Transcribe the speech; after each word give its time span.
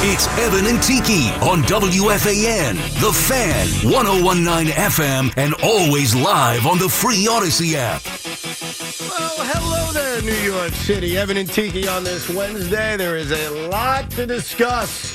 It's 0.00 0.28
Evan 0.38 0.64
and 0.66 0.80
Tiki 0.80 1.28
on 1.42 1.64
WFAN, 1.64 2.76
The 3.00 3.12
Fan, 3.12 3.66
1019 3.92 4.72
FM, 4.72 5.34
and 5.36 5.54
always 5.54 6.14
live 6.14 6.68
on 6.68 6.78
the 6.78 6.88
free 6.88 7.26
Audacy 7.26 7.74
app. 7.74 8.04
Well, 9.10 9.44
hello 9.50 9.92
there, 9.92 10.22
New 10.22 10.40
York 10.48 10.72
City. 10.72 11.18
Evan 11.18 11.36
and 11.36 11.48
Tiki 11.48 11.88
on 11.88 12.04
this 12.04 12.28
Wednesday. 12.28 12.96
There 12.96 13.16
is 13.16 13.32
a 13.32 13.68
lot 13.68 14.08
to 14.12 14.24
discuss. 14.24 15.12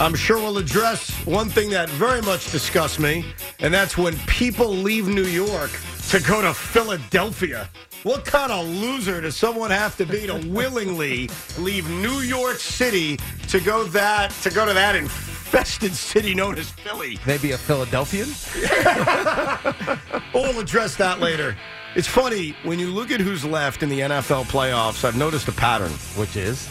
I'm 0.00 0.14
sure 0.14 0.36
we'll 0.36 0.58
address 0.58 1.08
one 1.24 1.48
thing 1.48 1.70
that 1.70 1.88
very 1.88 2.20
much 2.20 2.52
disgusts 2.52 2.98
me, 2.98 3.24
and 3.60 3.72
that's 3.72 3.96
when 3.96 4.18
people 4.26 4.68
leave 4.68 5.08
New 5.08 5.24
York 5.24 5.70
to 6.10 6.20
go 6.20 6.40
to 6.42 6.54
Philadelphia. 6.54 7.68
What 8.02 8.24
kind 8.24 8.52
of 8.52 8.66
loser 8.68 9.20
does 9.20 9.36
someone 9.36 9.70
have 9.70 9.96
to 9.96 10.06
be 10.06 10.26
to 10.26 10.34
willingly 10.48 11.28
leave 11.58 11.88
New 11.90 12.20
York 12.20 12.58
City 12.58 13.16
to 13.48 13.60
go 13.60 13.84
that 13.84 14.30
to 14.42 14.50
go 14.50 14.64
to 14.66 14.72
that 14.72 14.94
infested 14.94 15.94
city 15.94 16.34
known 16.34 16.56
as 16.58 16.70
Philly? 16.70 17.18
Maybe 17.26 17.52
a 17.52 17.58
Philadelphian? 17.58 18.28
We'll 20.34 20.58
address 20.60 20.96
that 20.96 21.18
later. 21.18 21.56
It's 21.94 22.06
funny 22.06 22.54
when 22.62 22.78
you 22.78 22.88
look 22.88 23.10
at 23.10 23.20
who's 23.20 23.42
left 23.44 23.82
in 23.82 23.88
the 23.88 24.00
NFL 24.00 24.44
playoffs. 24.44 25.02
I've 25.04 25.16
noticed 25.16 25.48
a 25.48 25.52
pattern, 25.52 25.90
Which 26.16 26.36
is? 26.36 26.68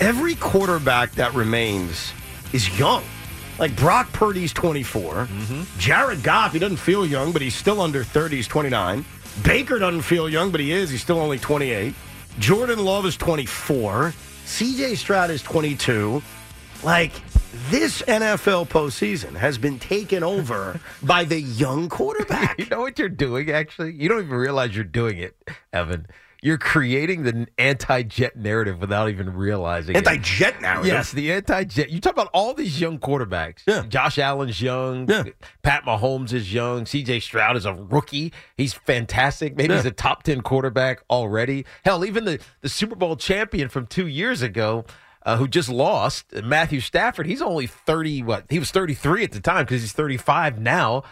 every 0.00 0.34
quarterback 0.34 1.12
that 1.12 1.32
remains 1.34 2.12
is 2.52 2.78
young. 2.78 3.02
Like 3.62 3.76
Brock 3.76 4.12
Purdy's 4.12 4.52
24. 4.52 5.14
Mm-hmm. 5.14 5.78
Jared 5.78 6.24
Goff, 6.24 6.52
he 6.52 6.58
doesn't 6.58 6.78
feel 6.78 7.06
young, 7.06 7.30
but 7.30 7.40
he's 7.40 7.54
still 7.54 7.80
under 7.80 8.02
30. 8.02 8.34
He's 8.34 8.48
29. 8.48 9.04
Baker 9.44 9.78
doesn't 9.78 10.02
feel 10.02 10.28
young, 10.28 10.50
but 10.50 10.58
he 10.58 10.72
is. 10.72 10.90
He's 10.90 11.00
still 11.00 11.20
only 11.20 11.38
28. 11.38 11.94
Jordan 12.40 12.84
Love 12.84 13.06
is 13.06 13.16
24. 13.16 14.14
CJ 14.46 14.96
Stroud 14.96 15.30
is 15.30 15.42
22. 15.42 16.20
Like, 16.82 17.12
this 17.70 18.02
NFL 18.02 18.66
postseason 18.66 19.36
has 19.36 19.58
been 19.58 19.78
taken 19.78 20.24
over 20.24 20.80
by 21.04 21.22
the 21.22 21.40
young 21.40 21.88
quarterback. 21.88 22.58
You 22.58 22.66
know 22.66 22.80
what 22.80 22.98
you're 22.98 23.08
doing, 23.08 23.52
actually? 23.52 23.92
You 23.92 24.08
don't 24.08 24.24
even 24.24 24.38
realize 24.38 24.74
you're 24.74 24.82
doing 24.82 25.18
it, 25.18 25.36
Evan. 25.72 26.08
You're 26.44 26.58
creating 26.58 27.22
the 27.22 27.46
anti 27.56 28.02
jet 28.02 28.34
narrative 28.36 28.80
without 28.80 29.08
even 29.08 29.32
realizing 29.34 29.94
it. 29.94 29.98
Anti-jet 29.98 30.60
narrative. 30.60 30.86
Yes, 30.92 31.12
the 31.12 31.32
anti-jet. 31.32 31.88
You 31.90 32.00
talk 32.00 32.14
about 32.14 32.30
all 32.34 32.52
these 32.52 32.80
young 32.80 32.98
quarterbacks. 32.98 33.60
Yeah. 33.66 33.84
Josh 33.88 34.18
Allen's 34.18 34.60
young. 34.60 35.08
Yeah. 35.08 35.22
Pat 35.62 35.84
Mahomes 35.84 36.32
is 36.32 36.52
young. 36.52 36.84
C.J. 36.84 37.20
Stroud 37.20 37.56
is 37.56 37.64
a 37.64 37.72
rookie. 37.72 38.32
He's 38.56 38.72
fantastic. 38.72 39.56
Maybe 39.56 39.70
Yeah. 39.72 39.76
he's 39.78 39.86
a 39.86 39.92
top 39.92 40.24
ten 40.24 40.40
quarterback 40.40 41.02
already. 41.08 41.64
Hell, 41.84 42.04
even 42.04 42.24
the 42.24 42.40
the 42.60 42.68
Super 42.68 42.96
Bowl 42.96 43.14
champion 43.14 43.68
from 43.68 43.86
two 43.86 44.08
years 44.08 44.42
ago. 44.42 44.84
Uh, 45.24 45.36
who 45.36 45.46
just 45.46 45.68
lost 45.68 46.32
Matthew 46.42 46.80
Stafford? 46.80 47.26
He's 47.28 47.40
only 47.40 47.68
thirty. 47.68 48.24
What 48.24 48.46
he 48.50 48.58
was 48.58 48.72
thirty 48.72 48.94
three 48.94 49.22
at 49.22 49.30
the 49.30 49.38
time 49.38 49.64
because 49.64 49.80
he's 49.80 49.92
thirty 49.92 50.16
five 50.16 50.58
now. 50.58 51.04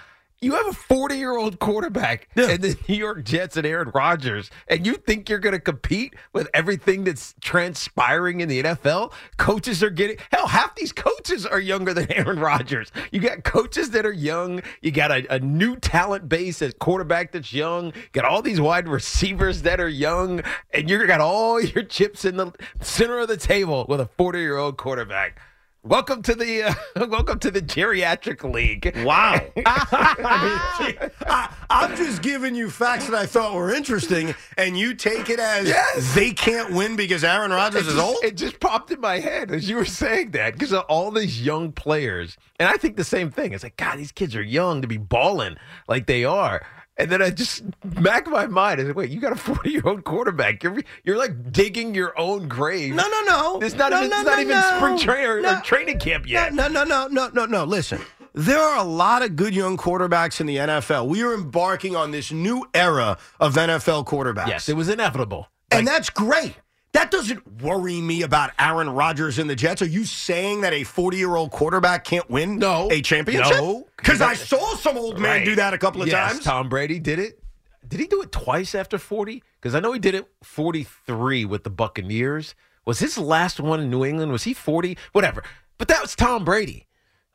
You 0.43 0.53
have 0.55 0.69
a 0.69 0.73
40 0.73 1.17
year 1.19 1.37
old 1.37 1.59
quarterback 1.59 2.29
Yeah. 2.35 2.49
and 2.49 2.63
the 2.63 2.75
New 2.89 2.95
York 2.95 3.25
Jets 3.25 3.59
and 3.59 3.67
Aaron 3.67 3.91
Rodgers, 3.95 4.51
and 4.69 4.87
you 4.87 4.95
think 4.95 5.29
you're 5.29 5.39
going 5.39 5.53
to 5.53 5.61
compete 5.61 6.15
with 6.33 6.49
everything 6.55 7.05
that's 7.05 7.35
transpiring 7.43 8.41
in 8.41 8.49
the 8.49 8.63
NFL? 8.63 9.13
Coaches 9.37 9.83
are 9.83 9.91
getting 9.91 10.17
hell. 10.33 10.47
Half 10.47 10.77
these 10.77 10.93
coaches 10.93 11.45
are 11.45 11.61
younger 11.61 11.93
than 11.93 12.11
Aaron 12.17 12.39
Rodgers. 12.41 12.91
You 13.13 13.21
got 13.21 13.45
coaches 13.45 13.91
that 13.91 14.07
are 14.07 14.13
young. 14.15 14.63
You 14.81 14.93
got 14.93 15.11
a, 15.11 15.35
a 15.35 15.39
new 15.41 15.77
talent 15.77 16.27
base 16.27 16.63
at 16.63 16.79
quarterback 16.79 17.33
that's 17.33 17.53
young. 17.53 17.89
You 17.89 18.03
got 18.13 18.25
all 18.25 18.41
these 18.41 18.63
wide 18.63 18.89
receivers 18.89 19.61
that 19.63 19.79
are 19.79 19.91
young, 19.91 20.41
and 20.73 20.89
you 20.89 21.07
got 21.07 21.21
all 21.21 21.61
your 21.61 21.83
chips 21.85 22.25
in 22.25 22.39
the 22.39 22.53
center 22.81 23.19
of 23.19 23.29
the 23.29 23.37
table 23.37 23.85
with 23.91 24.01
a 24.01 24.07
40 24.17 24.39
year 24.39 24.57
old 24.57 24.79
quarterback. 24.79 25.39
Welcome 25.83 26.21
to 26.25 26.35
the 26.35 26.65
uh, 26.65 26.75
welcome 27.09 27.39
to 27.39 27.51
the 27.51 27.63
geriatric 27.63 28.45
league. 28.53 28.93
Wow. 29.03 29.41
I 29.67 30.95
mean, 31.01 31.11
I, 31.27 31.55
I'm 31.71 31.97
just 31.97 32.21
giving 32.21 32.55
you 32.55 32.69
facts 32.69 33.07
that 33.07 33.15
I 33.15 33.25
thought 33.25 33.55
were 33.55 33.73
interesting, 33.73 34.35
and 34.59 34.79
you 34.79 34.93
take 34.93 35.31
it 35.31 35.41
as 35.41 35.69
Yes. 35.69 36.15
they 36.15 36.33
can't 36.33 36.75
win 36.75 36.97
because 36.97 37.25
Aaron 37.25 37.51
Rodgers 37.51 37.87
is 37.87 37.99
old? 37.99 38.19
It 38.23 38.37
just 38.37 38.61
popped 38.61 38.91
in 38.91 39.01
my 39.01 39.21
head 39.21 39.51
as 39.51 39.71
you 39.71 39.77
were 39.77 39.87
saying 39.87 40.33
that 40.33 40.53
because 40.53 40.75
of 40.75 40.85
all 40.91 41.11
these 41.11 41.41
young 41.41 41.73
players. 41.73 42.37
And 42.59 42.69
I 42.69 42.73
think 42.75 42.97
the 42.99 43.05
same 43.05 43.31
thing. 43.31 43.55
It's 43.55 43.63
like, 43.65 43.79
God, 43.79 43.99
these 43.99 44.13
kids 44.13 44.37
are 44.37 44.43
young 44.43 44.83
to 44.83 44.89
be 44.89 44.99
balling 44.99 45.57
like 45.89 46.07
they 46.07 46.27
are. 46.27 46.61
And 47.01 47.11
then 47.11 47.23
I 47.23 47.31
just 47.31 47.63
back 48.03 48.27
of 48.27 48.33
my 48.33 48.47
mind 48.47 48.81
is 48.81 48.95
wait, 48.95 49.11
you 49.11 49.21
got 49.21 49.33
a 49.33 49.37
40 49.37 49.71
year 49.71 49.83
old 49.85 50.05
quarterback. 50.05 50.63
You're 50.63 50.79
you're 51.05 51.17
like 51.19 51.53
digging 51.53 51.95
your 51.95 52.19
own 52.19 52.49
grave. 52.49 52.95
No, 52.95 53.09
no, 53.09 53.23
no. 53.27 53.61
It's 53.61 53.75
not 53.75 53.91
No, 53.91 53.99
even, 53.99 54.11
no, 54.11 54.17
it's 54.19 54.27
not 54.27 54.37
no, 54.37 54.43
even 54.43 54.57
no. 54.57 54.77
spring 54.77 54.99
training 54.99 55.27
or, 55.27 55.39
or 55.59 55.61
training 55.63 55.99
camp 55.99 56.29
yet. 56.29 56.53
No, 56.55 56.69
no, 56.69 56.85
no, 56.85 57.07
no, 57.09 57.29
no, 57.33 57.47
no. 57.47 57.65
Listen, 57.65 58.01
there 58.35 58.59
are 58.61 58.79
a 58.79 58.85
lot 58.85 59.23
of 59.23 59.35
good 59.37 59.55
young 59.55 59.77
quarterbacks 59.77 60.41
in 60.41 60.47
the 60.47 60.57
NFL. 60.57 61.07
We 61.09 61.23
are 61.23 61.35
embarking 61.35 61.97
on 61.97 62.11
this 62.11 62.31
new 62.31 62.67
era 62.75 63.19
of 63.41 63.55
NFL 63.55 64.07
quarterbacks. 64.07 64.49
Yes, 64.49 64.69
it 64.69 64.75
was 64.77 64.89
inevitable. 64.89 65.49
and 65.71 65.87
that's 65.87 66.11
great. 66.11 66.55
That 66.93 67.11
doesn't 67.11 67.63
worry 67.63 68.01
me 68.01 68.23
about 68.23 68.51
Aaron 68.59 68.91
Rodgers 68.91 69.39
and 69.39 69.49
the 69.49 69.55
Jets. 69.55 69.81
Are 69.81 69.87
you 69.87 70.05
saying 70.05 70.63
that 70.63 70.73
a 70.73 70.83
40 70.85 71.17
year 71.17 71.37
old 71.37 71.53
quarterback 71.53 72.05
can't 72.05 72.29
win 72.29 72.59
No. 72.59 72.89
a 72.91 73.01
championship? 73.01 73.57
No. 73.57 73.87
Because 73.97 74.21
I 74.21 74.35
saw 74.35 74.75
some 74.77 74.99
old 74.99 75.19
man 75.19 75.39
Right. 75.39 75.45
do 75.45 75.55
that 75.57 75.73
a 75.73 75.79
couple 75.79 76.03
of 76.03 76.09
yes, 76.09 76.33
times. 76.33 76.45
Tom 76.45 76.69
Brady 76.69 76.99
did 76.99 77.19
it. 77.19 77.43
Did 77.87 78.01
he 78.01 78.07
do 78.07 78.23
it 78.23 78.33
twice 78.33 78.75
after 78.75 78.99
40? 78.99 79.43
Because 79.61 79.75
I 79.75 79.81
know 79.81 79.93
he 79.93 79.99
did 79.99 80.15
it 80.15 80.27
43 80.43 81.45
with 81.45 81.65
the 81.65 81.71
Buccaneers. 81.71 82.55
Was 82.85 82.99
his 82.99 83.19
last 83.19 83.61
one 83.61 83.81
in 83.81 83.91
New 83.91 84.05
England? 84.05 84.33
Was 84.33 84.45
he 84.45 84.55
40? 84.55 84.97
Whatever. 85.13 85.45
But 85.79 85.89
that 85.89 86.03
was 86.03 86.17
Tom 86.17 86.45
Brady. 86.45 86.87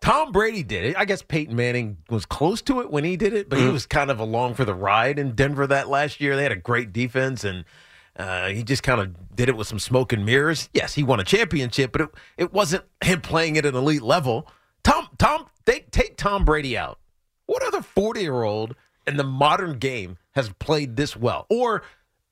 Tom 0.01 0.31
Brady 0.31 0.63
did 0.63 0.85
it. 0.85 0.95
I 0.97 1.05
guess 1.05 1.21
Peyton 1.21 1.55
Manning 1.55 1.97
was 2.09 2.25
close 2.25 2.61
to 2.63 2.81
it 2.81 2.91
when 2.91 3.03
he 3.03 3.17
did 3.17 3.33
it, 3.33 3.49
but 3.49 3.57
he 3.57 3.65
mm. 3.65 3.73
was 3.73 3.85
kind 3.85 4.11
of 4.11 4.19
along 4.19 4.53
for 4.53 4.65
the 4.65 4.73
ride 4.73 5.17
in 5.17 5.33
Denver 5.33 5.65
that 5.65 5.89
last 5.89 6.21
year. 6.21 6.35
They 6.35 6.43
had 6.43 6.51
a 6.51 6.57
great 6.57 6.93
defense, 6.93 7.43
and 7.43 7.65
uh, 8.17 8.47
he 8.49 8.63
just 8.63 8.83
kind 8.83 9.01
of 9.01 9.35
did 9.35 9.49
it 9.49 9.57
with 9.57 9.67
some 9.67 9.79
smoke 9.79 10.13
and 10.13 10.25
mirrors. 10.25 10.69
Yes, 10.73 10.93
he 10.93 11.03
won 11.03 11.19
a 11.19 11.23
championship, 11.23 11.91
but 11.91 12.01
it, 12.01 12.09
it 12.37 12.53
wasn't 12.53 12.85
him 13.03 13.21
playing 13.21 13.57
at 13.57 13.65
an 13.65 13.75
elite 13.75 14.01
level. 14.01 14.47
Tom, 14.83 15.09
Tom, 15.17 15.47
they 15.65 15.81
take 15.91 16.15
Tom 16.17 16.45
Brady 16.45 16.77
out. 16.77 16.99
What 17.45 17.63
other 17.63 17.81
40 17.81 18.21
year 18.21 18.43
old 18.43 18.75
in 19.05 19.17
the 19.17 19.23
modern 19.23 19.77
game 19.79 20.17
has 20.31 20.49
played 20.59 20.95
this 20.95 21.15
well? 21.15 21.45
Or 21.49 21.83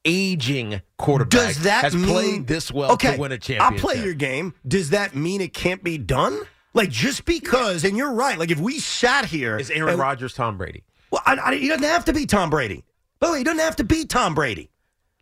aging 0.06 0.82
quarterback 0.98 1.32
Does 1.32 1.64
that 1.64 1.84
has 1.84 1.96
mean, 1.96 2.06
played 2.06 2.48
this 2.48 2.72
well 2.72 2.92
okay, 2.94 3.16
to 3.16 3.22
win 3.22 3.32
a 3.32 3.36
I'll 3.36 3.40
championship? 3.40 3.82
play 3.82 4.04
your 4.04 4.14
game. 4.14 4.54
Does 4.68 4.90
that 4.92 5.16
mean 5.16 5.42
it 5.42 5.54
can't 5.54 5.84
be 5.84 5.98
done? 5.98 6.42
Like 6.74 6.90
just 6.90 7.26
because, 7.26 7.84
and 7.84 7.96
you're 7.98 8.14
right. 8.14 8.38
Like 8.38 8.52
if 8.52 8.60
we 8.60 8.80
sat 8.80 9.26
here, 9.26 9.58
Is 9.58 9.70
Aaron 9.70 9.98
Rodgers 10.00 10.34
Tom 10.34 10.58
Brady? 10.58 10.84
Well, 11.12 11.22
I, 11.26 11.38
I, 11.38 11.56
he 11.56 11.68
doesn't 11.68 11.84
have 11.84 12.06
to 12.06 12.14
be 12.14 12.26
Tom 12.26 12.50
Brady. 12.50 12.84
By 13.20 13.28
the 13.28 13.34
way, 13.34 13.38
he 13.40 13.44
doesn't 13.44 13.60
have 13.60 13.76
to 13.78 13.84
be 13.84 14.06
Tom 14.06 14.34
Brady. 14.34 14.72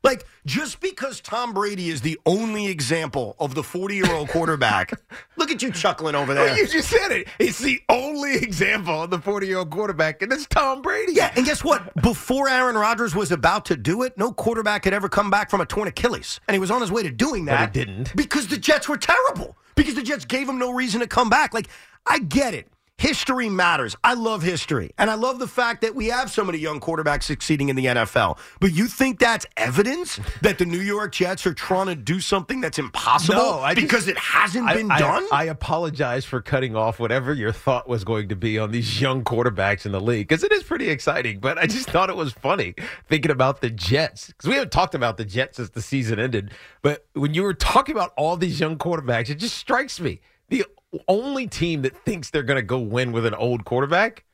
Like, 0.03 0.25
just 0.45 0.79
because 0.79 1.21
Tom 1.21 1.53
Brady 1.53 1.89
is 1.89 2.01
the 2.01 2.19
only 2.25 2.67
example 2.67 3.35
of 3.39 3.53
the 3.53 3.61
40 3.61 3.95
year 3.95 4.11
old 4.11 4.29
quarterback, 4.29 4.91
look 5.37 5.51
at 5.51 5.61
you 5.61 5.71
chuckling 5.71 6.15
over 6.15 6.33
there. 6.33 6.45
Well, 6.45 6.57
you 6.57 6.67
just 6.67 6.89
said 6.89 7.11
it. 7.11 7.27
It's 7.37 7.59
the 7.59 7.79
only 7.87 8.35
example 8.35 9.03
of 9.03 9.11
the 9.11 9.19
40 9.19 9.47
year 9.47 9.59
old 9.59 9.69
quarterback, 9.69 10.21
and 10.21 10.31
it's 10.33 10.47
Tom 10.47 10.81
Brady. 10.81 11.13
Yeah, 11.13 11.31
and 11.35 11.45
guess 11.45 11.63
what? 11.63 11.93
Before 12.01 12.49
Aaron 12.49 12.75
Rodgers 12.75 13.13
was 13.13 13.31
about 13.31 13.65
to 13.65 13.77
do 13.77 14.01
it, 14.01 14.17
no 14.17 14.31
quarterback 14.31 14.85
had 14.85 14.93
ever 14.93 15.07
come 15.07 15.29
back 15.29 15.51
from 15.51 15.61
a 15.61 15.65
torn 15.65 15.87
Achilles. 15.87 16.39
And 16.47 16.55
he 16.55 16.59
was 16.59 16.71
on 16.71 16.81
his 16.81 16.91
way 16.91 17.03
to 17.03 17.11
doing 17.11 17.45
that. 17.45 17.73
But 17.73 17.79
he 17.79 17.85
didn't. 17.85 18.15
Because 18.15 18.47
the 18.47 18.57
Jets 18.57 18.89
were 18.89 18.97
terrible. 18.97 19.55
Because 19.75 19.93
the 19.95 20.03
Jets 20.03 20.25
gave 20.25 20.49
him 20.49 20.57
no 20.57 20.71
reason 20.71 20.99
to 21.01 21.07
come 21.07 21.29
back. 21.29 21.53
Like, 21.53 21.67
I 22.05 22.19
get 22.19 22.53
it. 22.53 22.67
History 23.01 23.49
matters. 23.49 23.95
I 24.03 24.13
love 24.13 24.43
history. 24.43 24.91
And 24.99 25.09
I 25.09 25.15
love 25.15 25.39
the 25.39 25.47
fact 25.47 25.81
that 25.81 25.95
we 25.95 26.05
have 26.09 26.29
so 26.29 26.43
many 26.45 26.59
young 26.59 26.79
quarterbacks 26.79 27.23
succeeding 27.23 27.69
in 27.69 27.75
the 27.75 27.85
NFL. 27.87 28.37
But 28.59 28.73
you 28.73 28.85
think 28.85 29.17
that's 29.17 29.43
evidence 29.57 30.19
that 30.43 30.59
the 30.59 30.65
New 30.67 30.79
York 30.81 31.11
Jets 31.11 31.47
are 31.47 31.53
trying 31.55 31.87
to 31.87 31.95
do 31.95 32.19
something 32.19 32.61
that's 32.61 32.77
impossible 32.77 33.39
No, 33.41 33.59
I 33.59 33.73
just- 33.73 33.87
because 33.87 34.07
it 34.07 34.19
hasn't 34.19 34.67
I- 34.69 34.75
been 34.75 34.91
I, 34.91 34.99
done? 34.99 35.25
I 35.31 35.45
apologize 35.45 36.25
for 36.25 36.41
cutting 36.43 36.75
off 36.75 36.99
whatever 36.99 37.33
your 37.33 37.51
thought 37.51 37.89
was 37.89 38.03
going 38.03 38.29
to 38.29 38.35
be 38.35 38.59
on 38.59 38.69
these 38.69 39.01
young 39.01 39.23
quarterbacks 39.23 39.83
in 39.87 39.93
the 39.93 39.99
league 39.99 40.27
because 40.27 40.43
it 40.43 40.51
is 40.51 40.61
pretty 40.61 40.87
exciting. 40.91 41.39
But 41.39 41.57
I 41.57 41.65
just 41.65 41.89
thought 41.89 42.11
it 42.11 42.15
was 42.15 42.33
funny 42.33 42.75
thinking 43.09 43.31
about 43.31 43.61
the 43.61 43.71
Jets 43.71 44.27
because 44.27 44.47
we 44.47 44.53
haven't 44.53 44.71
talked 44.71 44.93
about 44.93 45.17
the 45.17 45.25
Jets 45.25 45.57
since 45.57 45.71
the 45.71 45.81
season 45.81 46.19
ended. 46.19 46.51
But 46.83 47.07
when 47.13 47.33
you 47.33 47.41
were 47.41 47.55
talking 47.55 47.95
about 47.95 48.13
all 48.15 48.37
these 48.37 48.59
young 48.59 48.77
quarterbacks, 48.77 49.31
it 49.31 49.39
just 49.39 49.57
strikes 49.57 49.99
me 49.99 50.21
the 50.49 50.65
only 51.07 51.47
team 51.47 51.83
that 51.83 51.95
thinks 52.05 52.29
they're 52.29 52.43
going 52.43 52.57
to 52.57 52.63
go 52.63 52.79
win 52.79 53.11
with 53.11 53.25
an 53.25 53.33
old 53.33 53.65
quarterback 53.65 54.25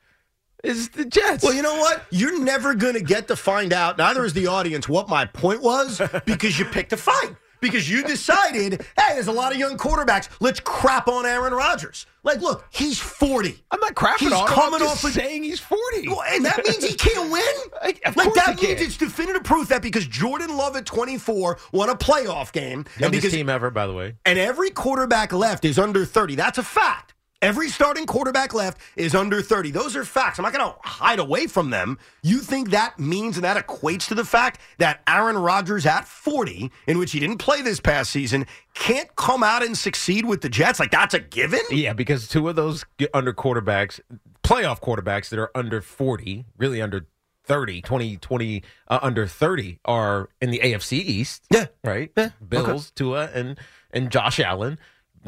is 0.64 0.90
the 0.90 1.06
Jets. 1.06 1.44
Well, 1.44 1.54
you 1.54 1.62
know 1.62 1.78
what? 1.78 2.04
You're 2.10 2.40
never 2.40 2.74
going 2.74 2.96
to 2.96 3.04
get 3.04 3.28
to 3.28 3.36
find 3.36 3.74
out, 3.74 3.98
neither 3.98 4.26
is 4.26 4.34
the 4.34 4.48
audience, 4.48 4.90
what 4.90 5.08
my 5.08 5.26
point 5.26 5.62
was 5.62 6.02
because 6.26 6.58
you 6.58 6.66
picked 6.66 6.94
a 6.94 6.98
fight. 6.98 7.36
Because 7.68 7.90
you 7.90 8.04
decided, 8.04 8.82
hey, 8.98 9.14
there's 9.14 9.28
a 9.28 9.32
lot 9.32 9.52
of 9.52 9.58
young 9.60 9.78
quarterbacks. 9.78 10.30
Let's 10.40 10.60
crap 10.60 11.08
on 11.08 11.26
Aaron 11.26 11.54
Rodgers. 11.54 12.06
Like, 12.24 12.42
look, 12.42 12.66
he's 12.72 13.00
40. 13.00 13.64
I'm 13.72 13.80
not 13.80 13.94
crapping 13.96 14.20
He's 14.20 14.32
on 14.34 14.48
him. 14.48 14.54
coming 14.54 14.74
I'm 14.82 14.88
just 14.88 15.06
off 15.06 15.10
a- 15.12 15.14
saying 15.14 15.44
he's 15.44 15.60
40. 15.62 16.08
Well, 16.10 16.24
And 16.24 16.44
that 16.46 16.62
means 16.66 16.84
he 16.84 16.94
can't 16.96 17.32
win? 17.32 17.44
Like, 17.84 18.02
of 18.06 18.18
like 18.18 18.26
course 18.28 18.36
that 18.46 18.60
he 18.60 18.68
means 18.68 18.80
can. 18.80 18.88
it's 18.88 18.98
definitive 18.98 19.44
proof 19.44 19.70
that 19.70 19.82
because 19.82 20.06
Jordan 20.08 20.58
Love 20.58 20.76
at 20.76 20.86
24 20.86 21.58
won 21.72 21.90
a 21.90 21.96
playoff 21.96 22.52
game. 22.52 22.80
and 22.80 22.88
Youngest 23.02 23.22
because 23.22 23.32
team 23.34 23.50
ever, 23.50 23.70
by 23.70 23.86
the 23.88 23.94
way. 23.94 24.16
and 24.26 24.38
every 24.40 24.72
quarterback 24.72 25.32
left 25.32 25.64
is 25.64 25.78
under 25.80 26.04
30. 26.06 26.36
That's 26.36 26.58
a 26.58 26.64
fact. 26.64 27.14
Every 27.44 27.70
starting 27.70 28.08
quarterback 28.08 28.56
left 28.56 28.80
is 28.96 29.14
under 29.14 29.44
30. 29.44 29.70
Those 29.70 29.96
are 29.96 30.04
facts. 30.04 30.40
I'm 30.40 30.44
not 30.44 30.54
going 30.54 30.68
to 30.68 30.76
hide 30.82 31.20
away 31.20 31.46
from 31.46 31.70
them. 31.70 32.00
You 32.24 32.40
think 32.40 32.72
that 32.72 32.98
means 32.98 33.38
and 33.38 33.44
that 33.44 33.64
equates 33.64 34.08
to 34.08 34.16
the 34.16 34.26
fact 34.26 34.60
that 34.80 35.04
Aaron 35.08 35.38
Rodgers 35.38 35.86
at 35.86 36.08
40, 36.08 36.72
in 36.88 36.98
which 36.98 37.12
he 37.12 37.20
didn't 37.20 37.38
play 37.38 37.62
this 37.62 37.80
past 37.80 38.10
season, 38.10 38.48
can't 38.74 39.16
come 39.16 39.44
out 39.44 39.64
and 39.64 39.78
succeed 39.78 40.26
with 40.26 40.42
the 40.42 40.50
Jets? 40.50 40.80
Like, 40.80 40.90
that's 40.90 41.14
a 41.14 41.20
given? 41.20 41.60
Yeah, 41.70 41.94
because 41.94 42.28
two 42.28 42.50
of 42.50 42.56
those 42.56 42.86
under 43.14 43.34
quarterbacks, 43.34 44.00
playoff 44.44 44.82
quarterbacks 44.82 45.30
that 45.30 45.38
are 45.38 45.52
under 45.54 45.80
40, 45.80 46.44
really 46.58 46.82
under 46.82 47.06
30, 47.44 47.82
20, 47.82 48.18
20 48.18 48.64
uh, 48.88 49.00
under 49.04 49.28
30 49.28 49.80
are 49.86 50.30
in 50.42 50.50
the 50.50 50.60
AFC 50.60 50.94
East. 50.94 51.46
Yeah. 51.52 51.68
Right? 51.84 52.12
Yeah, 52.18 52.32
Bills, 52.50 52.90
Tua, 52.90 53.30
and, 53.32 53.60
and 53.92 54.12
Josh 54.12 54.40
Allen. 54.40 54.80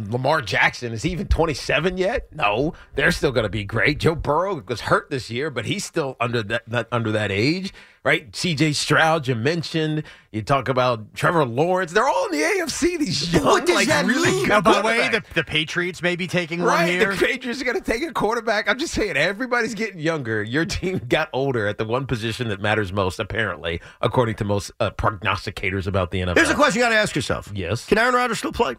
Lamar 0.09 0.41
Jackson, 0.41 0.93
is 0.93 1.03
he 1.03 1.11
even 1.11 1.27
27 1.27 1.97
yet? 1.97 2.27
No, 2.33 2.73
they're 2.95 3.11
still 3.11 3.31
going 3.31 3.43
to 3.43 3.49
be 3.49 3.63
great. 3.63 3.99
Joe 3.99 4.15
Burrow 4.15 4.63
was 4.67 4.81
hurt 4.81 5.09
this 5.09 5.29
year, 5.29 5.49
but 5.49 5.65
he's 5.65 5.83
still 5.85 6.15
under 6.19 6.41
that, 6.43 6.63
that 6.69 6.87
under 6.91 7.11
that 7.11 7.31
age, 7.31 7.73
right? 8.03 8.31
CJ 8.31 8.75
Stroud, 8.75 9.27
you 9.27 9.35
mentioned. 9.35 10.03
You 10.31 10.43
talk 10.43 10.69
about 10.69 11.15
Trevor 11.15 11.43
Lawrence. 11.45 11.91
They're 11.91 12.07
all 12.07 12.25
in 12.27 12.31
the 12.33 12.43
AFC. 12.43 12.99
These 12.99 13.33
young, 13.33 13.43
What 13.45 13.65
does 13.65 13.75
like 13.75 13.87
that 13.87 14.05
really 14.05 14.29
mean? 14.31 14.45
good 14.47 14.63
by 14.63 14.79
the 14.81 14.85
way, 14.87 15.09
the, 15.09 15.23
the 15.33 15.43
Patriots 15.43 16.01
may 16.03 16.15
be 16.15 16.27
taking 16.27 16.59
one 16.59 16.67
Right, 16.67 16.89
here. 16.89 17.11
the 17.15 17.17
Patriots 17.25 17.59
are 17.61 17.65
going 17.65 17.81
to 17.81 17.83
take 17.91 18.03
a 18.03 18.13
quarterback. 18.13 18.69
I'm 18.69 18.77
just 18.77 18.93
saying, 18.93 19.17
everybody's 19.17 19.73
getting 19.73 19.99
younger. 19.99 20.43
Your 20.43 20.65
team 20.65 20.99
got 21.09 21.29
older 21.33 21.65
at 21.67 21.77
the 21.79 21.85
one 21.85 22.05
position 22.05 22.49
that 22.49 22.61
matters 22.61 22.93
most, 22.93 23.19
apparently, 23.19 23.81
according 24.01 24.35
to 24.35 24.45
most 24.45 24.71
uh, 24.79 24.91
prognosticators 24.91 25.87
about 25.87 26.11
the 26.11 26.19
NFL. 26.21 26.35
Here's 26.35 26.49
a 26.51 26.55
question 26.55 26.79
you 26.79 26.85
got 26.85 26.89
to 26.89 26.95
ask 26.95 27.15
yourself. 27.15 27.51
Yes. 27.55 27.87
Can 27.87 27.97
Aaron 27.97 28.13
Rodgers 28.13 28.37
still 28.37 28.51
play? 28.51 28.75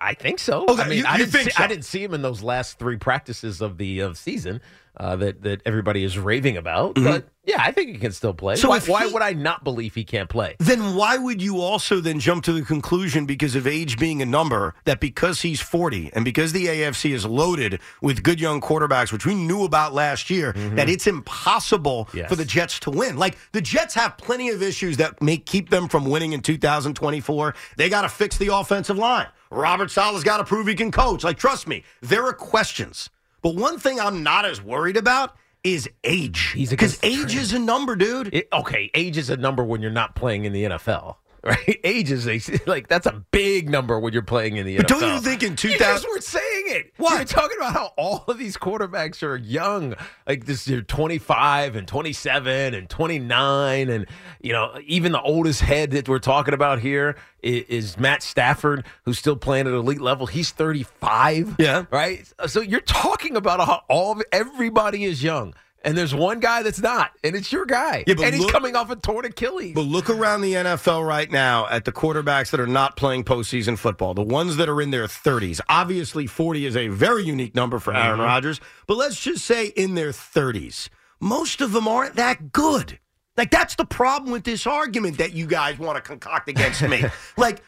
I 0.00 0.14
think 0.14 0.38
so. 0.38 0.66
Okay, 0.68 0.82
I 0.82 0.88
mean, 0.88 0.98
you- 0.98 1.04
I 1.06 1.16
didn't 1.18 1.32
see, 1.32 1.50
so? 1.50 1.62
I 1.62 1.66
didn't 1.66 1.84
see 1.84 2.02
him 2.02 2.12
in 2.14 2.22
those 2.22 2.42
last 2.42 2.78
three 2.78 2.96
practices 2.96 3.60
of 3.60 3.78
the 3.78 4.00
of 4.00 4.18
season 4.18 4.60
uh, 4.98 5.16
that 5.16 5.42
that 5.42 5.62
everybody 5.64 6.04
is 6.04 6.18
raving 6.18 6.56
about. 6.56 6.94
But 6.96 7.28
yeah, 7.46 7.56
I 7.60 7.72
think 7.72 7.90
he 7.90 7.98
can 7.98 8.12
still 8.12 8.34
play. 8.34 8.54
Mm-hmm. 8.54 8.60
So 8.62 8.68
why, 8.68 8.76
if 8.78 8.88
why 8.88 9.06
would 9.06 9.22
I 9.22 9.32
not 9.32 9.64
believe 9.64 9.94
he 9.94 10.04
can't 10.04 10.28
play? 10.28 10.56
then 10.58 10.94
why 10.94 11.16
would 11.16 11.40
you 11.40 11.60
also 11.60 12.00
then 12.00 12.20
jump 12.20 12.44
to 12.44 12.52
the 12.52 12.62
conclusion 12.62 13.24
because 13.24 13.54
of 13.54 13.66
age 13.66 13.98
being 13.98 14.20
a 14.20 14.26
number 14.26 14.74
that 14.84 15.00
because 15.00 15.40
he's 15.42 15.60
40 15.60 16.10
and 16.12 16.24
because 16.24 16.52
the 16.52 16.66
AFC 16.66 17.12
is 17.12 17.24
loaded 17.24 17.80
with 18.02 18.22
good 18.22 18.40
young 18.40 18.60
quarterbacks 18.60 19.10
which 19.12 19.24
we 19.26 19.34
knew 19.34 19.64
about 19.64 19.94
last 19.94 20.28
year 20.30 20.52
that 20.74 20.88
it's 20.88 21.06
impossible 21.06 22.08
Yes. 22.14 22.28
for 22.28 22.36
the 22.36 22.44
Jets 22.44 22.78
to 22.80 22.90
win. 22.90 23.16
Like 23.16 23.36
the 23.52 23.60
Jets 23.60 23.94
have 23.94 24.16
plenty 24.18 24.48
of 24.50 24.62
issues 24.62 24.96
that 24.98 25.20
may 25.22 25.36
keep 25.38 25.70
them 25.70 25.88
from 25.88 26.04
winning 26.04 26.32
in 26.32 26.40
2024. 26.40 27.54
They 27.76 27.88
got 27.88 28.02
to 28.02 28.08
fix 28.08 28.36
the 28.38 28.54
offensive 28.54 28.98
line. 28.98 29.26
Robert 29.54 29.90
Saleh's 29.90 30.24
got 30.24 30.38
to 30.38 30.44
prove 30.44 30.66
he 30.66 30.74
can 30.74 30.90
coach. 30.90 31.24
Like 31.24 31.38
trust 31.38 31.66
me, 31.66 31.84
there 32.02 32.24
are 32.26 32.32
questions. 32.32 33.10
But 33.42 33.54
one 33.56 33.78
thing 33.78 34.00
I'm 34.00 34.22
not 34.22 34.44
as 34.44 34.60
worried 34.60 34.96
about 34.96 35.36
is 35.62 35.88
age. 36.04 36.54
Because 36.56 36.98
age 37.02 37.34
is 37.34 37.52
a 37.52 37.58
number, 37.58 37.96
dude. 37.96 38.34
It, 38.34 38.48
okay, 38.52 38.90
age 38.94 39.16
is 39.16 39.30
a 39.30 39.36
number 39.36 39.64
when 39.64 39.80
you're 39.80 39.90
not 39.90 40.14
playing 40.14 40.44
in 40.44 40.52
the 40.52 40.64
NFL. 40.64 41.16
Right, 41.46 41.78
age 41.84 42.10
is 42.10 42.26
a, 42.26 42.40
like 42.66 42.88
that's 42.88 43.04
a 43.04 43.22
big 43.30 43.68
number 43.68 44.00
when 44.00 44.14
you're 44.14 44.22
playing 44.22 44.56
in 44.56 44.64
the 44.64 44.78
But 44.78 44.86
NFL. 44.86 45.00
don't 45.00 45.14
you 45.14 45.20
think 45.20 45.42
in 45.42 45.50
You 45.52 45.56
2000 45.56 45.78
just 45.78 46.08
were 46.08 46.20
saying 46.22 46.64
it. 46.68 46.94
What? 46.96 47.16
You're 47.16 47.24
talking 47.26 47.58
about 47.58 47.74
how 47.74 47.92
all 47.98 48.24
of 48.28 48.38
these 48.38 48.56
quarterbacks 48.56 49.22
are 49.22 49.36
young. 49.36 49.94
Like 50.26 50.46
this, 50.46 50.66
you're 50.66 50.80
25 50.80 51.76
and 51.76 51.86
27 51.86 52.72
and 52.72 52.88
29, 52.88 53.90
and 53.90 54.06
you 54.40 54.52
know 54.54 54.78
even 54.86 55.12
the 55.12 55.20
oldest 55.20 55.60
head 55.60 55.90
that 55.90 56.08
we're 56.08 56.18
talking 56.18 56.54
about 56.54 56.78
here 56.78 57.14
is, 57.42 57.64
is 57.64 57.98
Matt 57.98 58.22
Stafford, 58.22 58.86
who's 59.04 59.18
still 59.18 59.36
playing 59.36 59.66
at 59.66 59.74
elite 59.74 60.00
level. 60.00 60.26
He's 60.26 60.50
35. 60.50 61.56
Yeah. 61.58 61.84
right. 61.90 62.26
So 62.46 62.62
you're 62.62 62.80
talking 62.80 63.36
about 63.36 63.60
how 63.60 63.82
all 63.90 64.12
of, 64.12 64.22
everybody 64.32 65.04
is 65.04 65.22
young. 65.22 65.54
And 65.84 65.98
there's 65.98 66.14
one 66.14 66.40
guy 66.40 66.62
that's 66.62 66.80
not, 66.80 67.12
and 67.22 67.36
it's 67.36 67.52
your 67.52 67.66
guy. 67.66 68.04
Yeah, 68.06 68.14
and 68.22 68.34
he's 68.34 68.44
look- 68.44 68.52
coming 68.52 68.74
off 68.74 68.90
a 68.90 68.96
torn 68.96 69.26
Achilles. 69.26 69.74
But 69.74 69.82
look 69.82 70.08
around 70.08 70.40
the 70.40 70.54
NFL 70.54 71.06
right 71.06 71.30
now 71.30 71.68
at 71.68 71.84
the 71.84 71.92
quarterbacks 71.92 72.50
that 72.52 72.58
are 72.58 72.66
not 72.66 72.96
playing 72.96 73.24
postseason 73.24 73.76
football, 73.76 74.14
the 74.14 74.22
ones 74.22 74.56
that 74.56 74.68
are 74.68 74.80
in 74.80 74.90
their 74.90 75.06
30s. 75.06 75.60
Obviously, 75.68 76.26
40 76.26 76.64
is 76.64 76.76
a 76.76 76.88
very 76.88 77.24
unique 77.24 77.54
number 77.54 77.78
for 77.78 77.94
Aaron 77.94 78.12
mm-hmm. 78.12 78.22
Rodgers, 78.22 78.60
but 78.86 78.96
let's 78.96 79.20
just 79.20 79.44
say 79.44 79.66
in 79.66 79.94
their 79.94 80.10
30s. 80.10 80.88
Most 81.20 81.60
of 81.60 81.72
them 81.72 81.86
aren't 81.86 82.16
that 82.16 82.50
good. 82.50 82.98
Like, 83.36 83.50
that's 83.50 83.74
the 83.74 83.84
problem 83.84 84.32
with 84.32 84.44
this 84.44 84.66
argument 84.66 85.18
that 85.18 85.32
you 85.34 85.46
guys 85.46 85.78
want 85.78 85.96
to 85.96 86.02
concoct 86.02 86.48
against 86.48 86.82
me. 86.82 87.04
like, 87.36 87.62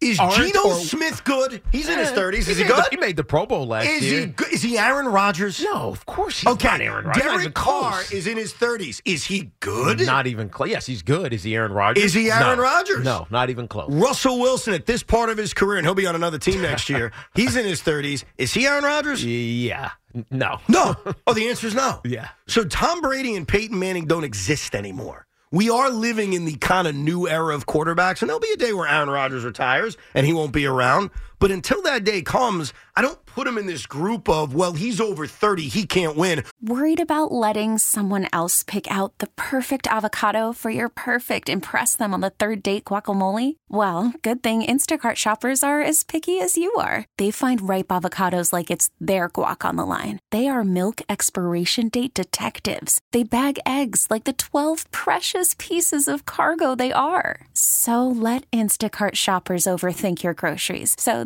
is 0.00 0.18
Aren't 0.20 0.34
Geno 0.36 0.60
or- 0.68 0.74
Smith 0.74 1.24
good? 1.24 1.62
He's 1.72 1.88
in 1.88 1.98
his 1.98 2.10
30s. 2.10 2.48
Is 2.48 2.58
he 2.58 2.64
made 2.64 2.68
good? 2.68 2.76
The, 2.84 2.88
he 2.90 2.96
made 2.98 3.16
the 3.16 3.24
Pro 3.24 3.46
Bowl 3.46 3.66
last 3.66 3.86
Is 3.86 4.02
year. 4.10 4.20
he 4.20 4.26
good? 4.26 4.52
Is 4.52 4.62
he 4.62 4.76
Aaron 4.76 5.06
Rodgers? 5.06 5.60
No, 5.62 5.88
of 5.88 6.04
course 6.04 6.40
he's 6.40 6.52
Okay, 6.52 6.68
not 6.68 6.80
Aaron 6.82 7.06
Rodgers. 7.06 7.22
Derek 7.22 7.54
Carr 7.54 8.02
is 8.12 8.26
in 8.26 8.36
his 8.36 8.52
30s. 8.52 9.00
Is 9.06 9.24
he 9.24 9.52
good? 9.60 10.04
Not 10.04 10.26
even 10.26 10.48
close. 10.50 10.68
Yes, 10.68 10.84
he's 10.86 11.02
good. 11.02 11.32
Is 11.32 11.42
he 11.42 11.54
Aaron 11.56 11.72
Rodgers? 11.72 12.04
Is 12.04 12.12
he 12.14 12.30
Aaron 12.30 12.58
No. 12.58 12.62
Rodgers? 12.64 13.04
No, 13.04 13.26
not 13.30 13.48
even 13.50 13.68
close. 13.68 13.90
Russell 13.90 14.38
Wilson 14.38 14.74
at 14.74 14.84
this 14.86 15.02
part 15.02 15.30
of 15.30 15.38
his 15.38 15.54
career, 15.54 15.78
and 15.78 15.86
he'll 15.86 15.94
be 15.94 16.06
on 16.06 16.14
another 16.14 16.38
team 16.38 16.60
next 16.60 16.90
year. 16.90 17.12
He's 17.34 17.56
in 17.56 17.64
his 17.64 17.80
30s. 17.82 18.24
Is 18.36 18.52
he 18.52 18.66
Aaron 18.66 18.84
Rodgers? 18.84 19.24
Yeah. 19.24 19.90
No. 20.30 20.58
No. 20.68 20.94
Oh, 21.26 21.34
the 21.34 21.48
answer 21.48 21.66
is 21.66 21.74
no. 21.74 22.00
Yeah. 22.04 22.28
So 22.46 22.64
Tom 22.64 23.00
Brady 23.00 23.34
and 23.34 23.48
Peyton 23.48 23.78
Manning 23.78 24.06
don't 24.06 24.22
exist 24.24 24.74
anymore. 24.76 25.25
We 25.52 25.70
are 25.70 25.90
living 25.90 26.32
in 26.32 26.44
the 26.44 26.56
kind 26.56 26.88
of 26.88 26.94
new 26.96 27.28
era 27.28 27.54
of 27.54 27.66
quarterbacks, 27.66 28.20
and 28.20 28.28
there'll 28.28 28.40
be 28.40 28.50
a 28.52 28.56
day 28.56 28.72
where 28.72 28.88
Aaron 28.88 29.08
Rodgers 29.08 29.44
retires 29.44 29.96
and 30.12 30.26
he 30.26 30.32
won't 30.32 30.52
be 30.52 30.66
around. 30.66 31.10
But 31.38 31.50
until 31.50 31.82
that 31.82 32.04
day 32.04 32.22
comes, 32.22 32.72
I 32.94 33.02
don't 33.02 33.24
put 33.26 33.46
him 33.46 33.58
in 33.58 33.66
this 33.66 33.86
group 33.86 34.28
of, 34.28 34.54
well, 34.54 34.72
he's 34.72 35.00
over 35.00 35.26
30, 35.26 35.68
he 35.68 35.84
can't 35.84 36.16
win. 36.16 36.44
Worried 36.62 37.00
about 37.00 37.30
letting 37.32 37.76
someone 37.76 38.26
else 38.32 38.62
pick 38.62 38.90
out 38.90 39.18
the 39.18 39.26
perfect 39.36 39.86
avocado 39.86 40.54
for 40.54 40.70
your 40.70 40.88
perfect 40.88 41.50
impress 41.50 41.94
them 41.94 42.14
on 42.14 42.22
the 42.22 42.30
third 42.30 42.62
date 42.62 42.84
guacamole? 42.86 43.56
Well, 43.68 44.14
good 44.22 44.42
thing 44.42 44.62
Instacart 44.62 45.16
shoppers 45.16 45.62
are 45.62 45.82
as 45.82 46.04
picky 46.04 46.40
as 46.40 46.56
you 46.56 46.72
are. 46.78 47.04
They 47.18 47.30
find 47.30 47.68
ripe 47.68 47.88
avocados 47.88 48.52
like 48.52 48.70
it's 48.70 48.88
their 48.98 49.28
guac 49.28 49.68
on 49.68 49.76
the 49.76 49.84
line. 49.84 50.18
They 50.30 50.48
are 50.48 50.64
milk 50.64 51.02
expiration 51.08 51.90
date 51.90 52.14
detectives. 52.14 53.00
They 53.12 53.24
bag 53.24 53.58
eggs 53.66 54.06
like 54.08 54.24
the 54.24 54.32
12 54.32 54.90
precious 54.90 55.54
pieces 55.58 56.08
of 56.08 56.24
cargo 56.24 56.74
they 56.74 56.92
are. 56.92 57.46
So 57.52 58.06
let 58.08 58.50
Instacart 58.52 59.16
shoppers 59.16 59.64
overthink 59.64 60.22
your 60.22 60.32
groceries 60.32 60.96
so 60.98 61.25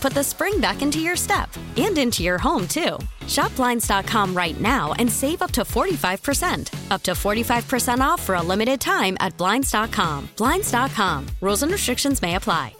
put 0.00 0.14
the 0.14 0.24
spring 0.24 0.60
back 0.60 0.82
into 0.82 0.98
your 1.00 1.16
step 1.16 1.48
and 1.76 1.96
into 1.98 2.22
your 2.22 2.38
home, 2.38 2.66
too. 2.66 2.98
Shop 3.28 3.54
Blinds.com 3.56 4.34
right 4.34 4.58
now 4.60 4.92
and 4.98 5.10
save 5.10 5.42
up 5.42 5.50
to 5.52 5.60
45%. 5.62 6.90
Up 6.90 7.02
to 7.02 7.12
45% 7.12 8.00
off 8.00 8.22
for 8.22 8.34
a 8.36 8.42
limited 8.42 8.80
time 8.80 9.16
at 9.20 9.36
Blinds.com. 9.36 10.28
Blinds.com. 10.36 11.26
Rules 11.40 11.62
and 11.62 11.70
restrictions 11.72 12.22
may 12.22 12.34
apply. 12.36 12.74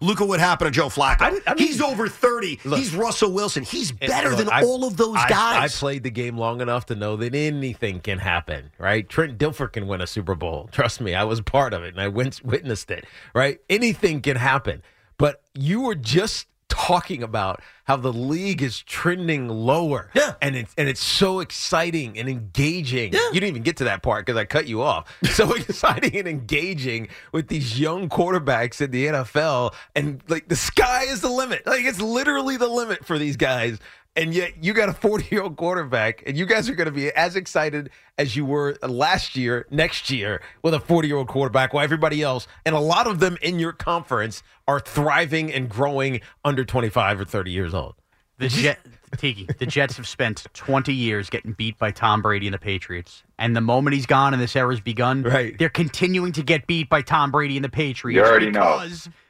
Look 0.00 0.20
at 0.20 0.28
what 0.28 0.38
happened 0.38 0.72
to 0.72 0.76
Joe 0.80 0.86
Flacco. 0.88 1.22
I- 1.22 1.40
I 1.44 1.54
mean- 1.54 1.66
He's 1.66 1.80
over 1.80 2.06
30. 2.06 2.60
Look. 2.64 2.78
He's 2.78 2.94
Russell 2.94 3.32
Wilson. 3.32 3.64
He's 3.64 3.90
better 3.90 4.28
Look, 4.30 4.38
than 4.38 4.48
I- 4.48 4.62
all 4.62 4.84
of 4.84 4.96
those 4.96 5.16
I- 5.16 5.28
guys. 5.28 5.74
I 5.74 5.76
played 5.76 6.04
the 6.04 6.10
game 6.10 6.38
long 6.38 6.60
enough 6.60 6.86
to 6.86 6.94
know 6.94 7.16
that 7.16 7.34
anything 7.34 7.98
can 7.98 8.20
happen, 8.20 8.70
right? 8.78 9.08
Trent 9.08 9.38
Dilfer 9.38 9.72
can 9.72 9.88
win 9.88 10.00
a 10.00 10.06
Super 10.06 10.36
Bowl. 10.36 10.68
Trust 10.70 11.00
me, 11.00 11.16
I 11.16 11.24
was 11.24 11.40
part 11.40 11.74
of 11.74 11.82
it 11.82 11.88
and 11.94 12.00
I 12.00 12.06
went, 12.06 12.44
witnessed 12.44 12.92
it, 12.92 13.06
right? 13.34 13.58
Anything 13.68 14.20
can 14.20 14.36
happen. 14.36 14.82
But 15.18 15.42
you 15.54 15.82
were 15.82 15.94
just 15.94 16.46
talking 16.68 17.22
about 17.22 17.60
how 17.84 17.96
the 17.96 18.12
league 18.12 18.62
is 18.62 18.82
trending 18.82 19.48
lower. 19.48 20.10
Yeah. 20.14 20.34
And 20.40 20.54
it's 20.54 20.74
and 20.76 20.88
it's 20.88 21.02
so 21.02 21.40
exciting 21.40 22.18
and 22.18 22.28
engaging. 22.28 23.12
Yeah. 23.12 23.20
You 23.28 23.40
didn't 23.40 23.48
even 23.48 23.62
get 23.62 23.78
to 23.78 23.84
that 23.84 24.02
part 24.02 24.26
because 24.26 24.38
I 24.38 24.44
cut 24.44 24.66
you 24.68 24.82
off. 24.82 25.06
So 25.38 25.54
exciting 25.54 26.16
and 26.16 26.26
engaging 26.26 27.08
with 27.32 27.46
these 27.46 27.78
young 27.78 28.08
quarterbacks 28.08 28.80
in 28.80 28.90
the 28.90 29.06
NFL. 29.06 29.72
And 29.94 30.20
like 30.28 30.48
the 30.48 30.56
sky 30.56 31.04
is 31.04 31.20
the 31.20 31.28
limit. 31.28 31.64
Like 31.64 31.84
it's 31.84 32.00
literally 32.00 32.56
the 32.56 32.66
limit 32.66 33.04
for 33.04 33.18
these 33.18 33.36
guys. 33.36 33.78
And 34.18 34.34
yet 34.34 34.62
you 34.62 34.72
got 34.74 34.88
a 34.88 34.92
40 34.92 35.28
year 35.30 35.42
old 35.44 35.56
quarterback, 35.56 36.24
and 36.26 36.36
you 36.36 36.44
guys 36.44 36.68
are 36.68 36.74
going 36.74 36.86
to 36.86 36.92
be 36.92 37.10
as 37.12 37.36
excited 37.36 37.88
as 38.18 38.34
you 38.34 38.44
were 38.44 38.76
last 38.82 39.36
year, 39.36 39.64
next 39.70 40.10
year, 40.10 40.42
with 40.62 40.74
a 40.74 40.80
40 40.80 41.06
year 41.06 41.16
old 41.16 41.28
quarterback, 41.28 41.72
while 41.72 41.84
everybody 41.84 42.20
else, 42.20 42.48
and 42.66 42.74
a 42.74 42.80
lot 42.80 43.06
of 43.06 43.20
them 43.20 43.38
in 43.42 43.60
your 43.60 43.72
conference, 43.72 44.42
are 44.66 44.80
thriving 44.80 45.52
and 45.52 45.68
growing 45.68 46.20
under 46.44 46.64
25 46.64 47.20
or 47.20 47.24
30 47.24 47.50
years 47.52 47.72
old. 47.74 47.94
The 48.38 48.48
Jet, 48.48 48.78
Tiki, 49.16 49.48
the 49.58 49.66
Jets 49.66 49.96
have 49.96 50.06
spent 50.06 50.46
20 50.54 50.92
years 50.92 51.28
getting 51.28 51.52
beat 51.52 51.76
by 51.78 51.90
Tom 51.90 52.22
Brady 52.22 52.46
and 52.46 52.54
the 52.54 52.58
Patriots. 52.58 53.24
And 53.36 53.56
the 53.56 53.60
moment 53.60 53.94
he's 53.94 54.06
gone 54.06 54.32
and 54.32 54.40
this 54.40 54.54
era's 54.54 54.80
begun, 54.80 55.22
Right. 55.24 55.58
they're 55.58 55.68
continuing 55.68 56.30
to 56.32 56.42
get 56.44 56.66
beat 56.68 56.88
by 56.88 57.02
Tom 57.02 57.32
Brady 57.32 57.56
and 57.56 57.64
the 57.64 57.68
Patriots. 57.68 58.16
You 58.16 58.30
already 58.30 58.50
know. 58.50 58.86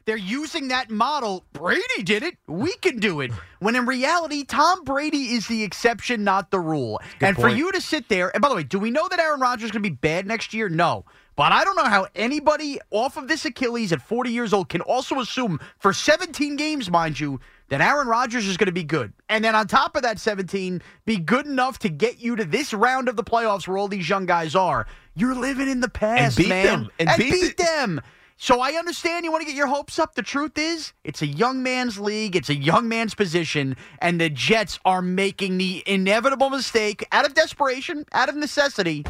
They're 0.08 0.16
using 0.16 0.68
that 0.68 0.90
model. 0.90 1.44
Brady 1.52 2.02
did 2.02 2.22
it. 2.22 2.38
We 2.46 2.74
can 2.76 2.98
do 2.98 3.20
it. 3.20 3.30
When 3.58 3.76
in 3.76 3.84
reality, 3.84 4.42
Tom 4.42 4.82
Brady 4.82 5.34
is 5.34 5.46
the 5.48 5.62
exception, 5.62 6.24
not 6.24 6.50
the 6.50 6.58
rule. 6.58 6.98
And 7.20 7.36
for 7.36 7.50
you 7.50 7.70
to 7.72 7.80
sit 7.82 8.08
there, 8.08 8.30
and 8.34 8.40
by 8.40 8.48
the 8.48 8.54
way, 8.54 8.62
do 8.62 8.78
we 8.78 8.90
know 8.90 9.06
that 9.06 9.18
Aaron 9.18 9.38
Rodgers 9.38 9.66
is 9.66 9.70
going 9.70 9.82
to 9.82 9.90
be 9.90 9.94
bad 9.94 10.26
next 10.26 10.54
year? 10.54 10.70
No. 10.70 11.04
But 11.36 11.52
I 11.52 11.62
don't 11.62 11.76
know 11.76 11.84
how 11.84 12.06
anybody 12.14 12.80
off 12.90 13.18
of 13.18 13.28
this 13.28 13.44
Achilles 13.44 13.92
at 13.92 14.00
40 14.00 14.30
years 14.30 14.54
old 14.54 14.70
can 14.70 14.80
also 14.80 15.20
assume 15.20 15.60
for 15.78 15.92
17 15.92 16.56
games, 16.56 16.90
mind 16.90 17.20
you, 17.20 17.38
that 17.68 17.82
Aaron 17.82 18.08
Rodgers 18.08 18.46
is 18.46 18.56
going 18.56 18.66
to 18.66 18.72
be 18.72 18.84
good. 18.84 19.12
And 19.28 19.44
then 19.44 19.54
on 19.54 19.66
top 19.66 19.94
of 19.94 20.02
that 20.04 20.18
17, 20.18 20.80
be 21.04 21.18
good 21.18 21.44
enough 21.44 21.80
to 21.80 21.90
get 21.90 22.18
you 22.18 22.34
to 22.34 22.46
this 22.46 22.72
round 22.72 23.10
of 23.10 23.16
the 23.16 23.24
playoffs 23.24 23.68
where 23.68 23.76
all 23.76 23.88
these 23.88 24.08
young 24.08 24.24
guys 24.24 24.54
are. 24.54 24.86
You're 25.14 25.34
living 25.34 25.68
in 25.68 25.80
the 25.80 25.90
past, 25.90 26.38
and 26.38 26.46
beat 26.46 26.48
man. 26.48 26.64
them. 26.64 26.90
And 26.98 27.10
beat 27.18 27.58
the- 27.58 27.62
them. 27.62 28.00
So 28.40 28.60
I 28.60 28.74
understand 28.74 29.24
you 29.24 29.32
want 29.32 29.42
to 29.42 29.46
get 29.46 29.56
your 29.56 29.66
hopes 29.66 29.98
up. 29.98 30.14
The 30.14 30.22
truth 30.22 30.56
is, 30.56 30.92
it's 31.02 31.22
a 31.22 31.26
young 31.26 31.60
man's 31.60 31.98
league, 31.98 32.36
it's 32.36 32.48
a 32.48 32.54
young 32.54 32.88
man's 32.88 33.12
position, 33.12 33.76
and 34.00 34.20
the 34.20 34.30
Jets 34.30 34.78
are 34.84 35.02
making 35.02 35.58
the 35.58 35.82
inevitable 35.86 36.48
mistake 36.48 37.04
out 37.10 37.26
of 37.26 37.34
desperation, 37.34 38.04
out 38.12 38.28
of 38.28 38.36
necessity. 38.36 39.04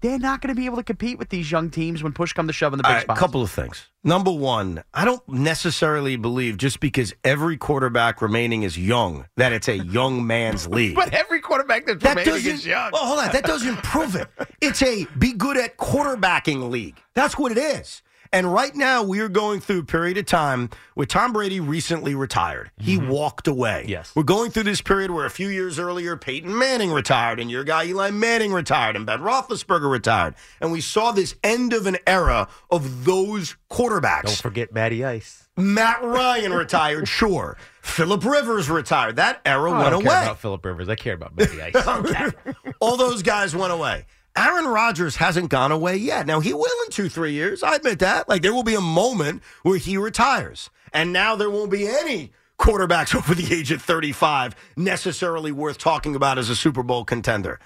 They're 0.00 0.18
not 0.18 0.40
going 0.40 0.48
to 0.48 0.58
be 0.58 0.64
able 0.64 0.78
to 0.78 0.82
compete 0.82 1.18
with 1.18 1.28
these 1.28 1.50
young 1.50 1.68
teams 1.68 2.02
when 2.02 2.14
push 2.14 2.32
comes 2.32 2.48
to 2.48 2.52
shove 2.54 2.72
in 2.72 2.78
the 2.78 2.84
big 2.84 2.90
right, 2.90 3.02
spots. 3.02 3.20
couple 3.20 3.42
of 3.42 3.50
things. 3.50 3.86
Number 4.02 4.32
one, 4.32 4.82
I 4.94 5.04
don't 5.04 5.28
necessarily 5.28 6.16
believe 6.16 6.56
just 6.56 6.80
because 6.80 7.12
every 7.22 7.58
quarterback 7.58 8.22
remaining 8.22 8.62
is 8.62 8.78
young 8.78 9.26
that 9.36 9.52
it's 9.52 9.68
a 9.68 9.76
young 9.76 10.26
man's 10.26 10.66
league. 10.68 10.94
But 10.94 11.12
every 11.12 11.42
quarterback 11.42 11.84
that's 11.84 12.02
that 12.02 12.16
remaining 12.16 12.46
is 12.46 12.64
young. 12.64 12.92
Well, 12.94 13.04
hold 13.04 13.18
on. 13.18 13.30
That 13.30 13.44
doesn't 13.44 13.76
prove 13.82 14.16
it. 14.16 14.28
It's 14.62 14.82
a 14.82 15.06
be 15.18 15.34
good 15.34 15.58
at 15.58 15.76
quarterbacking 15.76 16.70
league. 16.70 16.96
That's 17.12 17.36
what 17.36 17.52
it 17.52 17.58
is. 17.58 18.00
And 18.32 18.52
right 18.52 18.74
now, 18.76 19.02
we 19.02 19.18
are 19.20 19.28
going 19.28 19.60
through 19.60 19.80
a 19.80 19.84
period 19.84 20.16
of 20.16 20.24
time 20.24 20.70
where 20.94 21.06
Tom 21.06 21.32
Brady 21.32 21.58
recently 21.58 22.14
retired. 22.14 22.70
He 22.78 22.96
mm-hmm. 22.96 23.08
walked 23.08 23.48
away. 23.48 23.86
Yes. 23.88 24.14
We're 24.14 24.22
going 24.22 24.52
through 24.52 24.64
this 24.64 24.80
period 24.80 25.10
where 25.10 25.26
a 25.26 25.30
few 25.30 25.48
years 25.48 25.80
earlier, 25.80 26.16
Peyton 26.16 26.56
Manning 26.56 26.92
retired, 26.92 27.40
and 27.40 27.50
your 27.50 27.64
guy 27.64 27.86
Eli 27.86 28.10
Manning 28.10 28.52
retired, 28.52 28.94
and 28.94 29.04
Ben 29.04 29.18
Roethlisberger 29.18 29.90
retired. 29.90 30.36
And 30.60 30.70
we 30.70 30.80
saw 30.80 31.10
this 31.10 31.34
end 31.42 31.72
of 31.72 31.88
an 31.88 31.96
era 32.06 32.46
of 32.70 33.04
those 33.04 33.56
quarterbacks. 33.68 34.26
Don't 34.26 34.36
forget 34.36 34.72
Matty 34.72 35.04
Ice. 35.04 35.48
Matt 35.56 36.00
Ryan 36.02 36.52
retired, 36.52 37.08
sure. 37.08 37.56
Philip 37.82 38.24
Rivers 38.24 38.70
retired. 38.70 39.16
That 39.16 39.40
era 39.44 39.72
I 39.72 39.78
went 39.78 39.90
don't 39.90 40.02
away. 40.02 40.14
care 40.14 40.22
about 40.22 40.38
Philip 40.38 40.64
Rivers. 40.64 40.88
I 40.88 40.94
care 40.94 41.14
about 41.14 41.36
Matty 41.36 41.60
Ice. 41.62 41.74
Okay. 41.90 42.30
All 42.78 42.96
those 42.96 43.22
guys 43.22 43.56
went 43.56 43.72
away. 43.72 44.06
Aaron 44.40 44.66
Rodgers 44.66 45.16
hasn't 45.16 45.50
gone 45.50 45.70
away 45.70 45.96
yet. 45.96 46.26
Now, 46.26 46.40
he 46.40 46.54
will 46.54 46.84
in 46.84 46.90
two, 46.90 47.10
three 47.10 47.32
years. 47.32 47.62
I 47.62 47.74
admit 47.76 47.98
that. 47.98 48.26
Like, 48.26 48.40
there 48.40 48.54
will 48.54 48.62
be 48.62 48.74
a 48.74 48.80
moment 48.80 49.42
where 49.62 49.76
he 49.76 49.98
retires. 49.98 50.70
And 50.94 51.12
now 51.12 51.36
there 51.36 51.50
won't 51.50 51.70
be 51.70 51.86
any 51.86 52.32
quarterbacks 52.58 53.14
over 53.16 53.34
the 53.34 53.54
age 53.54 53.70
of 53.70 53.82
35 53.82 54.56
necessarily 54.76 55.52
worth 55.52 55.76
talking 55.76 56.16
about 56.16 56.38
as 56.38 56.48
a 56.48 56.56
Super 56.56 56.82
Bowl 56.82 57.04
contender. 57.04 57.60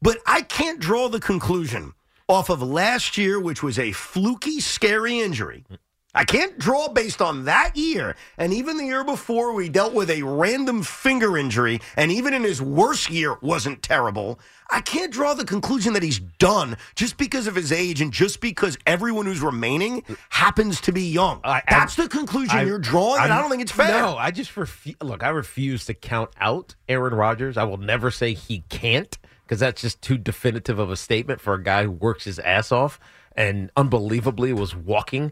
But 0.00 0.18
I 0.24 0.42
can't 0.42 0.78
draw 0.78 1.08
the 1.08 1.20
conclusion 1.20 1.94
off 2.28 2.48
of 2.48 2.62
last 2.62 3.18
year, 3.18 3.40
which 3.40 3.62
was 3.62 3.76
a 3.76 3.90
fluky, 3.90 4.60
scary 4.60 5.18
injury. 5.18 5.64
I 6.12 6.24
can't 6.24 6.58
draw 6.58 6.88
based 6.88 7.22
on 7.22 7.44
that 7.44 7.76
year. 7.76 8.16
And 8.36 8.52
even 8.52 8.76
the 8.78 8.84
year 8.84 9.04
before, 9.04 9.52
we 9.52 9.68
dealt 9.68 9.94
with 9.94 10.10
a 10.10 10.22
random 10.24 10.82
finger 10.82 11.38
injury, 11.38 11.80
and 11.96 12.10
even 12.10 12.34
in 12.34 12.42
his 12.42 12.60
worst 12.60 13.10
year, 13.10 13.36
wasn't 13.40 13.82
terrible. 13.82 14.40
I 14.72 14.80
can't 14.80 15.12
draw 15.12 15.34
the 15.34 15.44
conclusion 15.44 15.92
that 15.92 16.02
he's 16.02 16.18
done 16.18 16.76
just 16.96 17.16
because 17.16 17.46
of 17.46 17.54
his 17.54 17.70
age 17.70 18.00
and 18.00 18.12
just 18.12 18.40
because 18.40 18.76
everyone 18.86 19.26
who's 19.26 19.40
remaining 19.40 20.02
happens 20.30 20.80
to 20.82 20.92
be 20.92 21.02
young. 21.02 21.40
I- 21.44 21.58
I- 21.58 21.62
That's 21.68 21.94
the 21.94 22.08
conclusion 22.08 22.58
I- 22.58 22.62
you're 22.64 22.78
drawing, 22.78 23.22
and 23.22 23.32
I 23.32 23.40
don't 23.40 23.50
think 23.50 23.62
it's 23.62 23.72
fair. 23.72 23.88
No, 24.02 24.16
I 24.18 24.32
just 24.32 24.52
refu- 24.56 24.96
look. 25.02 25.22
I 25.22 25.28
refuse 25.28 25.84
to 25.86 25.94
count 25.94 26.30
out 26.40 26.74
Aaron 26.88 27.14
Rodgers. 27.14 27.56
I 27.56 27.62
will 27.64 27.76
never 27.78 28.10
say 28.10 28.34
he 28.34 28.64
can't 28.68 29.16
because 29.44 29.60
that's 29.60 29.82
just 29.82 30.02
too 30.02 30.18
definitive 30.18 30.78
of 30.80 30.90
a 30.90 30.96
statement 30.96 31.40
for 31.40 31.54
a 31.54 31.62
guy 31.62 31.84
who 31.84 31.90
works 31.92 32.24
his 32.24 32.38
ass 32.40 32.72
off 32.72 32.98
and 33.36 33.70
unbelievably 33.76 34.52
was 34.52 34.74
walking. 34.74 35.30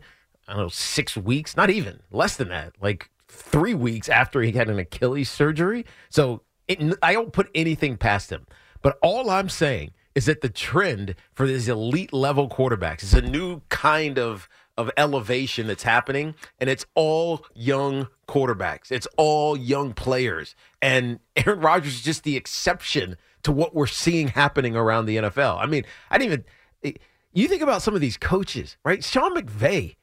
I 0.48 0.52
don't 0.52 0.62
know 0.62 0.68
six 0.68 1.16
weeks, 1.16 1.56
not 1.56 1.70
even 1.70 2.00
less 2.10 2.36
than 2.36 2.48
that, 2.48 2.74
like 2.80 3.10
three 3.28 3.74
weeks 3.74 4.08
after 4.08 4.40
he 4.42 4.52
had 4.52 4.70
an 4.70 4.78
Achilles 4.78 5.30
surgery. 5.30 5.84
So 6.08 6.42
it, 6.66 6.80
I 7.02 7.12
don't 7.12 7.32
put 7.32 7.50
anything 7.54 7.96
past 7.96 8.30
him. 8.30 8.46
But 8.80 8.98
all 9.02 9.30
I'm 9.30 9.48
saying 9.48 9.92
is 10.14 10.26
that 10.26 10.40
the 10.40 10.48
trend 10.48 11.14
for 11.34 11.46
these 11.46 11.68
elite 11.68 12.12
level 12.12 12.48
quarterbacks 12.48 13.02
is 13.02 13.14
a 13.14 13.22
new 13.22 13.60
kind 13.68 14.18
of 14.18 14.48
of 14.76 14.90
elevation 14.96 15.66
that's 15.66 15.82
happening, 15.82 16.36
and 16.60 16.70
it's 16.70 16.86
all 16.94 17.44
young 17.52 18.06
quarterbacks. 18.28 18.92
It's 18.92 19.08
all 19.16 19.56
young 19.56 19.92
players, 19.92 20.54
and 20.80 21.18
Aaron 21.36 21.60
Rodgers 21.60 21.94
is 21.94 22.02
just 22.02 22.22
the 22.22 22.36
exception 22.36 23.16
to 23.42 23.50
what 23.50 23.74
we're 23.74 23.88
seeing 23.88 24.28
happening 24.28 24.76
around 24.76 25.06
the 25.06 25.16
NFL. 25.16 25.58
I 25.58 25.66
mean, 25.66 25.84
I 26.10 26.18
didn't 26.18 26.32
even. 26.32 26.44
Eh, 26.84 26.92
you 27.32 27.48
think 27.48 27.62
about 27.62 27.82
some 27.82 27.94
of 27.94 28.00
these 28.00 28.16
coaches, 28.16 28.76
right? 28.84 29.04
Sean 29.04 29.34
McVay 29.34 29.96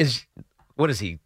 is 0.00 0.24
what 0.76 0.90
is 0.90 0.98
he? 0.98 1.18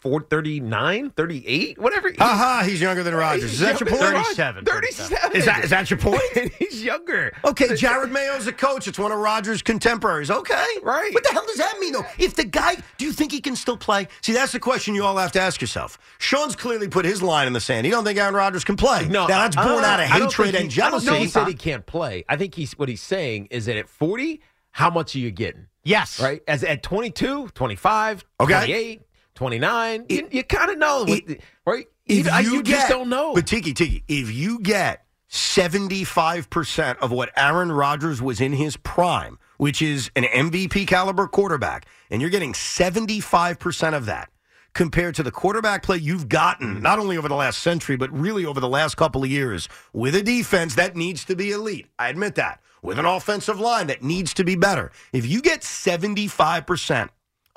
4, 0.00 0.22
39, 0.22 1.10
38, 1.10 1.78
whatever. 1.78 2.08
He's, 2.10 2.18
Aha, 2.18 2.64
he's 2.66 2.80
younger 2.80 3.04
than 3.04 3.14
Rodgers. 3.14 3.44
Is 3.52 3.60
that 3.60 3.78
your 3.78 3.88
point? 3.88 4.00
37. 4.00 4.64
37. 4.64 5.36
Is 5.36 5.44
that, 5.44 5.62
is 5.64 5.70
that 5.70 5.88
your 5.88 6.00
point? 6.00 6.20
He's 6.58 6.82
younger. 6.82 7.32
Okay, 7.44 7.68
Jerod 7.68 8.10
Mayo's 8.10 8.48
a 8.48 8.52
coach. 8.52 8.88
It's 8.88 8.98
one 8.98 9.12
of 9.12 9.18
Rodgers' 9.18 9.62
contemporaries. 9.62 10.32
Okay. 10.32 10.66
Right. 10.82 11.14
What 11.14 11.22
the 11.22 11.30
hell 11.30 11.46
does 11.46 11.58
that 11.58 11.76
mean, 11.78 11.92
though? 11.92 12.04
If 12.18 12.34
the 12.34 12.42
guy, 12.44 12.76
do 12.96 13.04
you 13.04 13.12
think 13.12 13.30
he 13.30 13.40
can 13.40 13.54
still 13.54 13.76
play? 13.76 14.08
See, 14.20 14.32
that's 14.32 14.50
the 14.50 14.58
question 14.58 14.96
you 14.96 15.04
all 15.04 15.16
have 15.16 15.30
to 15.32 15.40
ask 15.40 15.60
yourself. 15.60 15.96
Sean's 16.18 16.56
clearly 16.56 16.88
put 16.88 17.04
his 17.04 17.22
line 17.22 17.46
in 17.46 17.52
the 17.52 17.60
sand. 17.60 17.84
He 17.86 17.92
don't 17.92 18.02
think 18.04 18.18
Aaron 18.18 18.34
Rodgers 18.34 18.64
can 18.64 18.74
play. 18.76 19.06
No, 19.06 19.28
now, 19.28 19.38
that's 19.48 19.54
born 19.54 19.84
I- 19.84 19.94
out 19.94 20.00
of 20.00 20.10
I 20.10 20.18
don't 20.18 20.28
hatred 20.32 20.50
think 20.52 20.60
and 20.64 20.72
he- 20.72 20.82
I 20.82 20.90
don't 20.90 21.00
jealousy. 21.00 21.06
think 21.06 21.22
he 21.22 21.28
said 21.28 21.46
he 21.46 21.54
can't 21.54 21.86
play. 21.86 22.24
I 22.28 22.36
think 22.36 22.56
he's 22.56 22.76
what 22.76 22.88
he's 22.88 23.02
saying 23.02 23.46
is 23.52 23.66
that 23.66 23.76
at 23.76 23.88
40, 23.88 24.40
how 24.78 24.90
much 24.90 25.16
are 25.16 25.18
you 25.18 25.32
getting? 25.32 25.66
Yes. 25.82 26.20
Right? 26.20 26.40
As 26.46 26.62
at 26.62 26.84
22, 26.84 27.48
25, 27.48 28.24
Okay. 28.40 28.52
28, 28.52 29.02
29, 29.34 30.06
you, 30.08 30.28
you 30.30 30.44
kind 30.44 30.70
of 30.70 30.78
know, 30.78 31.04
it- 31.08 31.26
the- 31.26 31.40
right? 31.66 31.86
if 32.06 32.26
you, 32.26 32.32
you 32.32 32.56
you 32.58 32.62
get, 32.62 32.76
just 32.76 32.88
don't 32.88 33.08
know. 33.08 33.34
But 33.34 33.46
Tiki 33.48 33.74
Tiki, 33.74 34.04
if 34.06 34.30
you 34.32 34.60
get 34.60 35.04
seventy 35.26 36.04
five 36.04 36.48
percent 36.48 36.98
of 37.00 37.10
what 37.10 37.30
Aaron 37.36 37.70
Rodgers 37.72 38.22
was 38.22 38.40
in 38.40 38.52
his 38.52 38.76
prime, 38.78 39.38
which 39.58 39.82
is 39.82 40.10
an 40.16 40.22
MVP 40.24 40.86
caliber 40.86 41.26
quarterback, 41.26 41.86
and 42.10 42.20
you're 42.22 42.30
getting 42.30 42.54
seventy 42.54 43.18
five 43.20 43.58
percent 43.58 43.94
of 43.96 44.06
that. 44.06 44.30
Compared 44.74 45.16
to 45.16 45.22
the 45.24 45.30
quarterback 45.32 45.82
play 45.82 45.96
you've 45.96 46.28
gotten, 46.28 46.80
not 46.80 46.98
only 47.00 47.16
over 47.18 47.26
the 47.28 47.34
last 47.34 47.62
century, 47.62 47.96
but 47.96 48.10
really 48.12 48.46
over 48.46 48.60
the 48.60 48.68
last 48.68 48.96
couple 48.96 49.24
of 49.24 49.30
years, 49.30 49.68
with 49.92 50.14
a 50.14 50.22
defense 50.22 50.76
that 50.76 50.94
needs 50.94 51.24
to 51.24 51.34
be 51.34 51.50
elite. 51.50 51.86
I 51.98 52.08
admit 52.10 52.36
that. 52.36 52.60
With 52.82 52.98
an 52.98 53.06
offensive 53.06 53.58
line 53.60 53.88
that 53.88 54.02
needs 54.02 54.34
to 54.34 54.44
be 54.44 54.56
better. 54.56 54.92
If 55.12 55.26
you 55.26 55.42
get 55.42 55.62
75% 55.62 57.08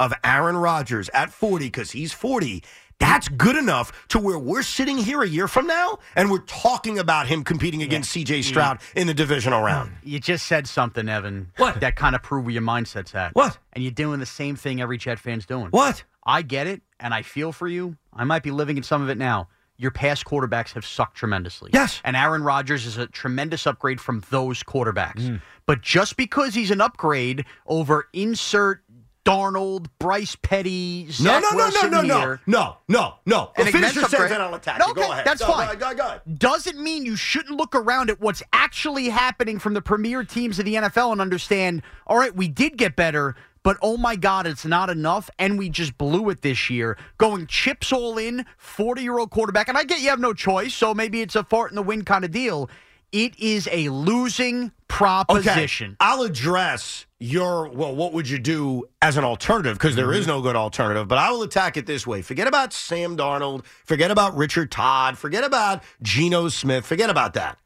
of 0.01 0.13
Aaron 0.23 0.57
Rodgers 0.57 1.09
at 1.13 1.31
40 1.31 1.67
because 1.67 1.91
he's 1.91 2.11
40. 2.11 2.63
That's 2.99 3.27
good 3.29 3.55
enough 3.55 4.07
to 4.09 4.19
where 4.19 4.37
we're 4.37 4.63
sitting 4.63 4.97
here 4.97 5.21
a 5.21 5.27
year 5.27 5.47
from 5.47 5.67
now 5.67 5.99
and 6.15 6.29
we're 6.29 6.39
talking 6.39 6.99
about 6.99 7.27
him 7.27 7.43
competing 7.43 7.81
against 7.81 8.15
CJ 8.15 8.43
Stroud 8.43 8.79
in 8.95 9.07
the 9.07 9.13
divisional 9.13 9.61
round. 9.61 9.91
You 10.03 10.19
just 10.19 10.45
said 10.45 10.67
something, 10.67 11.07
Evan. 11.07 11.51
What? 11.57 11.79
That 11.81 11.95
kind 11.95 12.15
of 12.15 12.23
proved 12.23 12.45
where 12.45 12.53
your 12.53 12.63
mindset's 12.63 13.13
at. 13.15 13.35
What? 13.35 13.57
And 13.73 13.83
you're 13.83 13.91
doing 13.91 14.19
the 14.19 14.25
same 14.25 14.55
thing 14.55 14.81
every 14.81 14.97
Jet 14.97 15.19
fan's 15.19 15.45
doing. 15.45 15.67
What? 15.67 16.03
I 16.23 16.43
get 16.43 16.67
it, 16.67 16.81
and 16.99 17.13
I 17.13 17.23
feel 17.23 17.51
for 17.51 17.67
you. 17.67 17.97
I 18.13 18.23
might 18.23 18.43
be 18.43 18.51
living 18.51 18.77
in 18.77 18.83
some 18.83 19.01
of 19.01 19.09
it 19.09 19.17
now. 19.17 19.47
Your 19.81 19.91
past 19.91 20.25
quarterbacks 20.25 20.73
have 20.73 20.85
sucked 20.85 21.17
tremendously. 21.17 21.71
Yes. 21.73 21.99
And 22.03 22.15
Aaron 22.15 22.43
Rodgers 22.43 22.85
is 22.85 22.97
a 22.97 23.07
tremendous 23.07 23.65
upgrade 23.65 23.99
from 23.99 24.23
those 24.29 24.61
quarterbacks. 24.61 25.21
Mm. 25.21 25.41
But 25.65 25.81
just 25.81 26.17
because 26.17 26.53
he's 26.53 26.69
an 26.69 26.81
upgrade 26.81 27.45
over 27.65 28.07
insert 28.13 28.83
Darnold, 29.25 29.85
Bryce 29.99 30.35
Petty, 30.35 31.05
No, 31.05 31.11
Zach 31.11 31.43
no, 31.43 31.49
no, 31.49 31.49
no, 31.49 31.55
Wilson 31.57 31.91
no, 31.91 32.01
no, 32.01 32.19
here, 32.19 32.41
no, 32.47 32.77
no, 32.87 33.13
no. 33.25 33.51
An 33.55 33.65
Finish 33.71 33.95
your 33.95 34.05
sentence 34.07 34.31
and 34.31 34.41
I'll 34.41 34.55
attack 34.55 34.79
No, 34.79 34.87
you. 34.87 34.95
Go 34.95 35.01
okay, 35.03 35.11
ahead. 35.11 35.25
that's 35.25 35.41
Go, 35.41 35.47
fine. 35.53 35.67
Go, 35.77 35.91
go, 35.91 35.95
go 35.95 36.07
ahead. 36.07 36.21
doesn't 36.39 36.79
mean 36.79 37.05
you 37.05 37.15
shouldn't 37.15 37.55
look 37.55 37.75
around 37.75 38.09
at 38.09 38.19
what's 38.19 38.41
actually 38.51 39.09
happening 39.09 39.59
from 39.59 39.75
the 39.75 39.81
premier 39.81 40.23
teams 40.23 40.57
of 40.57 40.65
the 40.65 40.73
NFL 40.75 41.11
and 41.11 41.21
understand, 41.21 41.83
all 42.07 42.17
right, 42.17 42.35
we 42.35 42.47
did 42.47 42.77
get 42.77 42.95
better, 42.95 43.35
but 43.63 43.77
oh 43.81 43.97
my 43.97 44.15
God, 44.15 44.47
it's 44.47 44.65
not 44.65 44.89
enough. 44.89 45.29
And 45.37 45.57
we 45.57 45.69
just 45.69 45.97
blew 45.97 46.29
it 46.29 46.41
this 46.41 46.69
year. 46.69 46.97
Going 47.17 47.47
chips 47.47 47.91
all 47.91 48.17
in, 48.17 48.45
40 48.57 49.01
year 49.01 49.17
old 49.19 49.31
quarterback. 49.31 49.67
And 49.67 49.77
I 49.77 49.83
get 49.83 50.01
you 50.01 50.09
have 50.09 50.19
no 50.19 50.33
choice, 50.33 50.73
so 50.73 50.93
maybe 50.93 51.21
it's 51.21 51.35
a 51.35 51.43
fart 51.43 51.71
in 51.71 51.75
the 51.75 51.83
wind 51.83 52.05
kind 52.05 52.25
of 52.25 52.31
deal. 52.31 52.69
It 53.11 53.37
is 53.39 53.67
a 53.71 53.89
losing 53.89 54.71
proposition. 54.87 55.91
Okay, 55.91 55.97
I'll 55.99 56.21
address 56.21 57.05
your 57.19 57.69
well. 57.69 57.93
What 57.93 58.13
would 58.13 58.29
you 58.29 58.39
do 58.39 58.85
as 59.01 59.17
an 59.17 59.25
alternative? 59.25 59.77
Because 59.77 59.97
there 59.97 60.13
is 60.13 60.21
mm-hmm. 60.21 60.37
no 60.37 60.41
good 60.41 60.55
alternative. 60.55 61.09
But 61.09 61.17
I 61.17 61.29
will 61.29 61.43
attack 61.43 61.75
it 61.75 61.85
this 61.85 62.07
way: 62.07 62.21
forget 62.21 62.47
about 62.47 62.71
Sam 62.71 63.17
Darnold, 63.17 63.65
forget 63.83 64.11
about 64.11 64.37
Richard 64.37 64.71
Todd, 64.71 65.17
forget 65.17 65.43
about 65.43 65.83
Geno 66.01 66.47
Smith, 66.47 66.85
forget 66.85 67.09
about 67.09 67.33
that. 67.33 67.57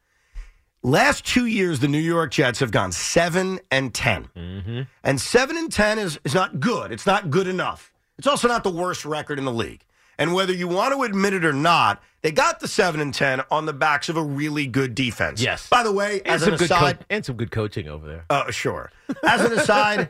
Last 0.85 1.25
two 1.25 1.47
years, 1.47 1.79
the 1.79 1.87
New 1.87 1.97
York 1.97 2.29
Jets 2.29 2.59
have 2.59 2.69
gone 2.69 2.91
seven 2.91 3.59
and 3.71 3.91
10 3.91 4.29
mm-hmm. 4.37 4.81
and 5.03 5.19
seven 5.19 5.57
and 5.57 5.71
ten 5.71 5.97
is 5.97 6.19
is 6.23 6.35
not 6.35 6.59
good. 6.59 6.91
It's 6.91 7.07
not 7.07 7.31
good 7.31 7.47
enough. 7.47 7.91
It's 8.19 8.27
also 8.27 8.47
not 8.47 8.63
the 8.63 8.69
worst 8.69 9.03
record 9.03 9.39
in 9.39 9.45
the 9.45 9.51
league. 9.51 9.83
And 10.17 10.33
whether 10.33 10.53
you 10.53 10.67
want 10.67 10.93
to 10.93 11.03
admit 11.03 11.33
it 11.33 11.43
or 11.45 11.53
not, 11.53 12.01
they 12.21 12.31
got 12.31 12.59
the 12.59 12.67
seven 12.67 13.01
and 13.01 13.13
ten 13.13 13.41
on 13.51 13.65
the 13.67 13.73
backs 13.73 14.09
of 14.09 14.17
a 14.17 14.23
really 14.23 14.65
good 14.65 14.95
defense. 14.95 15.41
Yes. 15.41 15.69
By 15.69 15.83
the 15.83 15.91
way, 15.91 16.21
and 16.25 16.35
as 16.35 16.41
some 16.41 16.53
an 16.53 16.57
good 16.57 16.65
aside, 16.65 16.99
co- 16.99 17.05
and 17.11 17.23
some 17.25 17.35
good 17.35 17.51
coaching 17.51 17.87
over 17.87 18.07
there. 18.07 18.25
uh, 18.31 18.49
sure. 18.49 18.91
As 19.23 19.41
an 19.41 19.53
aside, 19.53 20.09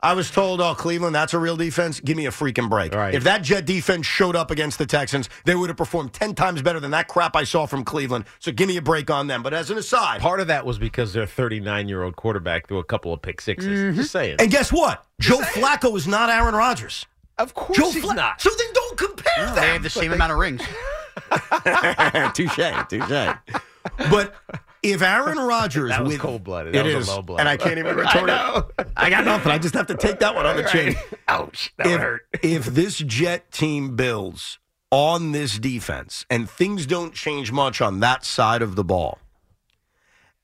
I 0.00 0.12
was 0.12 0.30
told, 0.30 0.60
oh, 0.60 0.76
Cleveland, 0.76 1.14
that's 1.16 1.34
a 1.34 1.38
real 1.40 1.56
defense. 1.56 1.98
Give 1.98 2.16
me 2.16 2.26
a 2.26 2.30
freaking 2.30 2.70
break. 2.70 2.94
Right. 2.94 3.12
If 3.14 3.24
that 3.24 3.42
Jet 3.42 3.66
defense 3.66 4.06
showed 4.06 4.36
up 4.36 4.52
against 4.52 4.78
the 4.78 4.86
Texans, 4.86 5.28
they 5.44 5.56
would 5.56 5.68
have 5.68 5.76
performed 5.76 6.12
10 6.12 6.36
times 6.36 6.62
better 6.62 6.78
than 6.78 6.92
that 6.92 7.08
crap 7.08 7.34
I 7.34 7.42
saw 7.42 7.66
from 7.66 7.82
Cleveland. 7.82 8.26
So 8.38 8.52
give 8.52 8.68
me 8.68 8.76
a 8.76 8.82
break 8.82 9.10
on 9.10 9.26
them. 9.26 9.42
But 9.42 9.52
as 9.52 9.68
an 9.70 9.78
aside, 9.78 10.20
Part 10.20 10.38
of 10.38 10.46
that 10.46 10.64
was 10.64 10.78
because 10.78 11.12
their 11.14 11.26
39 11.26 11.88
year 11.88 12.04
old 12.04 12.14
quarterback 12.14 12.68
threw 12.68 12.78
a 12.78 12.84
couple 12.84 13.12
of 13.12 13.20
pick 13.22 13.40
6s 13.42 13.96
Just 13.96 14.12
saying. 14.12 14.36
and 14.38 14.50
guess 14.52 14.72
what? 14.72 15.04
Joe 15.20 15.38
Flacco 15.38 15.96
is 15.96 16.06
not 16.06 16.30
Aaron 16.30 16.54
Rodgers. 16.54 17.06
Of 17.38 17.54
course 17.54 17.78
Joe 17.78 17.90
he's 17.90 18.02
Fla- 18.02 18.14
not. 18.14 18.40
So 18.40 18.50
then 18.56 18.66
don't 18.72 18.98
compare 18.98 19.46
They 19.48 19.54
them. 19.54 19.64
have 19.64 19.82
the 19.82 19.90
same 19.90 20.12
amount 20.12 20.32
of 20.32 20.38
rings. 20.38 20.62
touche, 22.34 22.56
touche. 22.88 23.36
But 24.10 24.34
if 24.82 25.02
Aaron 25.02 25.38
Rodgers 25.38 25.90
That 25.90 26.02
was 26.02 26.12
with 26.12 26.20
cold-blooded. 26.20 26.74
it 26.74 26.84
That 26.84 26.94
was 26.94 27.08
a 27.08 27.12
low 27.16 27.22
blow. 27.22 27.36
and 27.36 27.48
I 27.48 27.56
can't 27.56 27.78
even 27.78 27.96
return 27.96 28.28
it. 28.78 28.86
I 28.96 29.10
got 29.10 29.24
nothing. 29.24 29.50
I 29.52 29.58
just 29.58 29.74
have 29.74 29.86
to 29.88 29.96
take 29.96 30.18
that 30.20 30.34
one 30.34 30.46
on 30.46 30.56
the 30.56 30.64
chin. 30.64 30.94
Ouch. 31.28 31.72
That 31.78 31.86
if, 31.88 32.00
hurt. 32.00 32.22
if 32.42 32.64
this 32.66 32.98
Jet 32.98 33.50
team 33.50 33.96
builds 33.96 34.58
on 34.90 35.32
this 35.32 35.58
defense 35.58 36.24
and 36.30 36.48
things 36.48 36.86
don't 36.86 37.12
change 37.14 37.50
much 37.52 37.80
on 37.80 38.00
that 38.00 38.24
side 38.24 38.62
of 38.62 38.76
the 38.76 38.84
ball, 38.84 39.18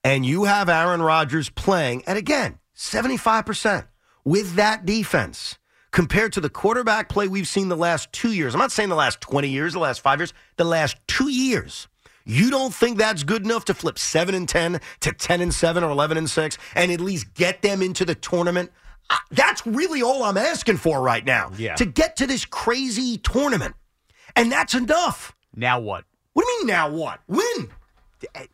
and 0.05 0.27
you 0.27 0.45
have 0.45 0.69
Aaron 0.69 1.03
Rodgers 1.03 1.49
playing 1.49 2.03
and 2.07 2.19
again 2.19 2.59
75% 2.77 3.87
with 4.25 4.55
that 4.57 4.85
defense 4.85 5.59
compared 5.93 6.33
to 6.33 6.41
the 6.41 6.51
quarterback 6.51 7.09
play 7.09 7.29
we've 7.29 7.47
seen 7.47 7.69
the 7.69 7.77
last 7.77 8.13
two 8.13 8.33
years. 8.33 8.55
I'm 8.55 8.59
not 8.59 8.73
saying 8.73 8.89
the 8.89 8.97
last 8.97 9.21
20 9.21 9.49
years, 9.49 9.75
the 9.75 9.79
last 9.79 10.01
five 10.01 10.19
years, 10.19 10.33
the 10.57 10.65
last 10.65 10.97
two 11.07 11.29
years. 11.29 11.87
You 12.25 12.51
don't 12.51 12.75
think 12.75 12.99
that's 12.99 13.23
good 13.25 13.45
enough 13.45 13.65
to 13.67 13.75
flip 13.75 13.99
7 13.99 14.35
and 14.35 14.49
10 14.49 14.81
to 15.01 15.13
10 15.13 15.41
and 15.41 15.53
7 15.53 15.85
or 15.85 15.91
11 15.91 16.17
and 16.17 16.31
6 16.31 16.59
and 16.75 16.93
at 16.93 17.01
least 17.01 17.35
get 17.35 17.63
them 17.63 17.83
into 17.83 18.05
the 18.05 18.15
tournament? 18.15 18.71
That's 19.31 19.67
really 19.67 20.03
all 20.03 20.23
I'm 20.23 20.39
asking 20.39 20.79
for 20.79 21.03
right 21.03 21.25
now. 21.25 21.53
Yeah. 21.59 21.75
To 21.75 21.85
get 21.85 22.17
to 22.17 22.27
this 22.27 22.45
crazy 22.45 23.19
tournament. 23.19 23.75
And 24.37 24.51
that's 24.51 24.75
enough. 24.75 25.35
Now 25.55 25.81
what? 25.81 26.05
What 26.33 26.45
do 26.47 26.51
you 26.53 26.59
mean 26.61 26.69
now 26.69 26.91
what? 26.91 27.21
Win. 27.27 27.71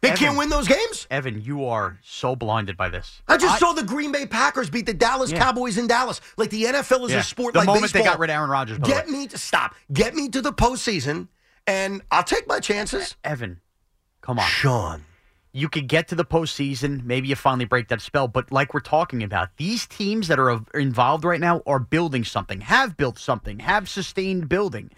They 0.00 0.08
Evan. 0.10 0.16
can't 0.18 0.38
win 0.38 0.48
those 0.48 0.68
games? 0.68 1.06
Evan, 1.10 1.40
you 1.42 1.66
are 1.66 1.98
so 2.02 2.34
blinded 2.36 2.76
by 2.76 2.88
this. 2.88 3.22
I 3.28 3.36
just 3.36 3.58
saw 3.58 3.72
the 3.72 3.82
Green 3.82 4.12
Bay 4.12 4.26
Packers 4.26 4.70
beat 4.70 4.86
the 4.86 4.94
Dallas 4.94 5.30
Yeah. 5.30 5.38
Cowboys 5.38 5.78
in 5.78 5.86
Dallas. 5.86 6.20
Like 6.36 6.50
the 6.50 6.64
NFL 6.64 7.06
is 7.06 7.12
Yeah. 7.12 7.18
a 7.20 7.22
sport 7.22 7.52
the 7.54 7.60
like 7.60 7.66
moment 7.66 7.92
they 7.92 8.02
got 8.02 8.18
rid 8.18 8.30
of 8.30 8.34
Aaron 8.34 8.50
Rodgers. 8.50 8.78
Get 8.78 9.08
me 9.08 9.26
to 9.28 9.38
stop. 9.38 9.74
Get 9.92 10.14
me 10.14 10.28
to 10.30 10.40
the 10.40 10.52
postseason, 10.52 11.28
and 11.66 12.02
I'll 12.10 12.22
take 12.24 12.46
my 12.48 12.60
chances. 12.60 13.16
Evan, 13.24 13.60
come 14.20 14.38
on. 14.38 14.46
Sean. 14.46 15.04
you 15.50 15.68
could 15.68 15.88
get 15.88 16.06
to 16.08 16.14
the 16.14 16.24
postseason. 16.26 17.02
Maybe 17.04 17.28
you 17.28 17.34
finally 17.34 17.64
break 17.64 17.88
that 17.88 18.00
spell. 18.02 18.28
But 18.28 18.52
like 18.52 18.74
we're 18.74 18.80
talking 18.80 19.22
about, 19.22 19.48
these 19.56 19.86
teams 19.86 20.28
that 20.28 20.38
are 20.38 20.60
involved 20.74 21.24
right 21.24 21.40
now 21.40 21.62
are 21.66 21.78
building 21.80 22.22
something, 22.22 22.60
have 22.60 22.96
built 22.96 23.18
something, 23.18 23.58
have 23.60 23.88
sustained 23.88 24.48
building. 24.48 24.90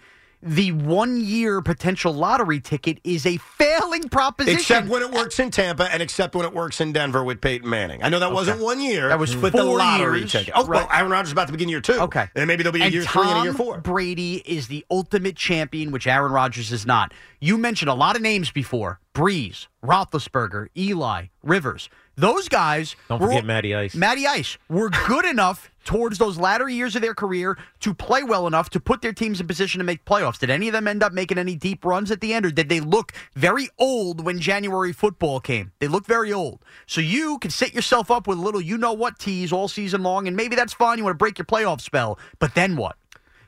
The 0.43 0.71
one 0.71 1.23
year 1.23 1.61
potential 1.61 2.13
lottery 2.13 2.59
ticket 2.59 2.99
is 3.03 3.25
a 3.27 3.37
failing 3.37 4.09
proposition. 4.09 4.59
Except 4.59 4.87
when 4.87 5.03
it 5.03 5.11
works 5.11 5.39
in 5.39 5.51
Tampa, 5.51 5.91
and 5.91 6.01
except 6.01 6.35
when 6.35 6.45
it 6.45 6.53
works 6.53 6.81
in 6.81 6.93
Denver 6.93 7.23
with 7.23 7.41
Peyton 7.41 7.69
Manning. 7.69 8.01
I 8.01 8.09
know 8.09 8.19
that 8.19 8.31
wasn't 8.31 8.59
one 8.59 8.81
year. 8.81 9.09
That 9.09 9.19
was 9.19 9.35
but 9.35 9.51
the 9.53 9.59
four 9.59 9.77
lottery 9.77 10.19
years, 10.19 10.31
ticket. 10.31 10.53
Oh, 10.55 10.65
well. 10.65 10.87
Aaron 10.91 11.11
Rodgers 11.11 11.29
is 11.29 11.33
about 11.33 11.47
to 11.47 11.51
begin 11.51 11.69
year 11.69 11.81
two. 11.81 11.93
Okay. 11.93 12.27
and 12.35 12.47
maybe 12.47 12.63
there'll 12.63 12.73
be 12.73 12.81
a 12.81 12.85
and 12.85 12.93
year 12.93 13.03
Tom 13.03 13.23
three 13.23 13.31
and 13.31 13.39
a 13.41 13.43
year 13.43 13.53
four. 13.53 13.79
Brady 13.81 14.41
is 14.45 14.67
the 14.67 14.83
ultimate 14.89 15.35
champion, 15.35 15.91
which 15.91 16.07
Aaron 16.07 16.31
Rodgers 16.31 16.71
is 16.71 16.85
not. 16.85 17.13
You 17.39 17.57
mentioned 17.57 17.89
a 17.89 17.93
lot 17.93 18.15
of 18.15 18.21
names 18.23 18.49
before. 18.51 18.99
Brees, 19.13 19.67
Roethlisberger, 19.83 20.67
Eli, 20.75 21.25
Rivers. 21.43 21.89
Those 22.15 22.49
guys. 22.49 22.95
Don't 23.09 23.19
were 23.19 23.27
forget 23.27 23.43
all- 23.43 23.47
Matty 23.47 23.73
Ice. 23.75 23.95
Matty 23.95 24.27
Ice 24.27 24.57
were 24.69 24.89
good 24.89 25.25
enough 25.25 25.69
towards 25.83 26.19
those 26.19 26.37
latter 26.37 26.69
years 26.69 26.95
of 26.95 27.01
their 27.01 27.15
career 27.15 27.57
to 27.79 27.93
play 27.93 28.21
well 28.23 28.45
enough 28.45 28.69
to 28.69 28.79
put 28.79 29.01
their 29.01 29.13
teams 29.13 29.41
in 29.41 29.47
position 29.47 29.79
to 29.79 29.83
make 29.83 30.05
playoffs. 30.05 30.37
Did 30.37 30.49
any 30.51 30.67
of 30.67 30.73
them 30.73 30.87
end 30.87 31.01
up 31.01 31.13
making 31.13 31.37
any 31.39 31.55
deep 31.55 31.83
runs 31.83 32.11
at 32.11 32.21
the 32.21 32.33
end, 32.33 32.45
or 32.45 32.51
did 32.51 32.69
they 32.69 32.79
look 32.79 33.13
very 33.35 33.69
old 33.79 34.23
when 34.23 34.39
January 34.39 34.93
football 34.93 35.39
came? 35.39 35.71
They 35.79 35.87
looked 35.87 36.07
very 36.07 36.31
old. 36.31 36.59
So 36.85 37.01
you 37.01 37.39
can 37.39 37.49
set 37.49 37.73
yourself 37.73 38.11
up 38.11 38.27
with 38.27 38.37
a 38.37 38.41
little 38.41 38.61
you 38.61 38.77
know 38.77 38.93
what 38.93 39.17
tease 39.17 39.51
all 39.51 39.67
season 39.67 40.03
long, 40.03 40.27
and 40.27 40.37
maybe 40.37 40.55
that's 40.55 40.73
fine. 40.73 40.97
You 40.99 41.05
want 41.05 41.15
to 41.15 41.17
break 41.17 41.37
your 41.39 41.45
playoff 41.45 41.81
spell, 41.81 42.19
but 42.39 42.53
then 42.53 42.75
what? 42.75 42.95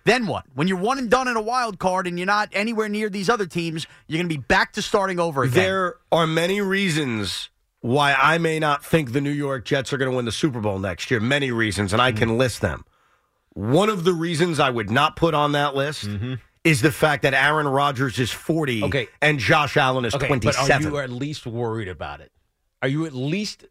Then 0.06 0.26
what? 0.28 0.46
When 0.54 0.68
you're 0.68 0.78
one 0.80 0.98
and 0.98 1.10
done 1.10 1.28
in 1.30 1.38
a 1.38 1.42
wild 1.42 1.80
card 1.80 2.08
and 2.08 2.18
you're 2.20 2.26
not 2.26 2.50
anywhere 2.52 2.90
near 2.90 3.10
these 3.10 3.30
other 3.30 3.46
teams, 3.46 3.88
you're 4.08 4.18
going 4.18 4.28
to 4.28 4.36
be 4.36 4.42
back 4.42 4.74
to 4.74 4.82
starting 4.82 5.18
over 5.20 5.44
again. 5.44 5.64
There 5.64 5.96
are 6.12 6.28
many 6.28 6.60
reasons 6.60 7.50
why 7.84 8.14
I 8.14 8.38
may 8.38 8.60
not 8.60 8.84
think 8.84 9.12
the 9.12 9.20
New 9.20 9.30
York 9.30 9.66
Jets 9.66 9.92
are 9.92 9.98
going 9.98 10.10
to 10.10 10.16
win 10.16 10.24
the 10.24 10.32
Super 10.32 10.62
Bowl 10.62 10.80
next 10.80 11.12
year. 11.12 11.20
Many 11.20 11.52
reasons, 11.52 11.92
and 11.92 12.02
I 12.02 12.14
can 12.14 12.30
mm-hmm. 12.30 12.38
list 12.38 12.62
them. 12.62 12.86
One 13.56 13.90
of 13.90 14.06
the 14.06 14.14
reasons 14.14 14.58
I 14.58 14.70
would 14.70 14.90
not 14.90 15.18
put 15.18 15.34
on 15.34 15.52
that 15.52 15.76
list 15.76 16.06
mm-hmm. 16.06 16.36
is 16.64 16.82
the 16.82 16.94
fact 16.94 17.24
that 17.24 17.34
Aaron 17.34 17.68
Rodgers 17.68 18.20
is 18.20 18.32
40 18.32 18.86
Okay. 18.86 19.10
and 19.22 19.38
Josh 19.38 19.76
Allen 19.76 20.06
is 20.06 20.16
Okay, 20.16 20.28
27. 20.28 20.66
but 20.66 20.88
are 20.88 20.92
you 20.92 21.04
at 21.04 21.10
least 21.10 21.46
worried 21.46 21.90
about 21.90 22.22
it? 22.22 22.32
Are 22.82 22.88
you 22.88 23.06
at 23.06 23.12
least 23.12 23.66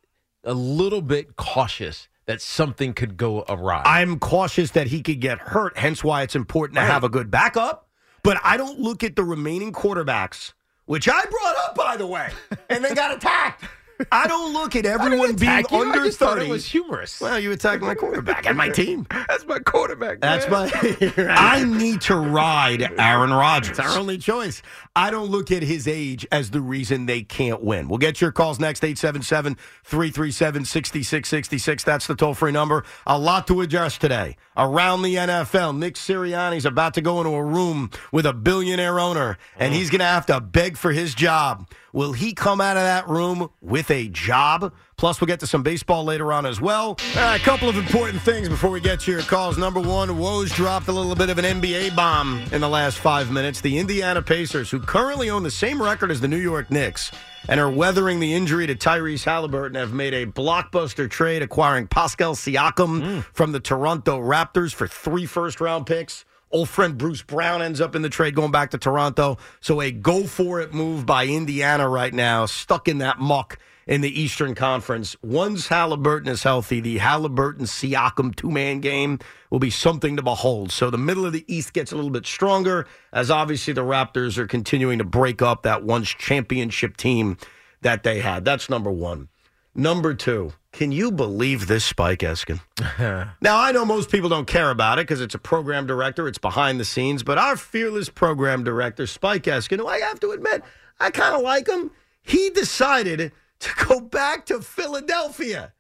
a 0.44 0.53
little 0.53 1.01
bit 1.01 1.37
cautious 1.37 2.09
that 2.27 2.42
something 2.42 2.92
could 2.92 3.16
go 3.16 3.46
awry? 3.48 3.81
I'm 3.87 4.18
cautious 4.18 4.72
that 4.72 4.88
he 4.88 5.01
could 5.01 5.20
get 5.20 5.38
hurt, 5.38 5.79
hence 5.79 6.05
why 6.05 6.20
it's 6.20 6.37
important 6.37 6.77
to 6.77 6.83
have 6.83 7.03
a 7.03 7.09
good 7.09 7.31
backup. 7.31 7.88
But 8.22 8.37
I 8.44 8.59
don't 8.59 8.79
look 8.79 9.03
at 9.03 9.16
the 9.16 9.25
remaining 9.25 9.72
quarterbacks, 9.72 10.53
which 10.85 11.09
I 11.09 11.25
brought 11.25 11.57
up, 11.64 11.75
by 11.75 11.96
the 11.96 12.07
way, 12.07 12.29
and 12.68 12.85
they 12.85 12.94
got 12.94 13.16
attacked. 13.16 13.64
I 14.12 14.26
don't 14.26 14.52
look 14.52 14.76
at 14.76 14.87
everyone 14.87 15.37
being 15.37 15.64
you? 15.70 15.76
I 15.78 15.81
under 15.81 16.05
just 16.05 16.18
thought 16.18 16.35
30. 16.35 16.46
it 16.46 16.50
was 16.50 16.66
humorous. 16.66 17.20
well, 17.20 17.38
you 17.38 17.52
attacked 17.52 17.83
my 17.83 17.94
quarterback 17.94 18.46
and 18.46 18.57
my 18.57 18.68
team. 18.68 19.07
That's 19.28 19.46
my 19.46 19.59
quarterback. 19.59 20.20
That's 20.20 20.48
man. 20.48 20.70
my. 21.16 21.28
I 21.37 21.64
need 21.64 22.00
to 22.02 22.16
ride 22.16 22.83
Aaron 22.98 23.33
Rodgers. 23.33 23.70
It's 23.70 23.81
our 23.81 23.98
only 23.98 24.18
choice. 24.18 24.62
I 24.94 25.11
don't 25.11 25.31
look 25.31 25.50
at 25.50 25.62
his 25.62 25.88
age 25.88 26.26
as 26.31 26.50
the 26.50 26.61
reason 26.61 27.07
they 27.07 27.22
can't 27.22 27.62
win. 27.64 27.88
We'll 27.88 27.96
get 27.96 28.20
your 28.20 28.31
calls 28.31 28.61
next 28.61 28.85
877 28.85 29.57
337 29.85 30.66
6666. 30.66 31.85
That's 31.85 32.07
the 32.07 32.14
toll 32.14 32.35
free 32.35 32.52
number. 32.52 32.85
A 33.07 33.18
lot 33.18 33.46
to 33.46 33.62
address 33.62 33.96
today. 33.96 34.37
Around 34.55 35.00
the 35.00 35.14
NFL, 35.14 35.78
Nick 35.78 35.94
Sirianni's 35.94 36.66
about 36.66 36.92
to 36.94 37.00
go 37.00 37.22
into 37.22 37.33
a 37.33 37.42
room 37.42 37.90
with 38.12 38.26
a 38.26 38.35
billionaire 38.35 39.00
owner, 39.00 39.38
and 39.57 39.72
he's 39.72 39.88
going 39.88 40.00
to 40.00 40.05
have 40.05 40.26
to 40.26 40.40
beg 40.42 40.76
for 40.76 40.92
his 40.92 41.14
job. 41.14 41.70
Will 41.94 42.12
he 42.12 42.35
come 42.35 42.61
out 42.61 42.76
of 42.76 42.83
that 42.83 43.09
room 43.09 43.48
with 43.62 43.90
a 43.90 44.09
job? 44.09 44.74
Plus, 45.02 45.20
we'll 45.20 45.26
get 45.26 45.40
to 45.40 45.48
some 45.48 45.64
baseball 45.64 46.04
later 46.04 46.32
on 46.32 46.46
as 46.46 46.60
well. 46.60 46.96
Uh, 47.16 47.36
a 47.36 47.38
couple 47.40 47.68
of 47.68 47.76
important 47.76 48.22
things 48.22 48.48
before 48.48 48.70
we 48.70 48.80
get 48.80 49.00
to 49.00 49.10
your 49.10 49.22
calls. 49.22 49.58
Number 49.58 49.80
one, 49.80 50.08
Woj 50.10 50.54
dropped 50.54 50.86
a 50.86 50.92
little 50.92 51.16
bit 51.16 51.28
of 51.28 51.38
an 51.38 51.60
NBA 51.60 51.96
bomb 51.96 52.40
in 52.52 52.60
the 52.60 52.68
last 52.68 52.98
five 52.98 53.28
minutes. 53.28 53.60
The 53.60 53.80
Indiana 53.80 54.22
Pacers, 54.22 54.70
who 54.70 54.78
currently 54.78 55.28
own 55.28 55.42
the 55.42 55.50
same 55.50 55.82
record 55.82 56.12
as 56.12 56.20
the 56.20 56.28
New 56.28 56.36
York 56.36 56.70
Knicks 56.70 57.10
and 57.48 57.58
are 57.58 57.68
weathering 57.68 58.20
the 58.20 58.32
injury 58.32 58.68
to 58.68 58.76
Tyrese 58.76 59.24
Halliburton, 59.24 59.74
have 59.74 59.92
made 59.92 60.14
a 60.14 60.24
blockbuster 60.24 61.10
trade 61.10 61.42
acquiring 61.42 61.88
Pascal 61.88 62.36
Siakam 62.36 63.24
from 63.32 63.50
the 63.50 63.58
Toronto 63.58 64.20
Raptors 64.20 64.72
for 64.72 64.86
three 64.86 65.26
first 65.26 65.60
round 65.60 65.84
picks. 65.84 66.24
Old 66.52 66.68
friend 66.68 66.96
Bruce 66.96 67.22
Brown 67.22 67.60
ends 67.60 67.80
up 67.80 67.96
in 67.96 68.02
the 68.02 68.08
trade 68.08 68.36
going 68.36 68.52
back 68.52 68.70
to 68.70 68.78
Toronto. 68.78 69.38
So 69.60 69.80
a 69.80 69.90
go 69.90 70.28
for 70.28 70.60
it 70.60 70.72
move 70.72 71.06
by 71.06 71.26
Indiana 71.26 71.88
right 71.88 72.14
now, 72.14 72.46
stuck 72.46 72.86
in 72.86 72.98
that 72.98 73.18
muck 73.18 73.58
in 73.87 74.01
the 74.01 74.21
Eastern 74.21 74.55
Conference. 74.55 75.16
Once 75.23 75.68
Halliburton 75.68 76.29
is 76.31 76.42
healthy, 76.42 76.81
the 76.81 76.99
Halliburton 76.99 77.66
Siakam 77.66 78.35
two 78.35 78.51
man 78.51 78.81
game 78.81 79.18
will 79.51 79.59
be 79.59 79.71
something 79.71 80.16
to 80.16 80.23
behold. 80.23 80.73
So 80.73 80.90
the 80.90 80.99
middle 80.99 81.27
of 81.27 81.33
the 81.33 81.45
East 81.47 81.73
gets 81.73 81.92
a 81.92 81.97
little 81.97 82.11
bit 82.11 82.27
stronger 82.27 82.87
as 83.12 83.31
obviously 83.31 83.73
the 83.73 83.83
Raptors 83.83 84.38
are 84.38 84.47
continuing 84.47 84.99
to 84.99 85.05
break 85.05 85.42
up 85.42 85.62
that 85.62 85.85
once 85.85 86.09
championship 86.09 86.97
team 86.97 87.37
that 87.83 88.03
they 88.03 88.21
had. 88.21 88.45
That's 88.45 88.71
number 88.71 88.90
one. 88.90 89.29
Number 89.75 90.12
two, 90.12 90.53
can 90.73 90.92
you 90.92 91.11
believe 91.11 91.66
this, 91.66 91.83
Spike 91.83 92.18
Eskin? 92.18 92.61
now, 93.40 93.59
I 93.59 93.73
know 93.73 93.87
most 93.87 94.11
people 94.11 94.29
don't 94.29 94.47
care 94.47 94.71
about 94.71 94.99
it 94.99 95.03
because 95.03 95.23
it's 95.23 95.35
a 95.35 95.38
program 95.38 95.87
director, 95.87 96.29
it's 96.29 96.37
behind 96.37 96.79
the 96.79 96.85
scenes, 96.85 97.23
but 97.23 97.38
our 97.38 97.57
fearless 97.57 98.11
program 98.11 98.64
director, 98.64 99.07
Spike 99.07 99.45
Eskin, 99.45 99.79
who 99.79 99.87
I 99.87 100.01
have 100.01 100.21
to 100.21 100.33
admit, 100.33 100.62
I 101.01 101.11
kind 101.11 101.35
of 101.35 101.40
like 101.40 101.68
him, 101.68 101.90
he 102.23 102.51
decided 102.51 103.33
to 103.62 103.87
go 103.87 104.01
back 104.01 104.46
to 104.46 104.61
Philadelphia. 104.61 105.72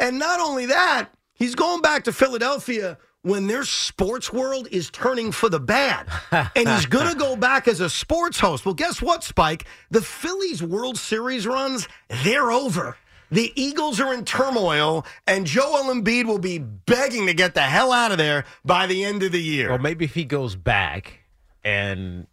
And 0.00 0.18
not 0.18 0.40
only 0.40 0.66
that, 0.66 1.08
he's 1.34 1.54
going 1.54 1.82
back 1.82 2.04
to 2.04 2.12
Philadelphia 2.12 2.98
when 3.22 3.46
their 3.46 3.64
sports 3.64 4.32
world 4.32 4.68
is 4.70 4.90
turning 4.90 5.32
for 5.32 5.48
the 5.48 5.60
bad. 5.60 6.06
and 6.32 6.68
he's 6.68 6.86
going 6.96 7.10
to 7.12 7.18
go 7.18 7.36
back 7.36 7.68
as 7.68 7.80
a 7.80 7.90
sports 7.90 8.38
host. 8.38 8.64
Well, 8.64 8.74
guess 8.74 9.02
what, 9.02 9.24
Spike? 9.24 9.66
The 9.90 10.00
Phillies 10.00 10.62
World 10.62 10.96
Series 10.96 11.46
runs, 11.46 11.88
they're 12.22 12.50
over. 12.50 12.96
The 13.30 13.52
Eagles 13.60 14.00
are 14.00 14.14
in 14.14 14.24
turmoil, 14.24 15.04
and 15.26 15.46
Joel 15.46 15.92
Embiid 15.92 16.24
will 16.24 16.38
be 16.38 16.58
begging 16.58 17.26
to 17.26 17.34
get 17.34 17.54
the 17.54 17.60
hell 17.60 17.92
out 17.92 18.10
of 18.10 18.16
there 18.16 18.44
by 18.64 18.86
the 18.86 19.04
end 19.04 19.22
of 19.22 19.32
the 19.32 19.42
year. 19.42 19.68
Well, 19.68 19.78
maybe 19.78 20.06
if 20.06 20.14
he 20.14 20.24
goes 20.24 20.56
back 20.56 21.20
and 21.62 22.26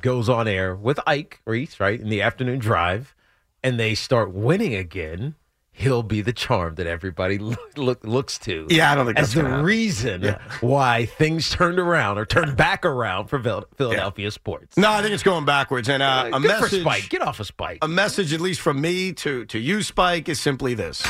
goes 0.00 0.28
on 0.28 0.48
air 0.48 0.74
with 0.74 0.98
Ike 1.06 1.40
Reese, 1.44 1.78
right, 1.78 2.00
in 2.00 2.08
the 2.08 2.22
afternoon 2.22 2.58
drive, 2.58 3.14
and 3.62 3.78
they 3.78 3.94
start 3.94 4.32
winning 4.32 4.74
again, 4.74 5.34
he'll 5.72 6.02
be 6.02 6.20
the 6.20 6.32
charm 6.32 6.74
that 6.76 6.86
everybody 6.86 7.38
look, 7.38 7.58
look, 7.76 8.04
looks 8.04 8.38
to. 8.38 8.66
Yeah, 8.70 8.92
I 8.92 8.94
don't 8.94 9.06
think 9.06 9.18
as 9.18 9.32
that's 9.32 9.42
the 9.42 9.48
happen. 9.48 9.64
reason 9.64 10.22
Yeah. 10.22 10.38
why 10.60 11.06
things 11.06 11.48
turned 11.50 11.78
around 11.78 12.18
or 12.18 12.26
turned 12.26 12.56
back 12.56 12.84
around 12.84 13.26
for 13.28 13.38
Phil- 13.42 13.66
Philadelphia 13.76 14.30
sports. 14.30 14.76
no, 14.76 14.90
I 14.90 15.00
think 15.02 15.14
it's 15.14 15.22
going 15.22 15.44
backwards. 15.44 15.88
And 15.88 16.02
uh, 16.02 16.30
a 16.32 16.40
Good 16.40 16.48
message, 16.48 16.80
Spike. 16.82 17.08
Get 17.08 17.22
off 17.22 17.40
of 17.40 17.46
Spike. 17.46 17.78
a 17.82 17.88
message, 17.88 18.32
at 18.32 18.40
least 18.40 18.60
from 18.60 18.80
me 18.80 19.12
to 19.14 19.44
to 19.46 19.58
you, 19.58 19.82
Spike, 19.82 20.28
is 20.28 20.40
simply 20.40 20.74
this. 20.74 20.98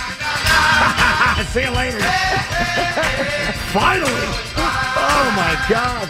See 1.48 1.62
you 1.62 1.70
later. 1.70 1.98
Finally! 3.72 4.26
Oh 5.02 5.32
my 5.36 5.66
God! 5.68 6.08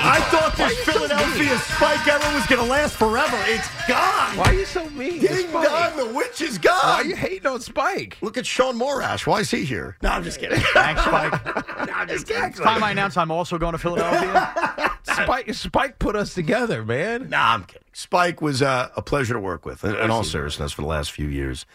I 0.00 0.20
thought 0.30 0.56
this 0.56 0.66
are 0.66 0.70
you 0.70 0.84
so 0.84 0.92
Philadelphia? 0.92 1.58
Spike 1.58 2.06
era 2.06 2.34
was 2.34 2.46
going 2.46 2.62
to 2.62 2.70
last 2.70 2.96
forever. 2.96 3.36
It's 3.46 3.68
gone. 3.86 4.36
Why 4.36 4.44
are 4.44 4.54
you 4.54 4.64
so 4.64 4.88
mean? 4.90 5.20
to 5.20 5.28
Ding 5.28 5.48
Spike? 5.48 5.68
dong, 5.68 5.96
the 5.96 6.14
witch 6.14 6.40
is 6.40 6.58
gone. 6.58 6.74
Why 6.74 6.94
are 6.94 7.04
you 7.04 7.16
hating 7.16 7.46
on 7.46 7.60
Spike? 7.60 8.18
Look 8.20 8.36
at 8.36 8.46
Sean 8.46 8.78
Morash. 8.78 9.26
Why 9.26 9.40
is 9.40 9.50
he 9.50 9.64
here? 9.64 9.96
No, 10.02 10.10
I'm 10.10 10.22
just 10.22 10.38
kidding. 10.38 10.60
Thanks, 10.72 11.02
Spike. 11.02 11.32
no, 11.86 11.92
I'm 11.92 12.08
just 12.08 12.26
kidding. 12.26 12.44
It's 12.44 12.60
time 12.60 12.82
I 12.82 12.92
announce 12.92 13.16
I'm 13.16 13.30
also 13.30 13.58
going 13.58 13.72
to 13.72 13.78
Philadelphia. 13.78 14.92
Spike, 15.02 15.52
Spike 15.54 15.98
put 15.98 16.16
us 16.16 16.34
together, 16.34 16.84
man. 16.84 17.30
Nah, 17.30 17.54
I'm 17.54 17.64
kidding. 17.64 17.82
Spike 17.92 18.40
was 18.40 18.62
uh, 18.62 18.90
a 18.96 19.02
pleasure 19.02 19.34
to 19.34 19.40
work 19.40 19.66
with, 19.66 19.84
in, 19.84 19.96
in 19.96 20.10
all 20.10 20.22
seriousness, 20.22 20.72
for 20.72 20.82
the 20.82 20.88
last 20.88 21.10
few 21.12 21.26
years. 21.26 21.66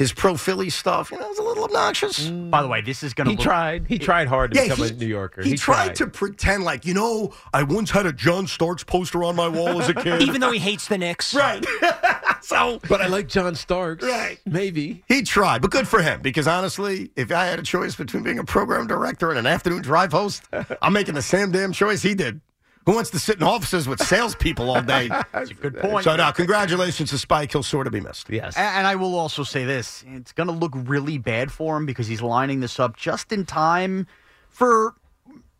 His 0.00 0.14
pro 0.14 0.34
Philly 0.34 0.70
stuff, 0.70 1.10
you 1.10 1.18
know, 1.18 1.26
it 1.26 1.28
was 1.28 1.38
a 1.38 1.42
little 1.42 1.64
obnoxious. 1.64 2.26
Mm. 2.30 2.48
By 2.50 2.62
the 2.62 2.68
way, 2.68 2.80
this 2.80 3.02
is 3.02 3.12
going 3.12 3.26
to 3.26 3.32
He 3.32 3.36
look. 3.36 3.44
tried. 3.44 3.86
He 3.86 3.98
tried 3.98 4.28
hard 4.28 4.54
to 4.54 4.62
become 4.62 4.80
a 4.80 4.90
New 4.92 5.04
Yorker. 5.04 5.42
He, 5.42 5.56
tried, 5.56 5.94
to 5.96 6.06
pretend 6.06 6.64
like, 6.64 6.86
you 6.86 6.94
know, 6.94 7.34
I 7.52 7.64
once 7.64 7.90
had 7.90 8.06
a 8.06 8.12
John 8.14 8.46
Starks 8.46 8.82
poster 8.82 9.22
on 9.22 9.36
my 9.36 9.46
wall 9.46 9.82
as 9.82 9.90
a 9.90 9.94
kid. 9.94 10.22
Even 10.26 10.40
though 10.40 10.52
he 10.52 10.58
hates 10.58 10.88
the 10.88 10.96
Knicks. 10.96 11.34
right. 11.34 11.62
so, 12.40 12.80
But 12.88 13.02
I 13.02 13.08
like 13.08 13.28
John 13.28 13.54
Starks. 13.54 14.02
Right. 14.02 14.38
Maybe. 14.46 15.04
He 15.06 15.20
tried, 15.20 15.60
but 15.60 15.70
good 15.70 15.86
for 15.86 16.00
him 16.00 16.22
because 16.22 16.48
honestly, 16.48 17.10
if 17.14 17.30
I 17.30 17.44
had 17.44 17.58
a 17.58 17.62
choice 17.62 17.94
between 17.94 18.22
being 18.22 18.38
a 18.38 18.44
program 18.44 18.86
director 18.86 19.28
and 19.28 19.38
an 19.38 19.46
afternoon 19.46 19.82
drive 19.82 20.12
host, 20.12 20.48
I'm 20.80 20.94
making 20.94 21.12
the 21.14 21.20
same 21.20 21.50
damn 21.50 21.72
choice 21.72 22.00
he 22.00 22.14
did. 22.14 22.40
Who 22.86 22.92
wants 22.94 23.10
to 23.10 23.18
sit 23.18 23.36
in 23.36 23.42
offices 23.42 23.86
with 23.86 24.02
salespeople 24.02 24.70
all 24.70 24.82
day? 24.82 25.08
That's 25.32 25.50
a 25.50 25.54
good 25.54 25.76
point. 25.78 26.04
so 26.04 26.16
now, 26.16 26.30
congratulations 26.30 27.10
to 27.10 27.18
Spike. 27.18 27.52
He'll 27.52 27.62
sort 27.62 27.86
of 27.86 27.92
be 27.92 28.00
missed. 28.00 28.28
Yes. 28.30 28.56
A- 28.56 28.60
And 28.60 28.86
I 28.86 28.96
will 28.96 29.16
also 29.18 29.42
say 29.44 29.64
this: 29.64 30.04
it's 30.08 30.32
going 30.32 30.46
to 30.48 30.52
look 30.54 30.72
really 30.74 31.18
bad 31.18 31.52
for 31.52 31.76
him 31.76 31.86
because 31.86 32.06
he's 32.06 32.22
lining 32.22 32.60
this 32.60 32.80
up 32.80 32.96
just 32.96 33.32
in 33.32 33.44
time 33.44 34.06
for, 34.48 34.94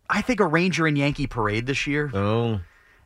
I 0.08 0.22
think, 0.22 0.40
a 0.40 0.46
Ranger 0.46 0.86
and 0.86 0.96
Yankee 0.96 1.26
parade 1.26 1.66
this 1.66 1.86
year. 1.86 2.10
Oh. 2.14 2.60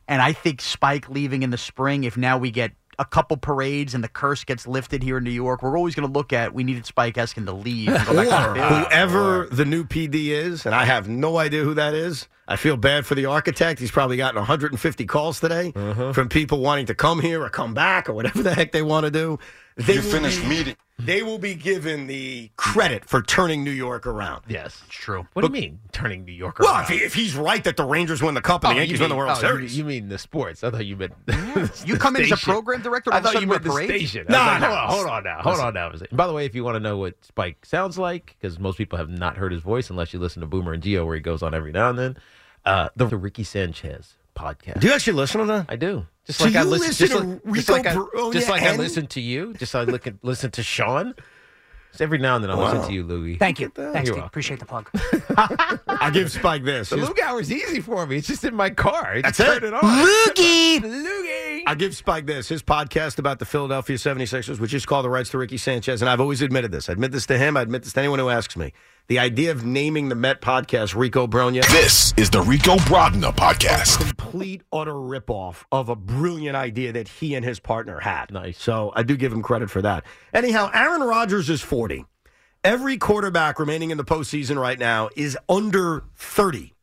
And 0.07 0.21
I 0.21 0.33
think 0.33 0.61
Spike 0.61 1.09
leaving 1.09 1.43
in 1.43 1.49
the 1.49 1.57
spring, 1.57 2.03
if 2.03 2.15
now 2.15 2.37
we 2.37 2.51
get 2.51 2.71
a 2.97 3.03
couple 3.05 3.35
parades 3.35 3.93
and 3.93 4.01
the 4.03 4.07
curse 4.07 4.45
gets 4.45 4.65
lifted 4.65 5.03
here 5.03 5.17
in 5.17 5.23
New 5.25 5.31
York, 5.31 5.61
we're 5.61 5.77
always 5.77 5.95
going 5.95 6.07
to 6.07 6.13
look 6.13 6.31
at 6.31 6.53
we 6.53 6.63
needed 6.63 6.85
Spike 6.85 7.15
Eskin 7.15 7.45
to 7.47 7.51
leave. 7.51 7.89
and 7.89 8.05
go 8.07 8.19
Or 8.21 8.53
whoever 8.55 9.47
the 9.51 9.65
new 9.65 9.83
PD 9.83 10.27
is, 10.27 10.65
and 10.65 10.73
I 10.73 10.85
have 10.85 11.09
no 11.09 11.37
idea 11.37 11.63
who 11.63 11.73
that 11.73 11.93
is. 11.93 12.27
I 12.47 12.57
feel 12.57 12.77
bad 12.77 13.05
for 13.07 13.15
the 13.15 13.25
architect. 13.25 13.79
He's 13.79 13.89
probably 13.91 14.17
gotten 14.17 14.37
150 14.37 15.05
calls 15.07 15.39
today 15.39 15.73
uh-huh. 15.75 16.13
from 16.13 16.29
people 16.29 16.59
wanting 16.59 16.85
to 16.87 16.95
come 16.95 17.19
here 17.19 17.41
or 17.43 17.49
come 17.49 17.73
back 17.73 18.07
or 18.07 18.13
whatever 18.13 18.43
the 18.43 18.53
heck 18.53 18.71
they 18.71 18.83
want 18.83 19.05
to 19.05 19.11
do. 19.11 19.39
They 19.77 19.95
You 19.95 20.01
will 20.03 20.09
finished 20.11 20.41
be- 20.41 20.47
meeting. 20.47 20.75
they 20.99 21.21
will 21.23 21.39
be 21.39 21.53
given 21.55 22.07
the 22.07 22.49
credit 22.55 23.03
for 23.03 23.21
turning 23.21 23.63
New 23.65 23.71
York 23.71 24.05
around. 24.07 24.43
Yes. 24.47 24.81
It's 24.85 24.95
true. 24.95 25.27
What 25.33 25.41
do 25.41 25.47
you 25.47 25.51
mean 25.53 25.79
turning 25.91 26.23
New 26.23 26.31
York 26.31 26.59
Well, 26.59 26.71
around? 26.73 26.83
if, 26.83 26.89
he, 26.89 26.95
if 26.97 27.13
he's 27.13 27.35
right 27.35 27.61
that 27.65 27.75
the 27.75 27.83
Rangers 27.83 28.21
win 28.21 28.35
the 28.35 28.41
Cup 28.41 28.63
and 28.63 28.71
Oh, 28.71 28.73
the 28.75 28.79
Yankees 28.81 28.99
you 28.99 29.03
win 29.03 29.09
the 29.09 29.15
mean- 29.15 29.25
World 29.25 29.37
oh, 29.37 29.41
you- 29.41 29.47
Series, 29.55 29.77
You, 29.77 29.83
mean 29.83 30.07
the 30.07 30.17
sports? 30.17 30.63
I 30.63 30.69
thought 30.69 30.85
you 30.85 30.95
meant 30.95 31.13
You 31.27 31.95
the 31.95 31.97
come 31.99 32.15
in 32.15 32.21
as 32.21 32.31
a 32.31 32.37
program 32.37 32.81
director. 32.83 33.11
I 33.11 33.15
all 33.15 33.19
of 33.19 33.25
a 33.25 33.31
thought 33.33 33.41
you 33.41 33.47
meant 33.47 33.63
the 33.63 33.69
parade? 33.71 33.89
station. 33.89 34.27
No, 34.29 34.37
I 34.39 34.51
like, 34.59 34.61
no. 34.61 34.67
hold 34.67 34.77
on, 34.77 34.87
hold 34.89 35.07
on 35.07 35.23
now, 35.25 35.41
hold 35.41 35.59
on 35.59 35.73
now. 35.73 35.89
And 35.89 36.07
by 36.13 36.27
the 36.27 36.33
way, 36.33 36.45
if 36.45 36.53
you 36.55 36.63
want 36.63 36.75
to 36.75 36.79
know 36.79 36.97
what 36.97 37.15
Spike 37.25 37.65
sounds 37.65 37.97
like, 37.97 38.37
because 38.39 38.59
most 38.59 38.77
people 38.77 38.97
have 38.99 39.09
not 39.09 39.35
heard 39.35 39.51
his 39.51 39.61
voice 39.61 39.89
unless 39.89 40.13
you 40.13 40.19
listen 40.19 40.39
to 40.41 40.47
Boomer 40.47 40.71
and 40.73 40.83
Gio, 40.83 41.05
where 41.05 41.15
he 41.15 41.21
goes 41.21 41.41
on 41.43 41.53
every 41.53 41.73
now 41.73 41.89
and 41.89 41.99
then, 41.99 42.15
uh, 42.65 42.89
the 42.95 43.07
Ricky 43.07 43.43
Sanchez 43.43 44.15
podcast. 44.35 44.79
do 44.81 44.87
you 44.87 44.93
actually 44.93 45.13
listen 45.13 45.41
to 45.41 45.47
that? 45.47 45.65
I 45.69 45.75
do. 45.75 46.05
Just 46.25 46.39
So 46.39 46.45
like 46.45 46.55
I 46.55 46.63
listen, 46.63 46.87
listen 46.87 47.07
just 47.07 47.11
to 47.13 47.19
like, 47.27 47.43
just 47.55 47.69
Rico 47.69 47.73
like, 47.73 47.87
I, 47.87 48.31
just 48.33 48.49
like 48.49 48.61
I 48.63 48.75
listen 48.75 49.07
to 49.07 49.21
you, 49.21 49.53
just 49.53 49.73
like 49.73 49.87
I 49.87 49.91
look 49.91 50.07
at, 50.07 50.15
listen 50.23 50.51
to 50.51 50.63
Sean. 50.63 51.13
Just 51.91 52.01
every 52.01 52.17
now 52.17 52.35
and 52.35 52.43
then 52.43 52.51
I 52.51 52.55
listen 52.55 52.85
to 52.87 52.93
you, 52.93 53.03
Louie. 53.03 53.37
Thank 53.37 53.61
you. 53.61 53.69
Thanks, 53.69 54.09
Steve. 54.09 54.21
Appreciate 54.21 54.59
the 54.59 54.65
plug. 54.65 54.89
I 55.37 56.09
give 56.11 56.29
Spike 56.29 56.65
this. 56.65 56.89
The 56.89 56.97
His- 56.97 57.07
Luke 57.07 57.19
hour 57.23 57.39
is 57.39 57.49
easy 57.49 57.79
for 57.79 58.05
me. 58.05 58.17
It's 58.17 58.27
just 58.27 58.43
in 58.43 58.53
my 58.53 58.69
car. 58.69 59.13
I 59.13 59.21
That's 59.21 59.37
just 59.37 59.49
it. 59.57 59.59
turn 59.61 59.73
it 59.73 59.73
on. 59.73 59.81
Loogie. 60.05 60.79
Loogie. 60.81 61.61
I 61.65 61.73
give 61.75 61.95
Spike 61.95 62.25
this. 62.25 62.49
His 62.49 62.61
podcast 62.61 63.17
about 63.17 63.39
the 63.39 63.45
Philadelphia 63.45 63.95
76ers, 63.95 64.59
which 64.59 64.73
is 64.73 64.85
called 64.85 65.05
The 65.05 65.09
Rights 65.09 65.29
to 65.29 65.37
Ricky 65.37 65.55
Sanchez. 65.57 66.01
And 66.01 66.09
I've 66.09 66.19
always 66.19 66.41
admitted 66.41 66.71
this. 66.71 66.89
I 66.89 66.93
admit 66.93 67.13
this 67.13 67.25
to 67.27 67.37
him. 67.37 67.55
I 67.55 67.61
admit 67.61 67.83
this 67.83 67.93
to 67.93 67.99
anyone 68.01 68.19
who 68.19 68.27
asks 68.29 68.57
me. 68.57 68.73
The 69.07 69.19
idea 69.19 69.51
of 69.51 69.63
naming 69.63 70.09
the 70.09 70.15
Met 70.15 70.41
podcast 70.41 70.95
Rico 70.95 71.27
Brogna. 71.27 71.63
This 71.69 72.11
is 72.17 72.31
the 72.31 72.41
Rico 72.41 72.75
Brogna 72.77 73.35
podcast. 73.35 73.99
complete 73.99 74.63
utter 74.73 74.93
ripoff 74.93 75.63
of 75.71 75.89
a 75.89 75.95
brilliant 75.95 76.55
idea 76.55 76.91
that 76.93 77.07
he 77.07 77.35
and 77.35 77.45
his 77.45 77.59
partner 77.59 77.99
had. 77.99 78.31
Nice. 78.31 78.59
So 78.59 78.91
I 78.95 79.03
do 79.03 79.15
give 79.15 79.31
him 79.31 79.43
credit 79.43 79.69
for 79.69 79.83
that. 79.83 80.05
Anyhow, 80.33 80.71
Aaron 80.73 81.03
Rodgers 81.03 81.51
is 81.51 81.61
40. 81.61 82.05
Every 82.63 82.97
quarterback 82.97 83.59
remaining 83.59 83.91
in 83.91 83.97
the 83.97 84.03
postseason 84.03 84.59
right 84.59 84.79
now 84.79 85.09
is 85.15 85.37
under 85.47 86.05
30. 86.15 86.74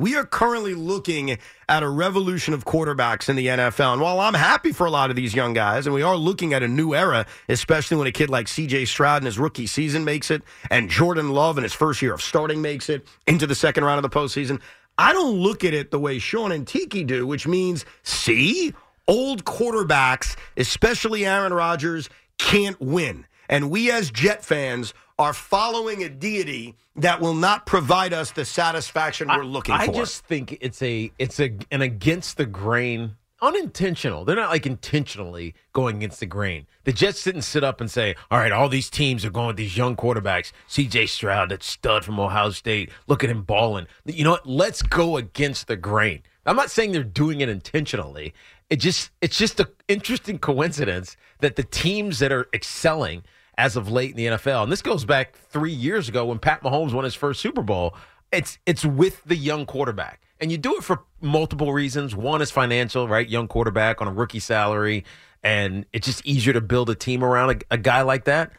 We 0.00 0.16
are 0.16 0.24
currently 0.24 0.72
looking 0.72 1.36
at 1.68 1.82
a 1.82 1.88
revolution 1.90 2.54
of 2.54 2.64
quarterbacks 2.64 3.28
in 3.28 3.36
the 3.36 3.48
NFL. 3.48 3.92
And 3.92 4.00
while 4.00 4.18
I'm 4.18 4.32
happy 4.32 4.72
for 4.72 4.86
a 4.86 4.90
lot 4.90 5.10
of 5.10 5.16
these 5.16 5.34
young 5.34 5.52
guys, 5.52 5.86
and 5.86 5.94
we 5.94 6.00
are 6.00 6.16
looking 6.16 6.54
at 6.54 6.62
a 6.62 6.68
new 6.68 6.94
era, 6.94 7.26
especially 7.50 7.98
when 7.98 8.06
a 8.06 8.10
kid 8.10 8.30
like 8.30 8.46
CJ 8.46 8.86
Stroud 8.88 9.20
in 9.20 9.26
his 9.26 9.38
rookie 9.38 9.66
season 9.66 10.06
makes 10.06 10.30
it, 10.30 10.40
and 10.70 10.88
Jordan 10.88 11.28
Love 11.28 11.58
in 11.58 11.64
his 11.64 11.74
first 11.74 12.00
year 12.00 12.14
of 12.14 12.22
starting 12.22 12.62
makes 12.62 12.88
it 12.88 13.06
into 13.26 13.46
the 13.46 13.54
second 13.54 13.84
round 13.84 14.02
of 14.02 14.10
the 14.10 14.18
postseason, 14.18 14.62
I 14.96 15.12
don't 15.12 15.36
look 15.36 15.64
at 15.64 15.74
it 15.74 15.90
the 15.90 16.00
way 16.00 16.18
Sean 16.18 16.50
and 16.50 16.66
Tiki 16.66 17.04
do, 17.04 17.26
which 17.26 17.46
means, 17.46 17.84
see, 18.02 18.72
old 19.06 19.44
quarterbacks, 19.44 20.34
especially 20.56 21.26
Aaron 21.26 21.52
Rodgers, 21.52 22.08
can't 22.38 22.80
win. 22.80 23.26
And 23.50 23.68
we 23.68 23.90
as 23.90 24.12
Jet 24.12 24.44
fans 24.44 24.94
are 25.18 25.34
following 25.34 26.04
a 26.04 26.08
deity 26.08 26.76
that 26.96 27.20
will 27.20 27.34
not 27.34 27.66
provide 27.66 28.12
us 28.12 28.30
the 28.30 28.44
satisfaction 28.44 29.28
we're 29.28 29.44
looking 29.44 29.74
I 29.74 29.86
for. 29.86 29.90
I 29.90 29.94
just 29.94 30.24
think 30.24 30.56
it's 30.60 30.80
a 30.80 31.10
it's 31.18 31.40
a 31.40 31.56
an 31.72 31.82
against 31.82 32.36
the 32.36 32.46
grain, 32.46 33.16
unintentional. 33.42 34.24
They're 34.24 34.36
not 34.36 34.50
like 34.50 34.66
intentionally 34.66 35.54
going 35.72 35.96
against 35.96 36.20
the 36.20 36.26
grain. 36.26 36.68
The 36.84 36.92
Jets 36.92 37.24
didn't 37.24 37.42
sit 37.42 37.64
up 37.64 37.80
and 37.80 37.90
say, 37.90 38.14
"All 38.30 38.38
right, 38.38 38.52
all 38.52 38.68
these 38.68 38.88
teams 38.88 39.24
are 39.24 39.30
going 39.30 39.48
with 39.48 39.56
these 39.56 39.76
young 39.76 39.96
quarterbacks. 39.96 40.52
C.J. 40.68 41.06
Stroud, 41.06 41.48
that 41.48 41.64
stud 41.64 42.04
from 42.04 42.20
Ohio 42.20 42.50
State. 42.50 42.90
Look 43.08 43.24
at 43.24 43.30
him 43.30 43.42
balling. 43.42 43.88
You 44.04 44.22
know 44.22 44.30
what? 44.32 44.46
Let's 44.46 44.80
go 44.80 45.16
against 45.16 45.66
the 45.66 45.76
grain." 45.76 46.22
I'm 46.46 46.56
not 46.56 46.70
saying 46.70 46.92
they're 46.92 47.04
doing 47.04 47.40
it 47.40 47.48
intentionally. 47.48 48.32
It 48.70 48.76
just 48.76 49.10
it's 49.20 49.36
just 49.36 49.58
an 49.58 49.66
interesting 49.88 50.38
coincidence 50.38 51.16
that 51.40 51.56
the 51.56 51.64
teams 51.64 52.20
that 52.20 52.30
are 52.32 52.48
excelling 52.54 53.24
as 53.56 53.76
of 53.76 53.90
late 53.90 54.10
in 54.10 54.16
the 54.16 54.26
NFL, 54.26 54.64
and 54.64 54.72
this 54.72 54.82
goes 54.82 55.04
back 55.04 55.34
three 55.34 55.72
years 55.72 56.08
ago 56.08 56.26
when 56.26 56.38
Pat 56.38 56.62
Mahomes 56.62 56.92
won 56.92 57.04
his 57.04 57.14
first 57.14 57.40
Super 57.40 57.62
Bowl. 57.62 57.94
It's 58.32 58.58
it's 58.66 58.84
with 58.84 59.22
the 59.24 59.36
young 59.36 59.66
quarterback, 59.66 60.20
and 60.40 60.52
you 60.52 60.58
do 60.58 60.76
it 60.76 60.84
for 60.84 61.02
multiple 61.20 61.72
reasons. 61.72 62.14
One 62.14 62.42
is 62.42 62.50
financial, 62.50 63.08
right? 63.08 63.28
Young 63.28 63.48
quarterback 63.48 64.00
on 64.00 64.08
a 64.08 64.12
rookie 64.12 64.38
salary, 64.38 65.04
and 65.42 65.84
it's 65.92 66.06
just 66.06 66.24
easier 66.24 66.52
to 66.52 66.60
build 66.60 66.90
a 66.90 66.94
team 66.94 67.24
around 67.24 67.50
a, 67.50 67.74
a 67.74 67.78
guy 67.78 68.02
like 68.02 68.24
that. 68.24 68.52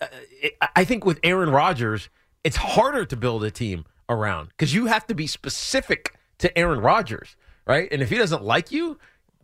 Uh, 0.00 0.06
I 0.76 0.84
think 0.84 1.04
with 1.04 1.18
Aaron 1.24 1.50
Rodgers, 1.50 2.08
it's 2.44 2.56
harder 2.56 3.04
to 3.04 3.16
build 3.16 3.44
a 3.44 3.50
team 3.50 3.84
around 4.08 4.48
because 4.48 4.72
you 4.72 4.86
have 4.86 5.06
to 5.08 5.14
be 5.14 5.26
specific 5.26 6.14
to 6.38 6.56
Aaron 6.56 6.80
Rodgers, 6.80 7.36
right? 7.66 7.88
And 7.90 8.00
if 8.02 8.08
he 8.08 8.16
doesn't 8.16 8.42
like 8.42 8.70
you, 8.70 8.98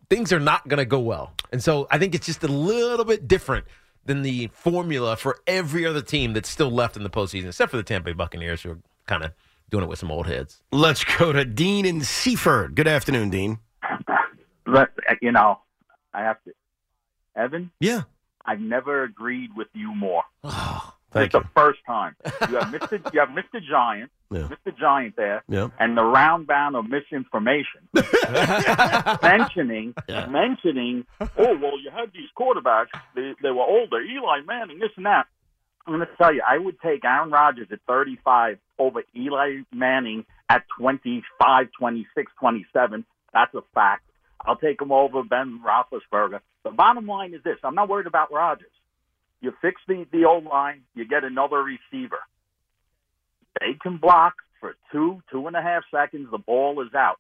things 0.08 0.32
are 0.32 0.40
not 0.40 0.66
going 0.68 0.78
to 0.78 0.84
go 0.84 1.00
well. 1.00 1.32
And 1.52 1.62
so 1.62 1.86
I 1.90 1.98
think 1.98 2.14
it's 2.14 2.26
just 2.26 2.42
a 2.42 2.48
little 2.48 3.04
bit 3.04 3.26
different 3.28 3.66
than 4.04 4.22
the 4.22 4.48
formula 4.52 5.16
for 5.16 5.38
every 5.46 5.86
other 5.86 6.02
team 6.02 6.32
that's 6.32 6.48
still 6.48 6.70
left 6.70 6.96
in 6.96 7.02
the 7.02 7.10
postseason, 7.10 7.46
except 7.48 7.70
for 7.70 7.76
the 7.76 7.82
Tampa 7.82 8.06
Bay 8.06 8.12
Buccaneers, 8.12 8.62
who 8.62 8.72
are 8.72 8.78
kind 9.06 9.24
of 9.24 9.32
doing 9.70 9.84
it 9.84 9.88
with 9.88 9.98
some 9.98 10.10
old 10.10 10.26
heads. 10.26 10.62
Let's 10.72 11.04
go 11.04 11.32
to 11.32 11.44
Dean 11.44 11.84
in 11.86 12.02
Seaford. 12.02 12.74
Good 12.74 12.88
afternoon, 12.88 13.30
Dean. 13.30 13.58
But 14.66 14.90
you 15.20 15.32
know, 15.32 15.60
I 16.12 16.22
have 16.22 16.42
to. 16.44 16.52
Evan, 17.36 17.70
Yeah. 17.80 18.02
I've 18.46 18.60
never 18.60 19.04
agreed 19.04 19.50
with 19.56 19.68
you 19.74 19.94
more. 19.94 20.22
Oh. 20.44 20.94
Thank 21.14 21.26
it's 21.26 21.34
you. 21.34 21.40
the 21.40 21.48
first 21.54 21.78
time. 21.86 22.14
You 22.24 22.56
have 22.58 22.68
Mr. 22.74 23.12
you 23.14 23.20
have 23.20 23.30
Mr. 23.30 23.60
Giant, 23.62 24.10
Yeah. 24.30 24.48
Mr. 24.48 24.76
Giant 24.78 25.16
there, 25.16 25.42
Yeah. 25.48 25.68
and 25.78 25.96
the 25.96 26.02
round 26.04 26.46
bound 26.46 26.76
of 26.76 26.84
misinformation 26.88 27.88
mentioning 29.22 29.94
mentioning. 30.28 31.06
Oh 31.20 31.56
well, 31.58 31.78
you 31.80 31.90
had 31.92 32.12
these 32.12 32.28
quarterbacks. 32.38 32.88
They 33.14 33.34
they 33.42 33.50
were 33.50 33.62
older. 33.64 34.00
Eli 34.00 34.40
Manning, 34.46 34.78
this 34.78 34.90
and 34.96 35.06
that. 35.06 35.26
I'm 35.86 35.94
going 35.94 36.06
to 36.06 36.16
tell 36.16 36.32
you, 36.34 36.40
I 36.48 36.56
would 36.56 36.80
take 36.80 37.04
Aaron 37.04 37.30
Rodgers 37.30 37.68
at 37.70 37.78
35 37.86 38.58
over 38.78 39.02
Eli 39.14 39.58
Manning 39.70 40.24
at 40.48 40.64
25, 40.78 41.66
26, 41.78 42.32
27. 42.40 43.04
That's 43.34 43.54
a 43.54 43.60
fact. 43.74 44.02
I'll 44.40 44.56
take 44.56 44.80
him 44.80 44.92
over 44.92 45.22
Ben 45.22 45.60
Roethlisberger. 45.62 46.40
The 46.64 46.70
bottom 46.70 47.06
line 47.06 47.34
is 47.34 47.42
this: 47.42 47.58
I'm 47.62 47.74
not 47.74 47.88
worried 47.90 48.06
about 48.06 48.32
Rodgers. 48.32 48.70
You 49.44 49.52
fix 49.60 49.78
the 49.86 50.06
the 50.10 50.24
old 50.24 50.44
line, 50.44 50.80
you 50.94 51.06
get 51.06 51.22
another 51.22 51.58
receiver. 51.62 52.20
They 53.60 53.74
can 53.82 53.98
block 53.98 54.34
for 54.58 54.74
two, 54.90 55.22
two 55.30 55.46
and 55.46 55.54
a 55.54 55.60
half 55.60 55.82
seconds. 55.94 56.28
The 56.30 56.38
ball 56.38 56.80
is 56.80 56.94
out. 56.94 57.16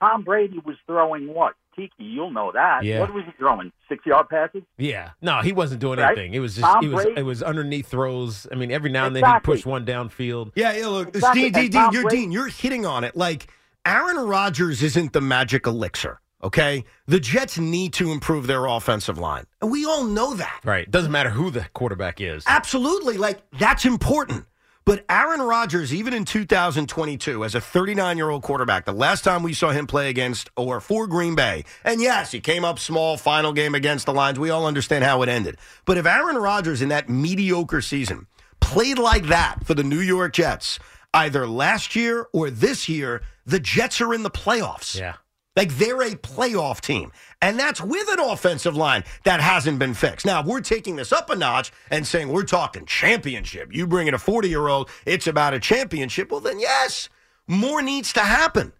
Tom 0.00 0.22
Brady 0.22 0.58
was 0.64 0.76
throwing 0.86 1.32
what? 1.32 1.54
Tiki, 1.74 1.92
you'll 2.04 2.30
know 2.30 2.52
that. 2.52 2.84
Yeah. 2.84 3.00
What 3.00 3.14
was 3.14 3.24
he 3.24 3.32
throwing? 3.38 3.72
Six 3.88 4.04
yard 4.04 4.28
passes? 4.28 4.62
Yeah, 4.76 5.12
no, 5.22 5.40
he 5.40 5.52
wasn't 5.52 5.80
doing 5.80 5.98
Right? 5.98 6.08
anything. 6.10 6.34
It 6.34 6.40
was 6.40 6.56
just 6.56 6.66
Tom 6.70 6.84
it 6.84 6.88
was 6.88 7.04
Brady- 7.04 7.20
it 7.20 7.22
was 7.22 7.42
underneath 7.42 7.86
throws. 7.86 8.46
I 8.52 8.56
mean, 8.56 8.70
every 8.70 8.90
now 8.90 9.06
and 9.06 9.16
then 9.16 9.22
he 9.24 9.30
Exactly. 9.30 9.54
pushed 9.54 9.64
one 9.64 9.86
downfield. 9.86 10.52
Yeah, 10.54 10.72
yeah 10.76 10.88
look, 10.88 11.08
Exactly. 11.08 11.44
Dean, 11.50 11.52
Dean, 11.52 11.70
Dean, 11.70 11.92
you're, 11.92 12.02
Brady- 12.02 12.16
Dean, 12.18 12.32
you're 12.32 12.48
hitting 12.48 12.84
on 12.84 13.04
it. 13.04 13.16
Like, 13.16 13.50
Aaron 13.86 14.18
Rodgers 14.18 14.82
isn't 14.82 15.14
the 15.14 15.22
magic 15.22 15.66
elixir, 15.66 16.20
okay? 16.42 16.84
The 17.06 17.20
Jets 17.20 17.58
need 17.58 17.92
to 17.94 18.10
improve 18.10 18.46
their 18.46 18.66
offensive 18.66 19.18
line. 19.18 19.44
And 19.60 19.70
we 19.70 19.84
all 19.84 20.04
know 20.04 20.34
that. 20.34 20.60
Right, 20.64 20.90
doesn't 20.90 21.12
matter 21.12 21.30
who 21.30 21.50
the 21.50 21.66
quarterback 21.72 22.20
is. 22.20 22.44
Absolutely. 22.46 23.16
Like, 23.16 23.38
that's 23.52 23.84
important. 23.84 24.46
But 24.84 25.04
Aaron 25.08 25.40
Rodgers, 25.40 25.94
even 25.94 26.12
in 26.12 26.24
2022, 26.24 27.44
as 27.44 27.54
a 27.54 27.60
39 27.60 28.16
year 28.16 28.30
old 28.30 28.42
quarterback, 28.42 28.84
the 28.84 28.92
last 28.92 29.22
time 29.22 29.44
we 29.44 29.54
saw 29.54 29.70
him 29.70 29.86
play 29.86 30.10
against 30.10 30.50
or 30.56 30.80
for 30.80 31.06
Green 31.06 31.36
Bay, 31.36 31.64
and 31.84 32.00
yes, 32.00 32.32
he 32.32 32.40
came 32.40 32.64
up 32.64 32.80
small, 32.80 33.16
final 33.16 33.52
game 33.52 33.76
against 33.76 34.06
the 34.06 34.12
Lions. 34.12 34.40
We 34.40 34.50
all 34.50 34.66
understand 34.66 35.04
how 35.04 35.22
it 35.22 35.28
ended. 35.28 35.56
But 35.84 35.98
if 35.98 36.06
Aaron 36.06 36.36
Rodgers 36.36 36.82
in 36.82 36.88
that 36.88 37.08
mediocre 37.08 37.80
season 37.80 38.26
played 38.60 38.98
like 38.98 39.26
that 39.26 39.64
for 39.64 39.74
the 39.74 39.84
New 39.84 40.00
York 40.00 40.32
Jets, 40.32 40.80
either 41.14 41.46
last 41.46 41.94
year 41.94 42.26
or 42.32 42.50
this 42.50 42.88
year, 42.88 43.22
the 43.46 43.60
Jets 43.60 44.00
are 44.00 44.12
in 44.12 44.24
the 44.24 44.30
playoffs. 44.30 44.98
Yeah. 44.98 45.14
Like 45.54 45.76
they're 45.76 46.02
a 46.02 46.16
playoff 46.16 46.80
team. 46.80 47.12
And 47.40 47.58
that's 47.58 47.80
with 47.80 48.08
an 48.08 48.20
offensive 48.20 48.76
line 48.76 49.04
that 49.24 49.40
hasn't 49.40 49.78
been 49.78 49.94
fixed. 49.94 50.24
Now, 50.24 50.40
if 50.40 50.46
we're 50.46 50.60
taking 50.60 50.96
this 50.96 51.12
up 51.12 51.28
a 51.28 51.36
notch 51.36 51.72
and 51.90 52.06
saying 52.06 52.28
we're 52.28 52.44
talking 52.44 52.86
championship, 52.86 53.74
you 53.74 53.86
bring 53.86 54.06
in 54.06 54.14
a 54.14 54.18
40 54.18 54.48
year 54.48 54.68
old, 54.68 54.88
it's 55.04 55.26
about 55.26 55.54
a 55.54 55.60
championship, 55.60 56.30
well, 56.30 56.40
then 56.40 56.58
yes, 56.58 57.08
more 57.46 57.82
needs 57.82 58.12
to 58.14 58.20
happen. 58.20 58.72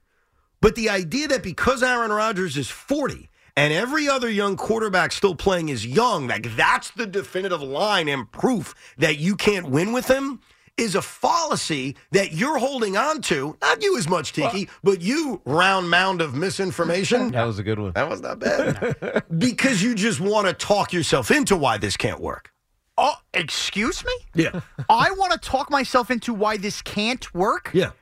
But 0.61 0.77
the 0.77 0.89
idea 0.89 1.29
that 1.29 1.43
because 1.43 1.83
Aaron 1.83 2.13
Rodgers 2.13 2.57
is 2.57 2.71
40 2.71 3.29
and 3.55 3.73
every 3.73 4.09
other 4.09 4.31
young 4.31 4.57
quarterback 4.57 5.13
still 5.13 5.35
playing 5.35 5.69
is 5.69 5.85
young, 5.85 6.29
like 6.29 6.57
that's 6.57 6.91
the 6.93 7.07
definitive 7.07 7.63
line 7.63 8.09
and 8.09 8.31
proof 8.33 8.75
that 8.97 9.19
you 9.19 9.37
can't 9.37 9.69
win 9.69 9.93
with 9.93 10.09
him 10.09 10.41
is 10.77 10.95
a 10.95 11.03
fallacy 11.03 11.97
that 12.13 12.33
you're 12.33 12.59
holding 12.59 12.97
on 12.97 13.21
to. 13.23 13.57
Not 13.61 13.83
you 13.83 13.99
as 13.99 14.09
much, 14.09 14.33
Tiki, 14.33 14.69
but 14.83 15.01
you, 15.01 15.41
round 15.45 15.91
mound 15.91 16.21
of 16.21 16.35
misinformation. 16.35 17.31
That 17.33 17.45
was 17.45 17.59
a 17.59 17.63
good 17.63 17.79
one. 17.79 17.93
That 17.93 18.09
was 18.09 18.21
not 18.21 18.39
bad. 18.39 19.25
because 19.39 19.83
you 19.83 19.95
just 19.95 20.21
want 20.21 20.47
to 20.47 20.53
talk 20.53 20.93
yourself 20.93 21.31
into 21.31 21.57
why 21.57 21.79
this 21.79 21.97
can't 21.97 22.21
work. 22.21 22.53
Oh, 22.99 23.15
excuse 23.33 24.05
me? 24.05 24.13
Yeah. 24.35 24.61
I 24.89 25.11
want 25.13 25.33
to 25.33 25.39
talk 25.39 25.71
myself 25.71 26.11
into 26.11 26.35
why 26.35 26.57
this 26.57 26.83
can't 26.83 27.33
work. 27.35 27.71
Yeah. 27.73 27.93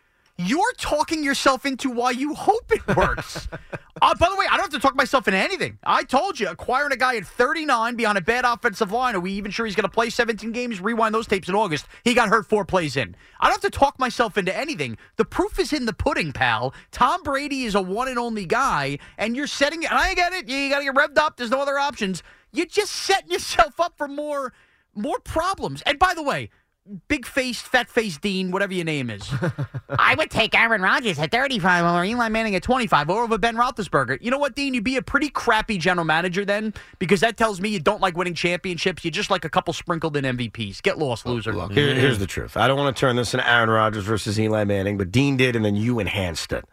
You're 0.47 0.73
talking 0.79 1.23
yourself 1.23 1.67
into 1.67 1.91
why 1.91 2.13
you 2.13 2.35
hope 2.35 2.73
it 2.73 2.97
works. 2.97 3.47
uh, 4.03 4.15
by 4.15 4.29
the 4.31 4.37
way, 4.37 4.47
I 4.51 4.57
don't 4.57 4.61
have 4.61 4.71
to 4.71 4.79
talk 4.79 4.97
myself 4.97 5.29
into 5.29 5.39
anything. 5.39 5.79
I 5.85 6.03
told 6.03 6.41
you, 6.41 6.49
acquiring 6.49 6.93
a 6.93 6.97
guy 6.97 7.17
at 7.17 7.27
39 7.27 7.95
behind 7.95 8.17
a 8.17 8.23
bad 8.23 8.47
offensive 8.47 8.91
line, 8.91 9.15
are 9.15 9.21
we 9.21 9.33
even 9.33 9.51
sure 9.51 9.67
he's 9.67 9.77
going 9.77 9.89
to 9.89 9.91
play 9.91 10.09
17 10.09 10.51
games? 10.53 10.81
Rewind 10.81 11.15
those 11.15 11.27
tapes 11.27 11.51
in 11.51 11.55
August. 11.55 11.87
He 12.05 12.15
got 12.15 12.31
hurt 12.31 12.49
four 12.49 12.65
plays 12.65 12.97
in. 12.97 13.15
I 13.39 13.51
don't 13.51 13.63
have 13.63 13.71
to 13.71 13.79
talk 13.79 13.99
myself 13.99 14.39
into 14.39 14.57
anything. 14.57 14.97
The 15.17 15.27
proof 15.27 15.59
is 15.59 15.75
in 15.75 15.85
the 15.85 15.93
pudding, 15.93 16.33
pal. 16.33 16.73
Tom 16.91 17.23
Brady 17.23 17.65
is 17.65 17.75
a 17.75 17.83
one 17.83 18.09
and 18.09 18.19
only 18.19 18.47
guy, 18.47 18.99
and 19.19 19.37
you're 19.37 19.47
setting, 19.47 19.85
and 19.85 19.93
I 19.93 20.15
get 20.15 20.33
it, 20.33 20.49
you 20.49 20.71
got 20.71 20.79
to 20.79 20.85
get 20.87 20.95
revved 20.95 21.19
up. 21.19 21.37
There's 21.37 21.51
no 21.51 21.61
other 21.61 21.79
options. 21.79 22.23
You're 22.51 22.65
just 22.65 22.93
setting 22.93 23.31
yourself 23.31 23.79
up 23.79 23.99
for 23.99 24.09
more 24.09 24.55
more 24.95 25.21
problems. 25.21 25.83
And 25.83 25.99
by 25.99 26.15
the 26.15 26.23
way, 26.23 26.51
big 27.09 27.27
faced, 27.27 27.67
fat 27.67 27.89
faced 27.89 28.21
Dean, 28.21 28.51
whatever 28.51 28.73
your 28.75 28.85
name 28.85 29.11
is. 29.11 29.29
I 29.91 30.15
would 30.17 30.31
take 30.31 30.55
Aaron 30.59 30.83
Rodgers 30.83 31.19
at 31.19 31.31
35 31.31 31.85
or 31.85 32.05
Eli 32.05 32.29
Manning 32.29 32.55
at 32.55 32.63
25 32.63 33.11
or 33.11 33.23
over 33.25 33.39
Ben 33.39 33.57
Roethlisberger. 33.57 34.19
You 34.21 34.31
know 34.31 34.39
what, 34.39 34.55
Dean? 34.55 34.75
You'd 34.75 34.85
be 34.85 34.97
a 34.97 35.03
pretty 35.03 35.29
crappy 35.29 35.79
general 35.79 36.05
manager 36.05 36.45
then 36.45 36.75
because 36.99 37.21
that 37.21 37.37
tells 37.37 37.61
me 37.61 37.69
you 37.69 37.81
don't 37.81 38.01
like 38.01 38.17
winning 38.17 38.35
championships. 38.35 39.05
You 39.05 39.11
just 39.11 39.31
like 39.31 39.45
a 39.45 39.51
couple 39.51 39.73
sprinkled 39.73 40.17
in 40.17 40.25
MVPs. 40.25 40.83
Get 40.83 40.99
lost, 40.99 41.27
loser. 41.27 41.53
Look, 41.53 41.73
here- 41.73 41.95
here's 41.95 42.19
the 42.19 42.27
truth. 42.27 42.57
I 42.57 42.69
don't 42.69 42.79
want 42.79 42.97
to 42.97 43.01
turn 43.01 43.17
this 43.17 43.35
into 43.35 43.49
Aaron 43.49 43.71
Rodgers 43.71 44.05
versus 44.05 44.39
Eli 44.39 44.65
Manning, 44.65 44.99
but 44.99 45.11
Dean 45.13 45.37
did, 45.37 45.57
and 45.57 45.65
then 45.65 45.77
you 45.77 45.99
enhanced 45.99 46.53
it. 46.53 46.65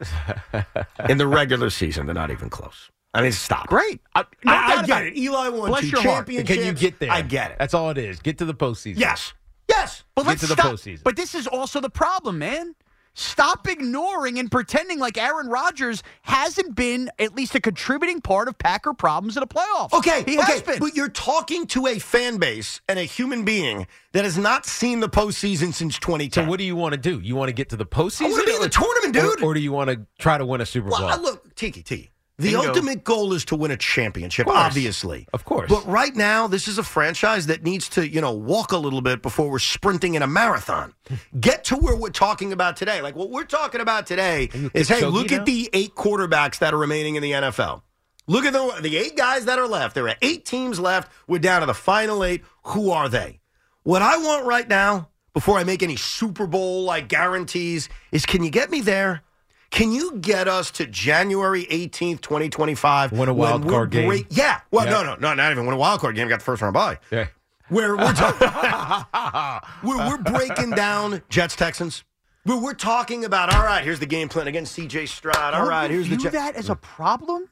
In 1.10 1.18
the 1.18 1.28
regular 1.28 1.70
season, 1.70 2.06
they're 2.06 2.16
not 2.16 2.32
even 2.32 2.50
close. 2.50 2.90
I 3.14 3.22
mean, 3.22 3.32
stop. 3.32 3.68
Great. 3.68 4.00
I, 4.14 4.26
no 4.44 4.52
I, 4.52 4.56
I 4.56 4.76
get 4.76 4.86
about 4.86 5.04
it. 5.06 5.18
Eli 5.18 5.50
won 5.50 5.70
Bless 5.70 5.82
two 5.82 5.88
your 5.88 6.02
heart. 6.02 6.16
championships. 6.28 6.54
Can 6.58 6.66
you 6.66 6.74
get 6.74 7.00
there? 7.00 7.10
I 7.12 7.22
get 7.22 7.52
it. 7.52 7.58
That's 7.58 7.74
all 7.74 7.90
it 7.90 7.98
is. 7.98 8.20
Get 8.20 8.38
to 8.40 8.46
the 8.46 8.54
postseason. 8.54 9.00
Yes. 9.00 9.34
Yes. 9.80 10.04
But 10.16 10.24
Get 10.24 10.28
let's 10.30 10.42
to 10.42 10.48
the 10.48 10.54
stop. 10.54 10.74
postseason. 10.74 11.04
But 11.04 11.16
this 11.16 11.36
is 11.36 11.48
also 11.48 11.80
the 11.80 11.90
problem, 11.90 12.40
man. 12.40 12.76
Stop 13.20 13.68
ignoring 13.68 14.38
and 14.38 14.52
pretending 14.52 15.00
like 15.00 15.18
Aaron 15.18 15.48
Rodgers 15.48 16.04
hasn't 16.22 16.76
been 16.76 17.10
at 17.18 17.34
least 17.34 17.56
a 17.56 17.60
contributing 17.60 18.22
part 18.22 18.48
of 18.48 18.60
Packer 18.60 18.94
problems 18.94 19.36
in 19.36 19.42
the 19.42 19.48
playoffs. 19.48 19.92
Okay, 19.92 20.22
he 20.24 20.38
okay, 20.38 20.52
has 20.52 20.62
been. 20.62 20.78
but 20.78 20.96
you're 20.96 21.10
talking 21.10 21.66
to 21.68 21.88
a 21.88 21.98
fan 21.98 22.38
base 22.38 22.80
and 22.88 23.00
a 23.00 23.04
human 23.04 23.44
being 23.44 23.88
that 24.12 24.24
has 24.24 24.38
not 24.38 24.68
seen 24.68 25.00
the 25.00 25.10
postseason 25.10 25.74
since 25.74 25.98
2010. 25.98 25.98
So 25.98 26.42
2010. 26.42 26.48
what 26.48 26.60
do 26.60 26.64
you 26.64 26.76
want 26.76 26.94
to 26.94 27.00
do? 27.00 27.20
You 27.20 27.36
want 27.36 27.50
to 27.50 27.54
get 27.54 27.70
to 27.70 27.76
the 27.76 27.88
postseason? 27.88 28.28
I 28.28 28.30
wanna 28.30 28.44
be 28.46 28.54
in 28.56 28.62
the 28.62 28.70
tournament, 28.70 29.14
dude. 29.16 29.42
Or, 29.42 29.50
or 29.50 29.54
do 29.56 29.62
you 29.62 29.72
want 29.72 29.90
to 29.90 30.06
try 30.20 30.38
to 30.38 30.46
win 30.46 30.62
a 30.62 30.66
Super 30.68 30.90
Bowl? 30.90 31.00
Well, 31.02 31.20
look, 31.20 31.56
Tiki 31.56 31.82
T. 31.82 32.12
The 32.40 32.52
Bingo. 32.52 32.68
ultimate 32.68 33.04
goal 33.04 33.34
is 33.34 33.46
to 33.46 33.56
win 33.56 33.72
a 33.72 33.78
championship, 33.78 34.48
Of 34.48 34.54
obviously. 34.56 35.28
Of 35.34 35.44
course. 35.44 35.70
But 35.70 35.88
right 35.88 36.16
now, 36.16 36.46
this 36.46 36.68
is 36.68 36.78
a 36.78 36.84
franchise 36.84 37.48
that 37.48 37.64
needs 37.64 37.90
to, 37.90 38.08
you 38.08 38.22
know, 38.22 38.32
walk 38.32 38.72
a 38.74 38.78
little 38.78 39.02
bit 39.02 39.24
before 39.24 39.50
we're 39.50 39.58
sprinting 39.58 40.14
in 40.14 40.22
a 40.22 40.28
marathon. 40.28 40.94
Get 41.40 41.64
to 41.66 41.76
where 41.78 41.96
we're 41.96 42.10
talking 42.12 42.54
about 42.54 42.78
today. 42.78 43.02
Like 43.02 43.16
what 43.16 43.32
we're 43.32 43.44
talking 43.44 43.82
about 43.82 44.06
today 44.06 44.50
is, 44.76 44.88
hey, 44.88 45.04
look 45.04 45.32
now? 45.32 45.38
at 45.38 45.46
the 45.48 45.68
eight 45.74 45.96
quarterbacks 45.96 46.60
that 46.60 46.76
are 46.76 46.78
remaining 46.78 47.16
in 47.16 47.24
the 47.24 47.32
NFL. 47.32 47.82
Look 48.28 48.46
at 48.46 48.54
the 48.54 48.82
the 48.82 48.98
eight 48.98 49.16
guys 49.18 49.46
that 49.46 49.58
are 49.58 49.68
left. 49.68 49.96
There 49.96 50.08
are 50.08 50.16
eight 50.22 50.46
teams 50.46 50.80
left. 50.80 51.12
We're 51.28 51.40
down 51.40 51.62
to 51.62 51.66
the 51.66 51.74
final 51.74 52.24
eight. 52.24 52.44
Who 52.66 52.92
are 52.92 53.10
they? 53.10 53.40
What 53.84 54.02
I 54.02 54.18
want 54.18 54.46
right 54.46 54.68
now, 54.68 55.10
before 55.34 55.58
I 55.58 55.64
make 55.64 55.82
any 55.82 55.96
Super 55.96 56.46
Bowl 56.46 56.84
like 56.84 57.08
guarantees, 57.08 57.88
is 58.12 58.26
can 58.26 58.44
you 58.44 58.50
get 58.52 58.70
me 58.70 58.82
there? 58.82 59.22
Can 59.70 59.92
you 59.92 60.18
get 60.20 60.48
us 60.48 60.72
to 60.72 60.86
January 60.88 61.66
18th, 61.70 62.22
2025? 62.22 63.12
Win 63.12 63.30
a 63.30 63.34
wild 63.34 63.66
we're 63.66 63.72
card 63.72 63.90
game? 63.92 64.08
break- 64.08 64.28
Yeah. 64.30 64.62
Well, 64.72 64.86
Yeah. 64.86 64.92
no, 64.92 65.04
no, 65.04 65.16
no, 65.16 65.34
not 65.34 65.52
even 65.52 65.66
win 65.66 65.76
a 65.76 65.78
wild 65.78 66.00
card 66.02 66.16
game. 66.16 66.26
We 66.26 66.30
got 66.30 66.40
the 66.40 66.46
first 66.46 66.62
round 66.62 66.74
bye. 66.74 67.00
yeah. 67.12 67.28
Where 67.70 67.98
we're, 67.98 68.14
ta- 68.14 69.60
we're, 69.84 69.98
we're 69.98 70.18
breaking 70.20 70.72
down 70.72 71.22
Jets 71.30 71.56
Texans. 71.56 72.04
We're, 72.46 72.62
we're 72.62 72.74
talking 72.74 73.26
about, 73.26 73.54
all 73.54 73.64
right, 73.66 73.84
here's 73.84 74.00
the 74.00 74.06
game 74.06 74.30
plan 74.30 74.48
against 74.48 74.78
CJ 74.78 75.10
Stroud. 75.10 75.36
All 75.54 75.62
Don't 75.62 75.70
right, 75.70 75.92
you 75.92 75.98
here's 75.98 76.10
the 76.10 76.16
view 76.16 76.24
Jets. 76.32 76.36
that 76.36 76.56
as 76.56 76.70
a 76.70 76.76
problem 76.76 77.50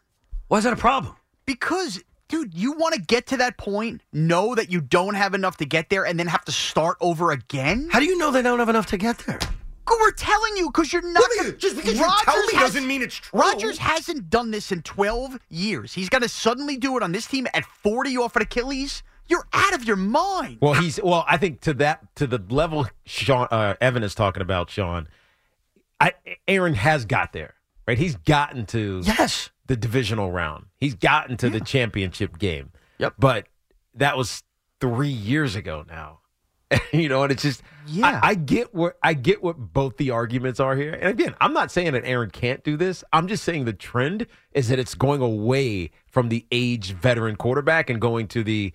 Why 0.47 0.59
is 0.59 0.63
that 0.63 0.73
a 0.73 0.77
problem? 0.77 1.15
because. 1.45 2.01
Dude, 2.27 2.55
you 2.55 2.71
want 2.71 2.95
to 2.95 3.01
get 3.01 3.27
to 3.27 3.37
that 3.37 3.55
point, 3.59 4.01
know 4.11 4.55
that 4.55 4.71
you 4.71 4.81
don't 4.81 5.13
have 5.13 5.35
enough 5.35 5.57
to 5.57 5.65
get 5.65 5.91
there, 5.91 6.07
and 6.07 6.17
then 6.19 6.25
have 6.25 6.43
to 6.45 6.51
start 6.51 6.97
over 6.99 7.29
again? 7.29 7.87
How 7.91 7.99
do 7.99 8.05
you 8.05 8.17
know 8.17 8.31
they 8.31 8.41
don't 8.41 8.57
have 8.57 8.67
enough 8.67 8.87
to 8.87 8.97
get 8.97 9.19
there? 9.19 9.37
We're 9.89 10.11
telling 10.11 10.57
you 10.57 10.67
because 10.69 10.93
you're 10.93 11.01
not. 11.01 11.23
Gonna- 11.37 11.53
just 11.53 11.75
because 11.75 11.95
you 11.95 12.03
Rodgers 12.03 12.21
tell 12.25 12.45
me 12.45 12.53
has- 12.53 12.61
doesn't 12.73 12.87
mean 12.87 13.01
it's 13.01 13.15
true. 13.15 13.39
Rodgers 13.39 13.77
hasn't 13.79 14.29
done 14.29 14.51
this 14.51 14.71
in 14.71 14.81
12 14.83 15.39
years. 15.49 15.93
He's 15.93 16.09
going 16.09 16.21
to 16.21 16.29
suddenly 16.29 16.77
do 16.77 16.95
it 16.97 17.01
on 17.03 17.11
this 17.11 17.25
team 17.27 17.47
at 17.53 17.65
40 17.65 18.15
off 18.17 18.35
an 18.35 18.43
Achilles. 18.43 19.01
You're 19.27 19.47
out 19.53 19.73
of 19.73 19.85
your 19.85 19.95
mind. 19.95 20.59
Well, 20.61 20.73
he's 20.75 20.99
well. 21.01 21.25
I 21.27 21.37
think 21.37 21.61
to 21.61 21.73
that 21.75 22.15
to 22.17 22.27
the 22.27 22.39
level 22.49 22.87
Sean 23.05 23.47
uh, 23.49 23.73
Evan 23.81 24.03
is 24.03 24.13
talking 24.13 24.41
about, 24.41 24.69
Sean. 24.69 25.07
I 25.99 26.13
Aaron 26.47 26.75
has 26.75 27.05
got 27.05 27.33
there, 27.33 27.55
right? 27.87 27.97
He's 27.97 28.15
gotten 28.15 28.65
to 28.67 29.01
Yes. 29.03 29.49
the 29.65 29.75
divisional 29.75 30.31
round. 30.31 30.65
He's 30.77 30.93
gotten 30.93 31.37
to 31.37 31.49
the 31.49 31.59
championship 31.59 32.37
game. 32.37 32.71
Yep. 32.99 33.15
But 33.17 33.47
that 33.95 34.15
was 34.17 34.43
three 34.79 35.07
years 35.09 35.55
ago 35.55 35.83
now. 35.87 36.19
you 36.93 37.09
know, 37.09 37.23
and 37.23 37.31
it's 37.31 37.43
just 37.43 37.61
Yeah. 37.87 38.19
I, 38.21 38.29
I 38.29 38.33
get 38.35 38.73
what 38.73 38.97
I 39.03 39.13
get 39.13 39.43
what 39.43 39.57
both 39.57 39.97
the 39.97 40.11
arguments 40.11 40.59
are 40.59 40.75
here. 40.75 40.93
And 40.93 41.09
again, 41.09 41.35
I'm 41.39 41.53
not 41.53 41.71
saying 41.71 41.93
that 41.93 42.03
Aaron 42.05 42.29
can't 42.29 42.63
do 42.63 42.77
this. 42.77 43.03
I'm 43.13 43.27
just 43.27 43.43
saying 43.43 43.65
the 43.65 43.73
trend 43.73 44.27
is 44.53 44.69
that 44.69 44.79
it's 44.79 44.95
going 44.95 45.21
away 45.21 45.91
from 46.07 46.29
the 46.29 46.45
aged 46.51 46.93
veteran 46.93 47.35
quarterback 47.35 47.89
and 47.89 48.01
going 48.01 48.27
to 48.29 48.43
the 48.43 48.73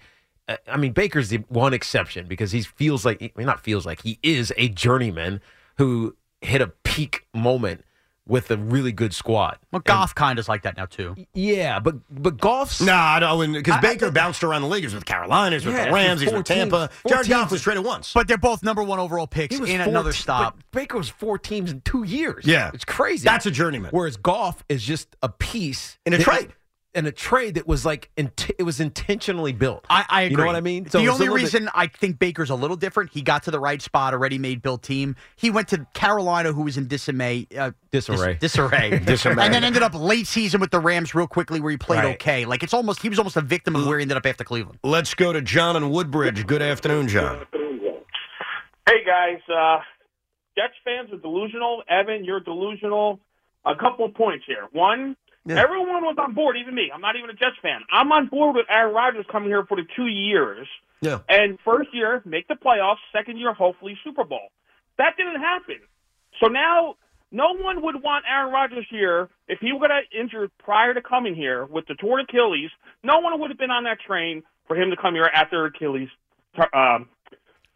uh, 0.48 0.56
I 0.66 0.76
mean, 0.76 0.92
Baker's 0.92 1.28
the 1.28 1.38
one 1.48 1.72
exception 1.72 2.26
because 2.26 2.50
he 2.50 2.62
feels 2.62 3.04
like, 3.04 3.22
I 3.22 3.30
mean, 3.36 3.46
not 3.46 3.62
feels 3.62 3.86
like, 3.86 4.02
he 4.02 4.18
is 4.22 4.52
a 4.56 4.68
journeyman 4.68 5.40
who 5.78 6.16
hit 6.40 6.60
a 6.60 6.68
peak 6.82 7.26
moment 7.32 7.84
with 8.30 8.50
a 8.50 8.56
really 8.56 8.92
good 8.92 9.12
squad. 9.12 9.58
Well, 9.72 9.80
Goff 9.80 10.14
kind 10.14 10.38
of 10.38 10.44
is 10.44 10.48
like 10.48 10.62
that 10.62 10.76
now, 10.76 10.86
too. 10.86 11.16
Yeah, 11.34 11.80
but 11.80 11.96
but 12.10 12.38
Goff's 12.38 12.80
Nah, 12.80 13.18
no, 13.18 13.26
because 13.26 13.28
I- 13.28 13.32
wouldn't 13.34 13.64
cuz 13.66 13.76
Baker 13.82 14.06
I- 14.06 14.10
bounced 14.10 14.44
around 14.44 14.62
the 14.62 14.68
league. 14.68 14.82
He 14.82 14.86
was 14.86 14.94
with 14.94 15.04
the 15.04 15.12
Carolinas, 15.12 15.66
with 15.66 15.74
Yeah, 15.74 15.86
the 15.86 15.92
Rams, 15.92 16.20
he's 16.20 16.30
four 16.30 16.38
with 16.38 16.46
Tampa. 16.46 16.88
teams- 16.88 17.00
four 17.02 17.10
Jared 17.10 17.28
Goff 17.28 17.40
teams. 17.42 17.52
was 17.52 17.62
traded 17.62 17.84
once. 17.84 18.12
But 18.14 18.28
they're 18.28 18.38
both 18.38 18.62
number 18.62 18.82
one 18.82 18.98
overall 19.00 19.26
picks 19.26 19.54
he 19.56 19.60
was 19.60 19.68
in 19.68 19.80
four 19.80 19.88
another 19.90 20.12
te- 20.12 20.18
stop. 20.22 20.58
Baker 20.72 20.96
was 20.96 21.08
four 21.08 21.36
teams 21.38 21.70
in 21.72 21.80
two 21.82 22.04
years. 22.04 22.46
Yeah. 22.46 22.70
it's 22.72 22.84
crazy. 22.84 23.24
That's 23.24 23.46
a 23.46 23.50
journeyman. 23.50 23.90
Whereas 23.90 24.16
golf 24.16 24.62
is 24.68 24.82
just 24.82 25.16
a 25.22 25.28
piece 25.28 25.98
In 26.06 26.14
a 26.14 26.18
that- 26.18 26.24
trade. 26.24 26.52
In 26.94 27.06
a 27.06 27.12
trade 27.12 27.54
that 27.54 27.66
was 27.68 27.86
like 27.86 28.10
int- 28.16 28.50
it 28.58 28.64
was 28.64 28.80
intentionally 28.80 29.52
built. 29.52 29.84
I, 29.88 30.04
I 30.08 30.22
agree. 30.22 30.32
You 30.32 30.36
know 30.38 30.46
what 30.46 30.56
I 30.56 30.60
mean? 30.60 30.88
So 30.90 30.98
the 30.98 31.06
only 31.08 31.20
little 31.26 31.36
bit- 31.36 31.42
reason 31.42 31.70
I 31.74 31.86
think 31.86 32.18
Baker's 32.18 32.50
a 32.50 32.54
little 32.56 32.76
different, 32.76 33.12
he 33.12 33.22
got 33.22 33.44
to 33.44 33.50
the 33.52 33.60
right 33.60 33.80
spot, 33.80 34.12
already 34.12 34.38
made 34.38 34.60
built 34.60 34.82
team. 34.82 35.14
He 35.36 35.50
went 35.50 35.68
to 35.68 35.86
Carolina, 35.94 36.52
who 36.52 36.62
was 36.62 36.76
in 36.76 36.88
disarray, 36.88 37.46
uh, 37.56 37.70
Disarray. 37.92 38.34
dis- 38.40 38.52
disarray, 38.52 38.98
Disarray. 39.04 39.44
and 39.44 39.54
then 39.54 39.62
ended 39.62 39.82
up 39.82 39.94
late 39.94 40.26
season 40.26 40.60
with 40.60 40.70
the 40.72 40.80
Rams 40.80 41.14
real 41.14 41.26
quickly, 41.28 41.60
where 41.60 41.70
he 41.70 41.76
played 41.76 41.98
Right. 42.04 42.14
okay. 42.16 42.44
Like 42.44 42.62
it's 42.64 42.74
almost 42.74 43.02
he 43.02 43.08
was 43.08 43.18
almost 43.18 43.36
a 43.36 43.40
victim 43.42 43.76
of 43.76 43.86
where 43.86 43.98
he 43.98 44.02
ended 44.02 44.16
up 44.16 44.26
after 44.26 44.42
Cleveland. 44.44 44.78
Let's 44.82 45.14
go 45.14 45.32
to 45.32 45.40
John 45.40 45.76
and 45.76 45.90
Woodbridge. 45.92 46.46
Good 46.46 46.62
afternoon, 46.62 47.06
John. 47.08 47.46
Hey 48.88 49.04
guys, 49.06 49.38
uh, 49.48 49.78
Jets 50.56 50.74
fans 50.84 51.12
are 51.12 51.18
delusional. 51.18 51.82
Evan, 51.88 52.24
you're 52.24 52.40
delusional. 52.40 53.20
A 53.64 53.76
couple 53.76 54.04
of 54.06 54.14
points 54.14 54.44
here. 54.46 54.66
One, 54.72 55.16
Yeah. 55.46 55.62
everyone 55.62 56.04
was 56.04 56.16
on 56.18 56.34
board, 56.34 56.56
even 56.58 56.74
me. 56.74 56.90
I'm 56.92 57.00
not 57.00 57.16
even 57.16 57.30
a 57.30 57.34
Jets 57.34 57.56
fan. 57.62 57.80
I'm 57.90 58.12
on 58.12 58.26
board 58.26 58.56
with 58.56 58.66
Aaron 58.68 58.94
Rodgers 58.94 59.24
coming 59.30 59.48
here 59.48 59.64
for 59.64 59.76
the 59.76 59.86
two 59.96 60.06
years. 60.06 60.68
Yeah. 61.00 61.20
And 61.28 61.58
first 61.64 61.88
year, 61.94 62.22
make 62.26 62.46
the 62.48 62.54
playoffs. 62.54 62.98
Second 63.12 63.38
year, 63.38 63.54
hopefully 63.54 63.98
Super 64.04 64.24
Bowl. 64.24 64.50
That 64.98 65.16
didn't 65.16 65.40
happen. 65.40 65.76
So 66.42 66.48
now, 66.48 66.96
no 67.32 67.54
one 67.54 67.82
would 67.82 68.02
want 68.02 68.24
Aaron 68.30 68.52
Rodgers 68.52 68.86
here 68.90 69.28
if 69.48 69.60
he 69.60 69.70
got 69.70 69.90
injured 70.18 70.50
prior 70.58 70.92
to 70.92 71.00
coming 71.00 71.34
here 71.34 71.64
with 71.64 71.86
the 71.86 71.94
torn 71.94 72.20
Achilles. 72.20 72.70
No 73.02 73.20
one 73.20 73.40
would 73.40 73.50
have 73.50 73.58
been 73.58 73.70
on 73.70 73.84
that 73.84 74.00
train 74.00 74.42
for 74.66 74.76
him 74.76 74.90
to 74.90 74.96
come 74.96 75.14
here 75.14 75.30
after 75.32 75.64
Achilles. 75.64 76.08
Um, 76.74 77.08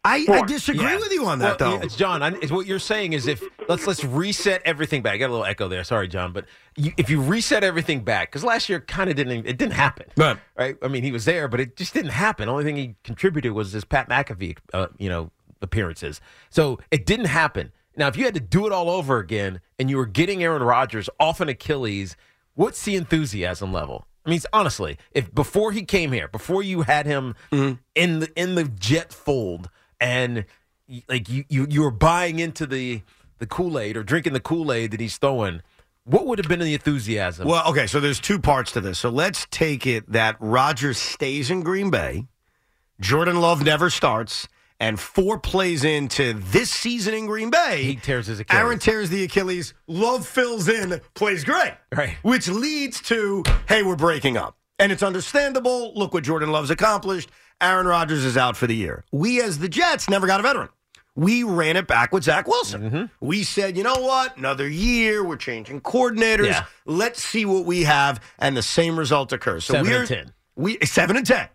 I, 0.05 0.25
I 0.29 0.41
disagree 0.45 0.83
Yeah. 0.83 0.97
with 0.97 1.11
you 1.11 1.25
on 1.25 1.39
that, 1.39 1.59
Well, 1.59 1.79
though. 1.79 1.87
John. 1.87 2.21
I, 2.23 2.29
it's 2.41 2.51
what 2.51 2.65
you're 2.67 2.79
saying 2.79 3.13
is 3.13 3.27
if 3.27 3.43
let's 3.67 3.85
let's 3.87 4.03
reset 4.03 4.61
everything 4.65 5.01
back. 5.01 5.13
I 5.13 5.17
got 5.17 5.29
a 5.29 5.33
little 5.33 5.45
echo 5.45 5.67
there. 5.67 5.83
Sorry, 5.83 6.07
John, 6.07 6.31
but 6.31 6.45
you, 6.77 6.93
if 6.97 7.09
you 7.09 7.21
reset 7.21 7.63
everything 7.63 8.01
back, 8.03 8.31
because 8.31 8.43
last 8.43 8.69
year 8.69 8.79
kind 8.81 9.09
of 9.09 9.15
didn't 9.15 9.45
it 9.47 9.57
didn't 9.57 9.73
happen. 9.73 10.05
Right. 10.15 10.37
Right. 10.57 10.77
I 10.81 10.87
mean, 10.87 11.03
he 11.03 11.11
was 11.11 11.25
there, 11.25 11.47
but 11.47 11.59
it 11.59 11.75
just 11.75 11.93
didn't 11.93 12.11
happen. 12.11 12.45
The 12.45 12.51
only 12.51 12.63
thing 12.63 12.77
he 12.77 12.95
contributed 13.03 13.51
was 13.53 13.71
his 13.71 13.83
Pat 13.85 14.07
McAfee, 14.09 14.57
uh, 14.73 14.87
you 14.97 15.09
know, 15.09 15.31
appearances. 15.61 16.21
So 16.49 16.79
it 16.91 17.05
didn't 17.05 17.25
happen. 17.27 17.71
Now, 17.97 18.07
if 18.07 18.17
you 18.17 18.25
had 18.25 18.33
to 18.33 18.39
do 18.41 18.65
it 18.67 18.71
all 18.73 18.89
over 18.89 19.19
again 19.19 19.61
and 19.79 19.89
you 19.89 19.97
were 19.97 20.05
getting 20.05 20.43
Aaron 20.43 20.61
Rodgers 20.61 21.09
off 21.19 21.39
an 21.39 21.47
Achilles, 21.49 22.15
what's 22.53 22.83
the 22.83 22.95
enthusiasm 22.95 23.71
level? 23.71 24.05
I 24.25 24.31
mean, 24.31 24.39
honestly, 24.51 24.97
if 25.11 25.33
before 25.33 25.71
he 25.71 25.83
came 25.83 26.11
here, 26.11 26.27
before 26.27 26.61
you 26.63 26.81
had 26.81 27.05
him 27.05 27.35
in 27.51 27.79
the 28.19 28.29
in 28.35 28.55
the 28.55 28.63
jet 28.65 29.13
fold, 29.13 29.69
and 29.99 30.45
like 31.09 31.29
you 31.29 31.45
you 31.49 31.67
you 31.69 31.81
were 31.81 31.91
buying 31.91 32.39
into 32.39 32.65
the 32.65 33.01
the 33.39 33.45
Kool 33.47 33.79
Aid 33.79 33.97
or 33.97 34.03
drinking 34.03 34.33
the 34.33 34.39
Kool 34.39 34.71
Aid 34.71 34.91
that 34.91 34.99
he's 34.99 35.17
throwing, 35.17 35.61
what 36.05 36.25
would 36.27 36.39
have 36.39 36.47
been 36.47 36.59
the 36.59 36.73
enthusiasm? 36.73 37.47
Well, 37.47 37.67
okay, 37.69 37.87
so 37.87 37.99
there's 37.99 38.19
two 38.19 38.39
parts 38.39 38.71
to 38.73 38.81
this. 38.81 38.99
So 38.99 39.09
let's 39.09 39.47
take 39.51 39.85
it 39.87 40.11
that 40.11 40.37
Rodgers 40.39 40.97
stays 40.97 41.49
in 41.49 41.61
Green 41.61 41.89
Bay, 41.89 42.27
Jordan 42.99 43.41
Love 43.41 43.63
never 43.63 43.89
starts, 43.89 44.47
and 44.79 44.99
four 44.99 45.39
plays 45.39 45.83
into 45.83 46.33
this 46.33 46.69
season 46.69 47.13
in 47.13 47.25
Green 47.25 47.49
Bay, 47.49 47.83
He 47.83 47.95
tears 47.95 48.27
his 48.27 48.39
Achilles. 48.39 48.59
Aaron 48.59 48.79
tears 48.79 49.09
the 49.09 49.23
Achilles. 49.23 49.73
Love 49.87 50.27
fills 50.27 50.67
in, 50.67 51.01
plays 51.13 51.43
great. 51.43 51.73
Right. 51.95 52.17
Which 52.21 52.47
leads 52.47 53.01
to, 53.03 53.43
hey, 53.67 53.83
we're 53.83 53.95
breaking 53.95 54.37
up. 54.37 54.57
And 54.77 54.91
it's 54.91 55.03
understandable. 55.03 55.93
Look 55.95 56.13
what 56.13 56.23
Jordan 56.25 56.51
Love's 56.51 56.69
accomplished. 56.69 57.29
Aaron 57.61 57.87
Rodgers 57.87 58.23
is 58.25 58.37
out 58.37 58.57
for 58.57 58.67
the 58.67 58.75
year. 58.75 59.03
We, 59.11 59.41
as 59.41 59.59
the 59.59 59.69
Jets, 59.69 60.09
never 60.09 60.27
got 60.27 60.39
a 60.39 60.43
veteran. 60.43 60.69
We 61.15 61.43
ran 61.43 61.77
it 61.77 61.87
back 61.87 62.11
with 62.11 62.25
Zach 62.25 62.45
Wilson. 62.47 62.81
Mm-hmm. 62.91 63.25
We 63.25 63.43
said, 63.43 63.77
you 63.77 63.83
know 63.83 63.95
what? 63.95 64.35
Another 64.35 64.67
year. 64.67 65.23
We're 65.23 65.37
changing 65.37 65.79
coordinators. 65.81 66.47
Yeah. 66.47 66.65
Let's 66.85 67.23
see 67.23 67.45
what 67.45 67.65
we 67.65 67.83
have. 67.83 68.19
And 68.37 68.57
the 68.57 68.61
same 68.61 68.99
result 68.99 69.31
occurs. 69.31 69.63
So 69.63 69.75
Seven 69.75 69.91
we're 69.91 69.99
and 69.99 70.07
10. 70.07 70.33
We 70.57 70.77
seven 70.85 71.15
and 71.15 71.25
ten. 71.25 71.47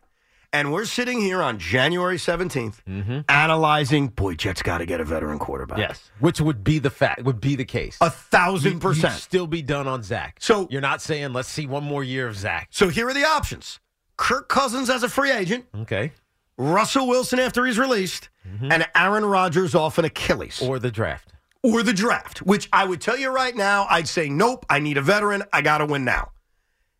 And 0.52 0.72
we're 0.72 0.84
sitting 0.86 1.20
here 1.20 1.40
on 1.42 1.58
January 1.58 2.16
17th 2.16 2.82
Mm-hmm. 2.88 3.20
analyzing, 3.28 4.08
boy, 4.08 4.34
Jets 4.34 4.62
got 4.62 4.78
to 4.78 4.86
get 4.86 5.00
a 5.00 5.04
veteran 5.04 5.38
quarterback. 5.38 5.78
Yes, 5.78 6.10
which 6.20 6.40
would 6.40 6.64
be 6.64 6.78
the 6.78 6.90
fact, 6.90 7.22
would 7.22 7.40
be 7.40 7.54
the 7.54 7.64
case. 7.64 7.98
A 8.00 8.10
thousand 8.10 8.80
percent. 8.80 9.14
still 9.14 9.46
be 9.46 9.62
done 9.62 9.86
on 9.86 10.02
Zach. 10.02 10.38
So- 10.40 10.66
you're 10.70 10.80
not 10.80 11.02
saying 11.02 11.34
let's 11.34 11.48
see 11.48 11.66
one 11.66 11.84
more 11.84 12.02
year 12.02 12.26
of 12.26 12.36
Zach. 12.36 12.68
So 12.70 12.88
here 12.88 13.06
are 13.08 13.14
the 13.14 13.24
options 13.26 13.78
Kirk 14.20 14.48
Cousins 14.50 14.90
as 14.90 15.02
a 15.02 15.08
free 15.08 15.32
agent, 15.32 15.64
Okay, 15.74 16.12
Russell 16.58 17.08
Wilson 17.08 17.38
after 17.40 17.64
he's 17.64 17.78
released, 17.78 18.28
mm-hmm. 18.46 18.70
and 18.70 18.86
Aaron 18.94 19.24
Rodgers 19.24 19.74
off 19.74 19.96
an 19.96 20.04
Achilles. 20.04 20.60
or 20.60 20.78
the 20.78 20.90
draft. 20.90 21.32
or 21.62 21.82
the 21.82 21.94
draft, 21.94 22.42
which 22.42 22.68
I 22.70 22.84
would 22.84 23.00
tell 23.00 23.16
you 23.16 23.30
right 23.30 23.56
now, 23.56 23.86
I'd 23.88 24.06
say, 24.08 24.28
nope, 24.28 24.66
I 24.68 24.78
need 24.78 24.98
a 24.98 25.02
veteran. 25.02 25.42
I 25.54 25.62
got 25.62 25.78
to 25.78 25.86
win 25.86 26.04
now. 26.04 26.32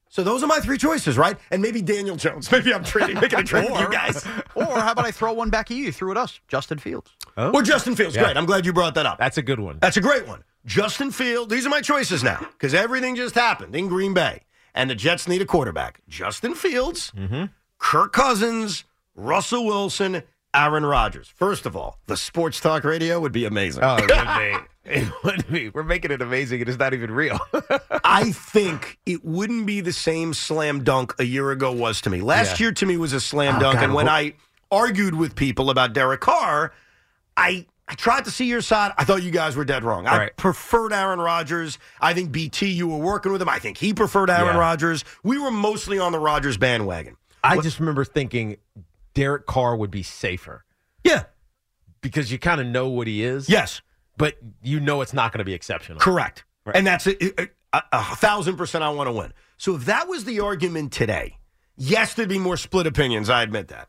So 0.09 0.25
those 0.25 0.43
are 0.43 0.47
my 0.47 0.61
three 0.61 0.79
choices, 0.79 1.17
right? 1.19 1.37
And 1.51 1.63
maybe 1.63 1.83
Daniel 1.83 2.17
Jones. 2.17 2.51
Maybe 2.53 2.75
I'm 2.75 2.83
trading, 2.83 3.21
making 3.21 3.39
a 3.39 3.45
trade 3.45 3.71
with 3.71 3.81
you 3.81 3.91
guys. 3.91 4.27
or 4.57 4.65
how 4.65 4.91
about 4.91 5.05
I 5.05 5.13
throw 5.13 5.33
one 5.35 5.51
back 5.51 5.71
at 5.71 5.77
you? 5.77 5.85
You 5.85 5.93
threw 5.93 6.11
at 6.11 6.17
us, 6.17 6.41
Justin 6.49 6.79
Fields. 6.79 7.13
Oh. 7.37 7.53
Or 7.53 7.63
Justin 7.63 7.95
Fields. 7.95 8.17
Yeah. 8.17 8.25
Great. 8.25 8.37
I'm 8.37 8.45
glad 8.45 8.67
you 8.67 8.73
brought 8.73 8.95
that 8.97 9.07
up. 9.07 9.19
That's 9.19 9.39
a 9.39 9.43
good 9.43 9.61
one. 9.61 9.79
That's 9.81 9.99
a 9.99 10.01
great 10.01 10.27
one. 10.27 10.43
Justin 10.67 11.13
Field. 11.13 11.49
These 11.49 11.65
are 11.65 11.69
my 11.71 11.81
choices 11.81 12.25
now 12.25 12.45
because 12.53 12.75
everything 12.75 13.15
just 13.15 13.37
happened 13.37 13.77
in 13.77 13.87
Green 13.87 14.13
Bay, 14.13 14.41
and 14.75 14.91
the 14.91 14.95
Jets 14.95 15.27
need 15.29 15.43
a 15.43 15.47
quarterback. 15.47 16.01
Justin 16.09 16.55
Fields, 16.55 17.13
mm-hmm. 17.17 17.45
Kirk 17.79 18.13
Cousins, 18.13 18.85
Russell 19.15 19.65
Wilson, 19.67 20.23
Aaron 20.55 20.85
Rodgers. 20.85 21.29
First 21.29 21.67
of 21.67 21.77
all, 21.77 21.99
the 22.07 22.17
sports 22.17 22.61
talk 22.61 22.85
radio 22.85 23.21
would 23.21 23.33
be 23.33 23.45
amazing. 23.45 23.83
Oh, 23.85 23.97
it 23.97 24.03
would 24.11 24.39
be. 24.39 24.57
It 24.83 25.13
would 25.23 25.47
be. 25.53 25.69
We're 25.69 25.83
making 25.85 26.11
it 26.11 26.23
amazing. 26.23 26.61
It 26.63 26.69
is 26.69 26.79
not 26.79 26.95
even 26.95 27.11
real. 27.11 27.39
I 28.03 28.33
think 28.33 28.99
it 29.05 29.23
wouldn't 29.25 29.67
be 29.67 29.83
the 29.83 29.93
same 29.93 30.33
slam 30.33 30.83
dunk 30.83 31.15
a 31.19 31.25
year 31.25 31.51
ago 31.51 31.71
was 31.71 32.01
to 32.01 32.11
me. 32.11 32.23
Last 32.23 32.59
Yeah. 32.59 32.65
year 32.65 32.73
to 32.73 32.87
me 32.87 32.97
was 32.97 33.13
a 33.13 33.21
slam 33.21 33.57
Oh, 33.57 33.61
dunk, 33.61 33.75
God, 33.75 33.85
and 33.85 33.95
when 33.95 34.07
who- 34.07 34.13
I 34.13 34.33
argued 34.71 35.15
with 35.15 35.37
people 35.37 35.69
about 35.69 35.93
Derek 35.93 36.23
Carr, 36.23 36.73
I 37.37 37.67
I 37.91 37.95
tried 37.95 38.25
to 38.27 38.31
see 38.31 38.45
your 38.47 38.61
side. 38.61 38.93
I 38.97 39.05
thought 39.05 39.25
you 39.25 39.33
guys 39.33 39.57
were 39.57 39.65
dead 39.65 39.83
wrong. 39.83 40.07
I 40.07 40.29
preferred 40.37 40.93
Aaron 40.93 41.19
Rodgers. 41.19 41.77
I 42.01 42.15
think 42.15 42.31
BT, 42.31 42.69
you 42.69 42.87
were 42.87 42.99
working 42.99 43.33
with 43.33 43.43
him. 43.43 43.49
I 43.49 43.59
think 43.59 43.79
he 43.79 43.93
preferred 43.93 44.31
Aaron 44.31 44.55
Yeah. 44.55 44.61
Rodgers. 44.61 45.05
We 45.25 45.39
were 45.39 45.51
mostly 45.51 45.99
on 45.99 46.13
the 46.13 46.21
Rodgers 46.21 46.57
bandwagon. 46.57 47.17
I 47.43 47.59
just 47.61 47.81
remember 47.81 48.05
thinking 48.05 48.59
Derek 49.15 49.47
Carr 49.47 49.75
would 49.77 49.91
be 49.91 50.05
safer 50.05 50.65
Yeah. 51.03 51.25
because 52.01 52.31
you 52.31 52.39
kind 52.39 52.61
of 52.61 52.69
know 52.69 52.89
what 52.89 53.09
he 53.09 53.25
is. 53.25 53.49
Yes. 53.49 53.83
but 54.17 54.37
you 54.63 54.79
know 54.79 55.01
it's 55.01 55.13
not 55.15 55.33
going 55.33 55.39
to 55.41 55.45
be 55.45 55.55
exceptional. 55.55 55.99
Correct. 55.99 56.45
Right. 56.65 56.77
And 56.77 56.87
that's 56.87 57.07
a, 57.09 57.49
a 57.73 58.05
thousand 58.17 58.57
percent 58.57 58.85
I 58.85 58.91
want 58.91 59.09
to 59.09 59.13
win. 59.13 59.33
So 59.57 59.75
if 59.75 59.87
that 59.87 60.07
was 60.07 60.25
the 60.27 60.41
argument 60.41 60.93
today, 60.93 61.39
yes, 61.77 62.15
there'd 62.15 62.29
be 62.29 62.39
more 62.39 62.57
split 62.59 62.87
opinions. 62.87 63.29
I 63.31 63.43
admit 63.43 63.69
that. 63.69 63.89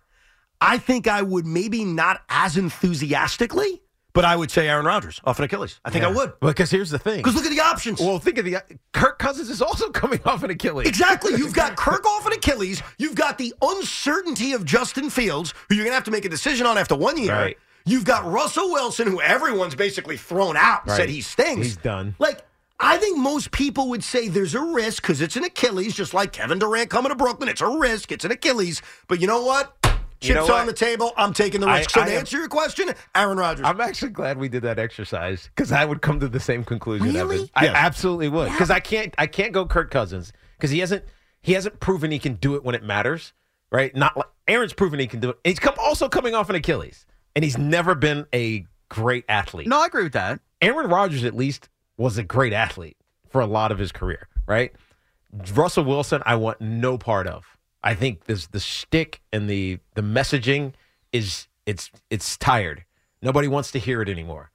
I 0.61 0.77
think 0.77 1.07
I 1.07 1.21
would 1.21 1.45
maybe 1.45 1.83
not 1.83 2.21
as 2.29 2.55
enthusiastically, 2.55 3.81
but 4.13 4.25
I 4.25 4.35
would 4.35 4.51
say 4.51 4.67
Aaron 4.67 4.85
Rodgers 4.85 5.21
off 5.23 5.39
an 5.39 5.45
Achilles. 5.45 5.79
I 5.85 5.89
think 5.89 6.03
I 6.05 6.11
would. 6.11 6.33
Because 6.39 6.69
here's 6.71 6.89
the 6.89 6.99
thing. 6.99 7.17
Because 7.17 7.35
look 7.35 7.45
at 7.45 7.51
the 7.51 7.59
options. 7.61 7.99
Well, 7.99 8.19
think 8.19 8.37
of 8.37 8.45
the 8.45 8.57
Kirk 8.93 9.19
Cousins 9.19 9.49
is 9.49 9.61
also 9.61 9.89
coming 9.91 10.19
off 10.25 10.43
an 10.43 10.49
Achilles. 10.51 10.87
Exactly. 10.87 11.33
You've 11.35 11.53
got 11.53 11.75
Kirk 11.75 12.05
off 12.05 12.25
an 12.25 12.33
Achilles. 12.33 12.81
You've 12.97 13.15
got 13.15 13.37
the 13.37 13.53
uncertainty 13.61 14.53
of 14.53 14.65
Justin 14.65 15.09
Fields, 15.09 15.53
who 15.69 15.75
you're 15.75 15.83
going 15.85 15.91
to 15.91 15.95
have 15.95 16.03
to 16.05 16.11
make 16.11 16.25
a 16.25 16.29
decision 16.29 16.65
on 16.65 16.77
after 16.77 16.95
one 16.95 17.17
year. 17.17 17.31
Right. 17.33 17.57
You've 17.85 18.05
got 18.05 18.25
Russell 18.25 18.71
Wilson, 18.71 19.07
who 19.07 19.21
everyone's 19.21 19.75
basically 19.75 20.17
thrown 20.17 20.55
out 20.55 20.87
Right. 20.87 20.95
said 20.97 21.09
he 21.09 21.21
stinks. 21.21 21.65
He's 21.65 21.77
done. 21.77 22.15
Like, 22.19 22.41
I 22.79 22.97
think 22.97 23.17
most 23.17 23.51
people 23.51 23.89
would 23.89 24.03
say 24.03 24.27
there's 24.27 24.55
a 24.55 24.61
risk 24.61 25.01
because 25.03 25.21
it's 25.21 25.35
an 25.35 25.43
Achilles, 25.43 25.95
just 25.95 26.13
like 26.13 26.31
Kevin 26.31 26.59
Durant 26.59 26.89
coming 26.89 27.09
to 27.09 27.15
Brooklyn. 27.15 27.49
It's 27.49 27.61
a 27.61 27.67
risk. 27.67 28.11
It's 28.11 28.25
an 28.25 28.31
Achilles. 28.31 28.81
But 29.07 29.19
you 29.21 29.27
know 29.27 29.43
what? 29.43 29.80
Chips 30.21 30.29
You 30.29 30.35
know 30.35 30.53
on 30.53 30.67
the 30.67 30.73
table. 30.73 31.13
I'm 31.17 31.33
taking 31.33 31.61
the 31.61 31.67
I- 31.67 31.79
risk. 31.79 31.89
so 31.89 32.01
I 32.01 32.05
to 32.05 32.11
am- 32.11 32.19
answer 32.19 32.37
your 32.37 32.47
question, 32.47 32.89
Aaron 33.15 33.37
Rodgers. 33.39 33.65
I'm 33.65 33.81
actually 33.81 34.11
glad 34.11 34.37
we 34.37 34.49
did 34.49 34.61
that 34.63 34.77
exercise 34.77 35.49
because 35.55 35.71
I 35.71 35.83
would 35.83 36.01
come 36.03 36.19
to 36.19 36.27
the 36.27 36.39
same 36.39 36.63
conclusion. 36.63 37.07
Really? 37.13 37.35
Evan. 37.37 37.49
I 37.55 37.65
Yes. 37.65 37.75
absolutely 37.75 38.29
would 38.29 38.51
because 38.51 38.69
I 38.69 38.79
can't. 38.79 39.15
I 39.17 39.25
can't 39.27 39.51
go 39.51 39.65
Kirk 39.65 39.89
Cousins 39.89 40.31
because 40.57 40.69
he 40.71 40.79
hasn't. 40.79 41.03
He 41.41 41.53
hasn't 41.53 41.79
proven 41.79 42.11
he 42.11 42.19
can 42.19 42.35
do 42.35 42.53
it 42.55 42.63
when 42.63 42.75
it 42.75 42.83
matters. 42.83 43.33
Right? 43.71 43.95
Not 43.95 44.15
like 44.17 44.27
Aaron's 44.47 44.73
proven 44.73 44.99
he 44.99 45.07
can 45.07 45.21
do 45.21 45.29
it. 45.29 45.39
He's 45.43 45.57
come, 45.57 45.73
also 45.79 46.07
coming 46.09 46.35
off 46.35 46.49
an 46.49 46.55
Achilles, 46.55 47.05
and 47.35 47.43
he's 47.43 47.57
never 47.57 47.95
been 47.95 48.25
a 48.33 48.65
great 48.89 49.23
athlete. 49.29 49.65
No, 49.67 49.81
I 49.81 49.85
agree 49.85 50.03
with 50.03 50.13
that. 50.13 50.39
Aaron 50.61 50.87
Rodgers 50.89 51.23
at 51.23 51.33
least 51.35 51.69
was 51.97 52.17
a 52.17 52.23
great 52.23 52.51
athlete 52.53 52.97
for 53.29 53.39
a 53.41 53.45
lot 53.47 53.71
of 53.71 53.79
his 53.79 53.91
career, 53.93 54.27
right? 54.45 54.73
Russell 55.55 55.85
Wilson, 55.85 56.21
I 56.25 56.35
want 56.35 56.59
no 56.59 56.97
part 56.97 57.25
of. 57.27 57.45
I 57.83 57.95
think 57.95 58.25
this 58.25 58.47
the 58.47 58.59
shtick 58.59 59.21
and 59.33 59.49
the 59.49 59.79
the 59.95 60.01
messaging 60.01 60.73
is 61.11 61.47
it's 61.65 61.91
it's 62.09 62.37
tired. 62.37 62.85
Nobody 63.21 63.47
wants 63.47 63.71
to 63.71 63.79
hear 63.79 64.01
it 64.01 64.09
anymore. 64.09 64.51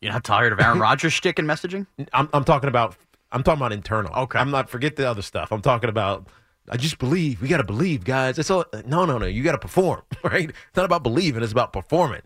You're 0.00 0.12
not 0.12 0.24
tired 0.24 0.52
of 0.52 0.60
Aaron 0.60 0.78
Rodgers 0.80 1.12
shtick 1.12 1.38
and 1.38 1.48
messaging? 1.48 1.86
I'm 2.12 2.28
I'm 2.32 2.44
talking 2.44 2.68
about 2.68 2.96
I'm 3.32 3.42
talking 3.42 3.60
about 3.60 3.72
internal. 3.72 4.14
Okay. 4.14 4.38
I'm 4.38 4.50
not 4.50 4.70
forget 4.70 4.96
the 4.96 5.08
other 5.08 5.22
stuff. 5.22 5.52
I'm 5.52 5.62
talking 5.62 5.90
about 5.90 6.28
I 6.68 6.76
just 6.76 6.98
believe. 6.98 7.40
We 7.40 7.48
got 7.48 7.58
to 7.58 7.64
believe, 7.64 8.04
guys. 8.04 8.38
It's 8.38 8.50
all 8.50 8.64
no, 8.86 9.04
no, 9.04 9.18
no. 9.18 9.26
You 9.26 9.42
got 9.42 9.52
to 9.52 9.58
perform, 9.58 10.02
right? 10.24 10.50
It's 10.50 10.76
not 10.76 10.84
about 10.84 11.02
believing. 11.02 11.42
It's 11.42 11.52
about 11.52 11.72
performing. 11.72 12.22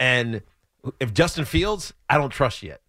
And 0.00 0.42
if 1.00 1.14
Justin 1.14 1.44
Fields, 1.44 1.94
I 2.10 2.18
don't 2.18 2.30
trust 2.30 2.62
yet. 2.62 2.80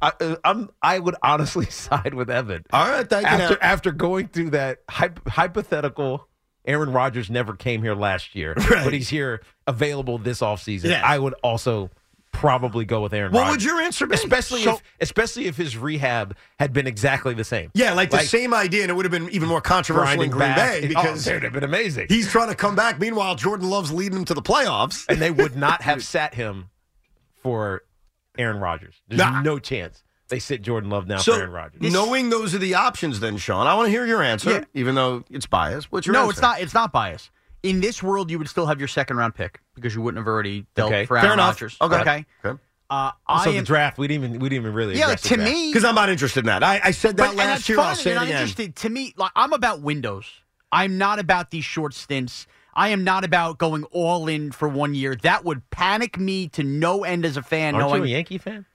I, 0.00 0.12
uh, 0.20 0.36
I'm. 0.44 0.70
I 0.80 0.98
would 0.98 1.16
honestly 1.22 1.66
side 1.70 2.14
with 2.14 2.30
Evan. 2.30 2.64
All 2.72 2.88
right, 2.88 3.08
thank 3.08 3.24
you. 3.24 3.30
After 3.30 3.62
after 3.62 3.92
going 3.92 4.28
through 4.28 4.50
that 4.50 4.86
hyp- 4.86 5.26
hypothetical, 5.28 6.27
Aaron 6.68 6.92
Rodgers 6.92 7.28
never 7.30 7.54
came 7.56 7.82
here 7.82 7.94
last 7.94 8.34
year, 8.36 8.52
Right. 8.70 8.84
but 8.84 8.92
he's 8.92 9.08
here 9.08 9.40
available 9.66 10.18
this 10.18 10.40
offseason. 10.40 10.84
Yes. 10.90 11.02
I 11.04 11.18
would 11.18 11.34
also 11.42 11.90
probably 12.30 12.84
go 12.84 13.00
with 13.00 13.12
Aaron 13.14 13.32
What 13.32 13.40
Rodgers. 13.40 13.52
would 13.54 13.64
your 13.64 13.80
answer 13.80 14.06
be? 14.06 14.14
Especially 14.14 14.62
So- 14.62 14.74
if 14.74 14.82
especially 15.00 15.46
if 15.46 15.56
his 15.56 15.76
rehab 15.76 16.36
had 16.60 16.72
been 16.72 16.86
exactly 16.86 17.32
the 17.34 17.42
same. 17.42 17.70
Yeah, 17.74 17.94
like, 17.94 18.10
the 18.10 18.18
same 18.20 18.52
idea, 18.54 18.82
and 18.82 18.90
it 18.90 18.94
would 18.94 19.06
have 19.06 19.10
been 19.12 19.28
even 19.30 19.48
more 19.48 19.60
controversial 19.62 20.22
in 20.22 20.30
Green. 20.30 20.54
Bay 20.54 20.82
Oh, 20.84 20.88
because 20.88 21.26
it 21.26 21.32
would 21.34 21.42
have 21.42 21.52
been 21.54 21.64
amazing. 21.64 22.06
he's 22.08 22.30
trying 22.30 22.48
to 22.50 22.54
come 22.54 22.76
back. 22.76 23.00
Meanwhile, 23.00 23.34
Jordan 23.36 23.68
Love's 23.70 23.90
leading 23.90 24.18
him 24.18 24.24
to 24.26 24.34
the 24.34 24.42
playoffs. 24.42 25.04
and 25.08 25.20
they 25.20 25.30
would 25.30 25.56
not 25.56 25.82
have 25.88 26.04
sat 26.04 26.34
him 26.34 26.68
for 27.42 27.82
Aaron 28.36 28.58
Rodgers. 28.60 28.94
There's 29.08 29.18
Nah. 29.18 29.40
no 29.42 29.58
chance 29.58 30.04
they 30.28 30.38
sit 30.38 30.62
Jordan 30.62 30.90
Love 30.90 31.06
now 31.06 31.18
So, 31.18 31.32
for 31.32 31.38
Aaron 31.40 31.52
Rodgers. 31.52 31.92
knowing 31.92 32.30
those 32.30 32.54
are 32.54 32.58
the 32.58 32.74
options, 32.74 33.20
then 33.20 33.36
Sean, 33.38 33.66
I 33.66 33.74
want 33.74 33.86
to 33.86 33.90
hear 33.90 34.04
your 34.06 34.22
answer, 34.22 34.50
Yeah. 34.50 34.64
even 34.74 34.94
though 34.94 35.24
it's 35.30 35.46
biased. 35.46 35.90
What's 35.90 36.06
your 36.06 36.14
no, 36.14 36.20
answer? 36.22 36.30
it's 36.32 36.40
not. 36.42 36.60
It's 36.60 36.74
not 36.74 36.92
bias. 36.92 37.30
In 37.62 37.80
this 37.80 38.02
world, 38.02 38.30
you 38.30 38.38
would 38.38 38.48
still 38.48 38.66
have 38.66 38.78
your 38.78 38.88
second 38.88 39.16
round 39.16 39.34
pick 39.34 39.60
because 39.74 39.94
you 39.94 40.00
wouldn't 40.02 40.18
have 40.20 40.28
already 40.28 40.64
dealt 40.76 40.92
Okay. 40.92 41.06
for 41.06 41.16
Fair 41.16 41.26
Aaron 41.26 41.38
enough. 41.40 41.54
Rodgers. 41.56 41.76
Okay. 41.80 41.96
okay. 42.00 42.26
Okay. 42.44 42.60
Uh, 42.90 43.10
Also, 43.26 43.50
I 43.50 43.56
the 43.56 43.62
draft, 43.62 43.98
we 43.98 44.06
didn't 44.08 44.24
even 44.24 44.40
we 44.40 44.48
didn't 44.48 44.62
even 44.64 44.74
really 44.74 44.96
yeah, 44.96 45.04
address 45.06 45.22
the 45.22 45.28
to 45.30 45.34
draft. 45.36 45.50
me, 45.52 45.68
Because 45.70 45.84
I'm 45.84 45.94
not 45.94 46.08
interested 46.08 46.40
in 46.40 46.46
that. 46.46 46.62
I, 46.62 46.80
I 46.84 46.90
said 46.92 47.16
that 47.16 47.22
But- 47.22 47.28
and 47.30 47.38
last 47.38 47.46
that's 47.48 47.68
year. 47.68 47.76
fine. 47.76 47.86
I'll 47.88 47.94
say 47.96 48.10
You're 48.10 48.12
it 48.12 48.14
not 48.20 48.24
again. 48.26 48.36
interested. 48.36 48.76
To 48.76 48.88
me, 48.88 49.12
like 49.18 49.32
I'm 49.36 49.52
about 49.52 49.80
windows. 49.82 50.26
I'm 50.72 50.96
not 50.98 51.18
about 51.18 51.50
these 51.50 51.64
short 51.64 51.92
stints. 51.94 52.46
I 52.74 52.88
am 52.90 53.02
not 53.02 53.24
about 53.24 53.58
going 53.58 53.84
all 53.84 54.28
in 54.28 54.52
for 54.52 54.68
one 54.68 54.94
year. 54.94 55.16
That 55.16 55.44
would 55.44 55.68
panic 55.70 56.18
me 56.18 56.48
to 56.48 56.62
no 56.62 57.02
end 57.04 57.24
as 57.26 57.36
a 57.36 57.42
fan. 57.42 57.74
Aren't 57.74 57.88
knowing 57.88 58.02
you 58.02 58.08
a 58.08 58.12
Yankee 58.12 58.38
fan? 58.38 58.66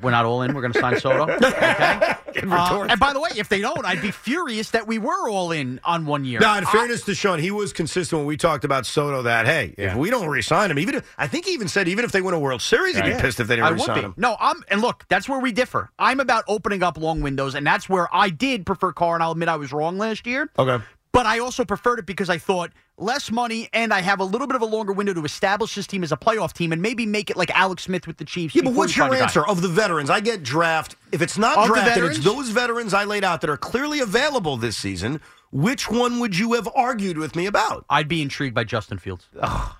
We're 0.00 0.10
not 0.10 0.24
all 0.24 0.42
in. 0.42 0.54
We're 0.54 0.60
going 0.62 0.72
to 0.72 0.80
sign 0.80 0.98
Soto. 1.00 1.30
okay. 1.32 2.14
Uh, 2.50 2.86
and 2.88 3.00
by 3.00 3.12
the 3.12 3.20
way, 3.20 3.30
if 3.36 3.48
they 3.48 3.60
don't, 3.60 3.84
I'd 3.84 4.00
be 4.02 4.10
furious 4.12 4.70
that 4.70 4.86
we 4.86 4.98
were 4.98 5.28
all 5.28 5.50
in 5.50 5.80
on 5.84 6.06
one 6.06 6.24
year. 6.24 6.38
Now, 6.40 6.56
in 6.58 6.64
I- 6.64 6.70
fairness 6.70 7.02
to 7.04 7.14
Sean, 7.14 7.38
he 7.38 7.50
was 7.50 7.72
consistent 7.72 8.18
when 8.20 8.26
we 8.26 8.36
talked 8.36 8.64
about 8.64 8.86
Soto. 8.86 9.22
That 9.22 9.46
hey, 9.46 9.74
if 9.76 9.94
we 9.96 10.10
don't 10.10 10.28
re-sign 10.28 10.70
him, 10.70 10.78
even 10.78 10.94
if, 10.96 11.14
I 11.18 11.26
think 11.26 11.46
he 11.46 11.52
even 11.52 11.68
said 11.68 11.88
even 11.88 12.04
if 12.04 12.12
they 12.12 12.20
win 12.22 12.34
a 12.34 12.38
World 12.38 12.62
Series, 12.62 12.96
he'd 12.96 13.04
be 13.04 13.14
pissed 13.14 13.40
if 13.40 13.48
they 13.48 13.56
didn't 13.56 13.66
I 13.68 13.70
would 13.72 13.94
be. 13.94 14.00
him. 14.00 14.14
No, 14.16 14.36
I'm 14.38 14.62
and 14.68 14.80
look, 14.80 15.04
that's 15.08 15.28
where 15.28 15.40
we 15.40 15.50
differ. 15.52 15.90
I'm 15.98 16.20
about 16.20 16.44
opening 16.48 16.82
up 16.82 16.96
long 16.98 17.20
windows, 17.22 17.54
and 17.54 17.66
that's 17.66 17.88
where 17.88 18.08
I 18.14 18.30
did 18.30 18.66
prefer 18.66 18.92
Carr, 18.92 19.14
and 19.14 19.22
I'll 19.22 19.32
admit 19.32 19.48
I 19.48 19.56
was 19.56 19.72
wrong 19.72 19.98
last 19.98 20.26
year. 20.26 20.48
Okay. 20.58 20.82
But 21.18 21.26
I 21.26 21.40
also 21.40 21.64
preferred 21.64 21.98
it 21.98 22.06
because 22.06 22.30
I 22.30 22.38
thought 22.38 22.70
less 22.96 23.32
money, 23.32 23.68
and 23.72 23.92
I 23.92 24.02
have 24.02 24.20
a 24.20 24.24
little 24.24 24.46
bit 24.46 24.54
of 24.54 24.62
a 24.62 24.66
longer 24.66 24.92
window 24.92 25.12
to 25.14 25.24
establish 25.24 25.74
this 25.74 25.84
team 25.84 26.04
as 26.04 26.12
a 26.12 26.16
playoff 26.16 26.52
team, 26.52 26.70
and 26.70 26.80
maybe 26.80 27.06
make 27.06 27.28
it 27.28 27.36
like 27.36 27.50
Alex 27.58 27.82
Smith 27.82 28.06
with 28.06 28.18
the 28.18 28.24
Chiefs. 28.24 28.54
Yeah, 28.54 28.62
but 28.62 28.74
what's 28.74 28.96
your 28.96 29.06
find 29.06 29.16
a 29.16 29.18
guy. 29.18 29.24
answer 29.24 29.44
of 29.44 29.60
the 29.60 29.66
veterans? 29.66 30.10
I 30.10 30.20
get 30.20 30.44
draft. 30.44 30.94
If 31.10 31.20
it's 31.20 31.36
not 31.36 31.58
Of 31.58 31.66
draft, 31.66 31.98
it's 31.98 32.20
those 32.20 32.50
veterans 32.50 32.94
I 32.94 33.02
laid 33.02 33.24
out 33.24 33.40
that 33.40 33.50
are 33.50 33.56
clearly 33.56 33.98
available 33.98 34.56
this 34.56 34.76
season. 34.76 35.20
Which 35.50 35.90
one 35.90 36.20
would 36.20 36.38
you 36.38 36.52
have 36.52 36.68
argued 36.72 37.18
with 37.18 37.34
me 37.34 37.46
about? 37.46 37.84
I'd 37.90 38.06
be 38.06 38.22
intrigued 38.22 38.54
by 38.54 38.62
Justin 38.62 38.98
Fields. 38.98 39.28
Oh, 39.42 39.76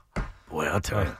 Boy, 0.50 0.64
I'll 0.64 0.80
tell 0.80 1.04
you. 1.04 1.16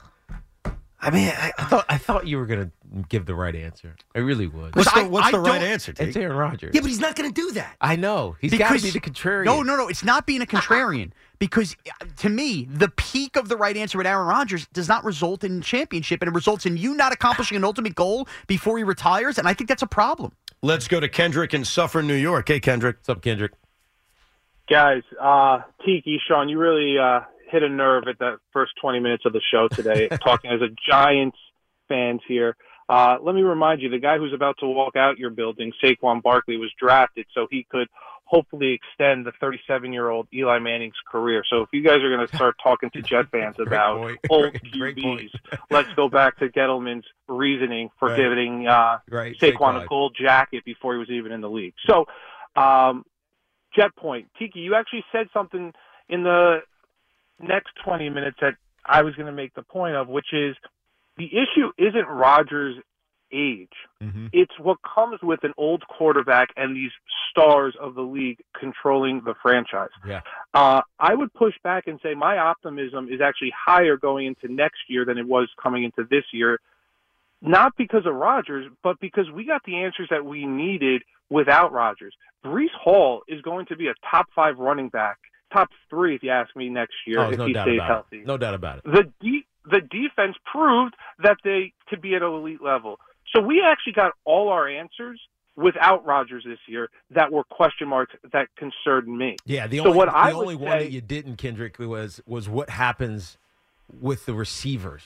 I 1.00 1.10
mean, 1.10 1.28
I, 1.28 1.52
I 1.56 1.64
thought 1.64 1.86
I 1.88 1.96
thought 1.96 2.26
you 2.26 2.38
were 2.38 2.46
gonna 2.46 2.70
give 3.08 3.26
the 3.26 3.34
right 3.34 3.54
answer. 3.54 3.94
I 4.14 4.18
really 4.18 4.46
would. 4.46 4.74
what's 4.74 4.92
the, 4.92 5.04
what's 5.04 5.28
I 5.28 5.30
the 5.30 5.40
right 5.40 5.62
answer? 5.62 5.92
T? 5.92 6.04
It's 6.04 6.16
Aaron 6.16 6.36
Rodgers. 6.36 6.72
Yeah, 6.74 6.80
but 6.80 6.88
he's 6.88 7.00
not 7.00 7.14
going 7.14 7.32
to 7.32 7.40
do 7.40 7.52
that. 7.52 7.76
I 7.80 7.96
know 7.96 8.36
he's 8.40 8.56
got 8.56 8.76
to 8.76 8.82
be 8.82 8.90
the 8.90 9.00
contrarian. 9.00 9.44
No, 9.44 9.62
no, 9.62 9.76
no. 9.76 9.88
It's 9.88 10.02
not 10.02 10.26
being 10.26 10.42
a 10.42 10.46
contrarian 10.46 11.12
because 11.38 11.76
uh, 11.86 12.06
to 12.16 12.28
me, 12.28 12.66
the 12.70 12.88
peak 12.88 13.36
of 13.36 13.48
the 13.48 13.56
right 13.56 13.76
answer 13.76 13.98
with 13.98 14.06
Aaron 14.06 14.26
Rodgers 14.26 14.66
does 14.72 14.88
not 14.88 15.04
result 15.04 15.44
in 15.44 15.60
championship, 15.60 16.20
and 16.22 16.28
it 16.28 16.34
results 16.34 16.66
in 16.66 16.76
you 16.76 16.94
not 16.94 17.12
accomplishing 17.12 17.56
an 17.56 17.64
ultimate 17.64 17.94
goal 17.94 18.26
before 18.46 18.78
he 18.78 18.84
retires, 18.84 19.38
and 19.38 19.46
I 19.46 19.54
think 19.54 19.68
that's 19.68 19.82
a 19.82 19.86
problem. 19.86 20.32
Let's 20.62 20.88
go 20.88 20.98
to 20.98 21.08
Kendrick 21.08 21.54
in 21.54 21.64
Suffern, 21.64 22.08
New 22.08 22.14
York. 22.14 22.48
Hey, 22.48 22.58
Kendrick. 22.58 22.96
What's 22.96 23.08
up, 23.08 23.22
Kendrick? 23.22 23.52
Guys, 24.68 25.02
uh, 25.20 25.60
Tiki, 25.84 26.20
Sean, 26.26 26.48
you 26.48 26.58
really 26.58 26.98
uh, 26.98 27.20
hit 27.50 27.62
a 27.62 27.68
nerve 27.68 28.04
at 28.08 28.18
that 28.20 28.38
first 28.52 28.72
20 28.80 29.00
minutes 29.00 29.24
of 29.26 29.32
the 29.32 29.40
show 29.52 29.68
today, 29.68 30.08
talking 30.22 30.50
as 30.50 30.60
a 30.60 30.68
Giants 30.90 31.38
fans 31.88 32.20
here. 32.28 32.56
Uh, 32.88 33.18
let 33.22 33.34
me 33.34 33.42
remind 33.42 33.82
you, 33.82 33.90
the 33.90 33.98
guy 33.98 34.16
who's 34.18 34.32
about 34.32 34.56
to 34.60 34.66
walk 34.66 34.96
out 34.96 35.18
your 35.18 35.30
building, 35.30 35.72
Saquon 35.82 36.22
Barkley, 36.22 36.56
was 36.56 36.70
drafted 36.78 37.26
so 37.34 37.46
he 37.50 37.66
could 37.70 37.86
hopefully 38.24 38.72
extend 38.74 39.24
the 39.26 39.32
37-year-old 39.42 40.28
Eli 40.34 40.58
Manning's 40.58 40.94
career. 41.10 41.42
So 41.48 41.62
if 41.62 41.68
you 41.72 41.82
guys 41.82 41.98
are 42.02 42.14
going 42.14 42.26
to 42.26 42.34
start 42.36 42.56
talking 42.62 42.90
to 42.90 43.00
Jet 43.02 43.30
fans 43.30 43.56
about 43.66 43.98
point. 44.00 44.18
old 44.30 44.52
Great- 44.78 44.96
QBs, 44.96 45.30
let's 45.70 45.88
go 45.96 46.08
back 46.10 46.38
to 46.38 46.48
Gettleman's 46.48 47.06
reasoning 47.26 47.88
for 47.98 48.08
Right. 48.08 48.16
giving 48.18 48.66
uh, 48.66 48.98
Right, 49.10 49.36
Saquon 49.38 49.56
Saquon. 49.58 49.84
a 49.84 49.86
gold 49.86 50.16
jacket 50.18 50.64
before 50.64 50.92
he 50.94 50.98
was 50.98 51.08
even 51.10 51.32
in 51.32 51.40
the 51.40 51.48
league. 51.50 51.74
So, 51.86 52.06
um, 52.60 53.04
Jet 53.76 53.94
Point, 53.96 54.28
Tiki, 54.38 54.60
you 54.60 54.74
actually 54.74 55.04
said 55.12 55.26
something 55.32 55.72
in 56.08 56.22
the 56.22 56.58
next 57.40 57.70
20 57.84 58.10
minutes 58.10 58.38
that 58.40 58.54
I 58.84 59.02
was 59.02 59.14
going 59.14 59.26
to 59.26 59.32
make 59.32 59.54
the 59.54 59.62
point 59.62 59.96
of, 59.96 60.08
which 60.08 60.32
is 60.32 60.56
the 61.16 61.26
issue 61.26 61.70
isn't 61.76 62.06
Rodgers' 62.06 62.76
age. 63.32 63.72
Mm-hmm. 64.02 64.28
It's 64.32 64.52
what 64.58 64.78
comes 64.82 65.20
with 65.22 65.44
an 65.44 65.52
old 65.56 65.82
quarterback 65.86 66.48
and 66.56 66.74
these 66.74 66.90
stars 67.30 67.74
of 67.80 67.94
the 67.94 68.02
league 68.02 68.38
controlling 68.58 69.22
the 69.24 69.34
franchise. 69.42 69.90
Yeah. 70.06 70.20
Uh, 70.54 70.82
I 70.98 71.14
would 71.14 71.32
push 71.34 71.54
back 71.62 71.86
and 71.86 71.98
say 72.02 72.14
my 72.14 72.38
optimism 72.38 73.08
is 73.10 73.20
actually 73.20 73.52
higher 73.66 73.96
going 73.96 74.26
into 74.26 74.52
next 74.52 74.78
year 74.88 75.04
than 75.04 75.18
it 75.18 75.26
was 75.26 75.48
coming 75.62 75.84
into 75.84 76.04
this 76.08 76.24
year. 76.32 76.58
Not 77.40 77.72
because 77.76 78.04
of 78.06 78.14
Rodgers, 78.14 78.70
but 78.82 78.98
because 79.00 79.30
we 79.30 79.44
got 79.44 79.62
the 79.64 79.76
answers 79.76 80.08
that 80.10 80.24
we 80.24 80.44
needed 80.44 81.02
without 81.30 81.72
Rodgers. 81.72 82.14
Breece 82.44 82.74
Hall 82.74 83.22
is 83.28 83.40
going 83.42 83.66
to 83.66 83.76
be 83.76 83.88
a 83.88 83.94
top 84.10 84.26
five 84.34 84.58
running 84.58 84.88
back, 84.88 85.18
top 85.52 85.68
three 85.90 86.14
if 86.14 86.22
you 86.22 86.30
ask 86.30 86.54
me 86.56 86.68
next 86.68 86.94
year 87.06 87.20
Oh, 87.20 87.30
if 87.30 87.38
no 87.38 87.46
he 87.46 87.52
doubt 87.52 87.66
stays 87.66 87.76
about 87.78 87.88
healthy. 87.88 88.18
it. 88.20 88.26
No 88.26 88.36
doubt 88.36 88.54
about 88.54 88.78
it. 88.78 88.84
The 88.84 89.10
de- 89.20 89.46
the 89.70 89.80
defense 89.80 90.36
proved 90.50 90.94
that 91.22 91.36
they 91.44 91.72
could 91.88 92.00
be 92.00 92.14
at 92.14 92.22
an 92.22 92.32
elite 92.32 92.62
level. 92.62 92.98
So 93.34 93.40
we 93.42 93.62
actually 93.62 93.92
got 93.92 94.12
all 94.24 94.48
our 94.48 94.66
answers 94.68 95.20
without 95.56 96.06
Rodgers 96.06 96.44
this 96.46 96.58
year 96.66 96.88
that 97.10 97.30
were 97.32 97.44
question 97.44 97.88
marks 97.88 98.14
that 98.32 98.48
concerned 98.56 99.08
me. 99.08 99.36
Yeah, 99.44 99.66
the 99.66 99.78
So 99.78 99.86
only 99.86 99.96
what 99.96 100.06
the 100.06 100.16
I 100.16 100.30
only 100.32 100.54
one 100.56 100.72
say- 100.72 100.84
that 100.84 100.90
you 100.92 101.00
didn't, 101.00 101.36
Kendrick, 101.36 101.78
was 101.78 102.22
was 102.26 102.48
what 102.48 102.70
happens 102.70 103.36
with 104.00 104.24
the 104.26 104.34
receivers, 104.34 105.02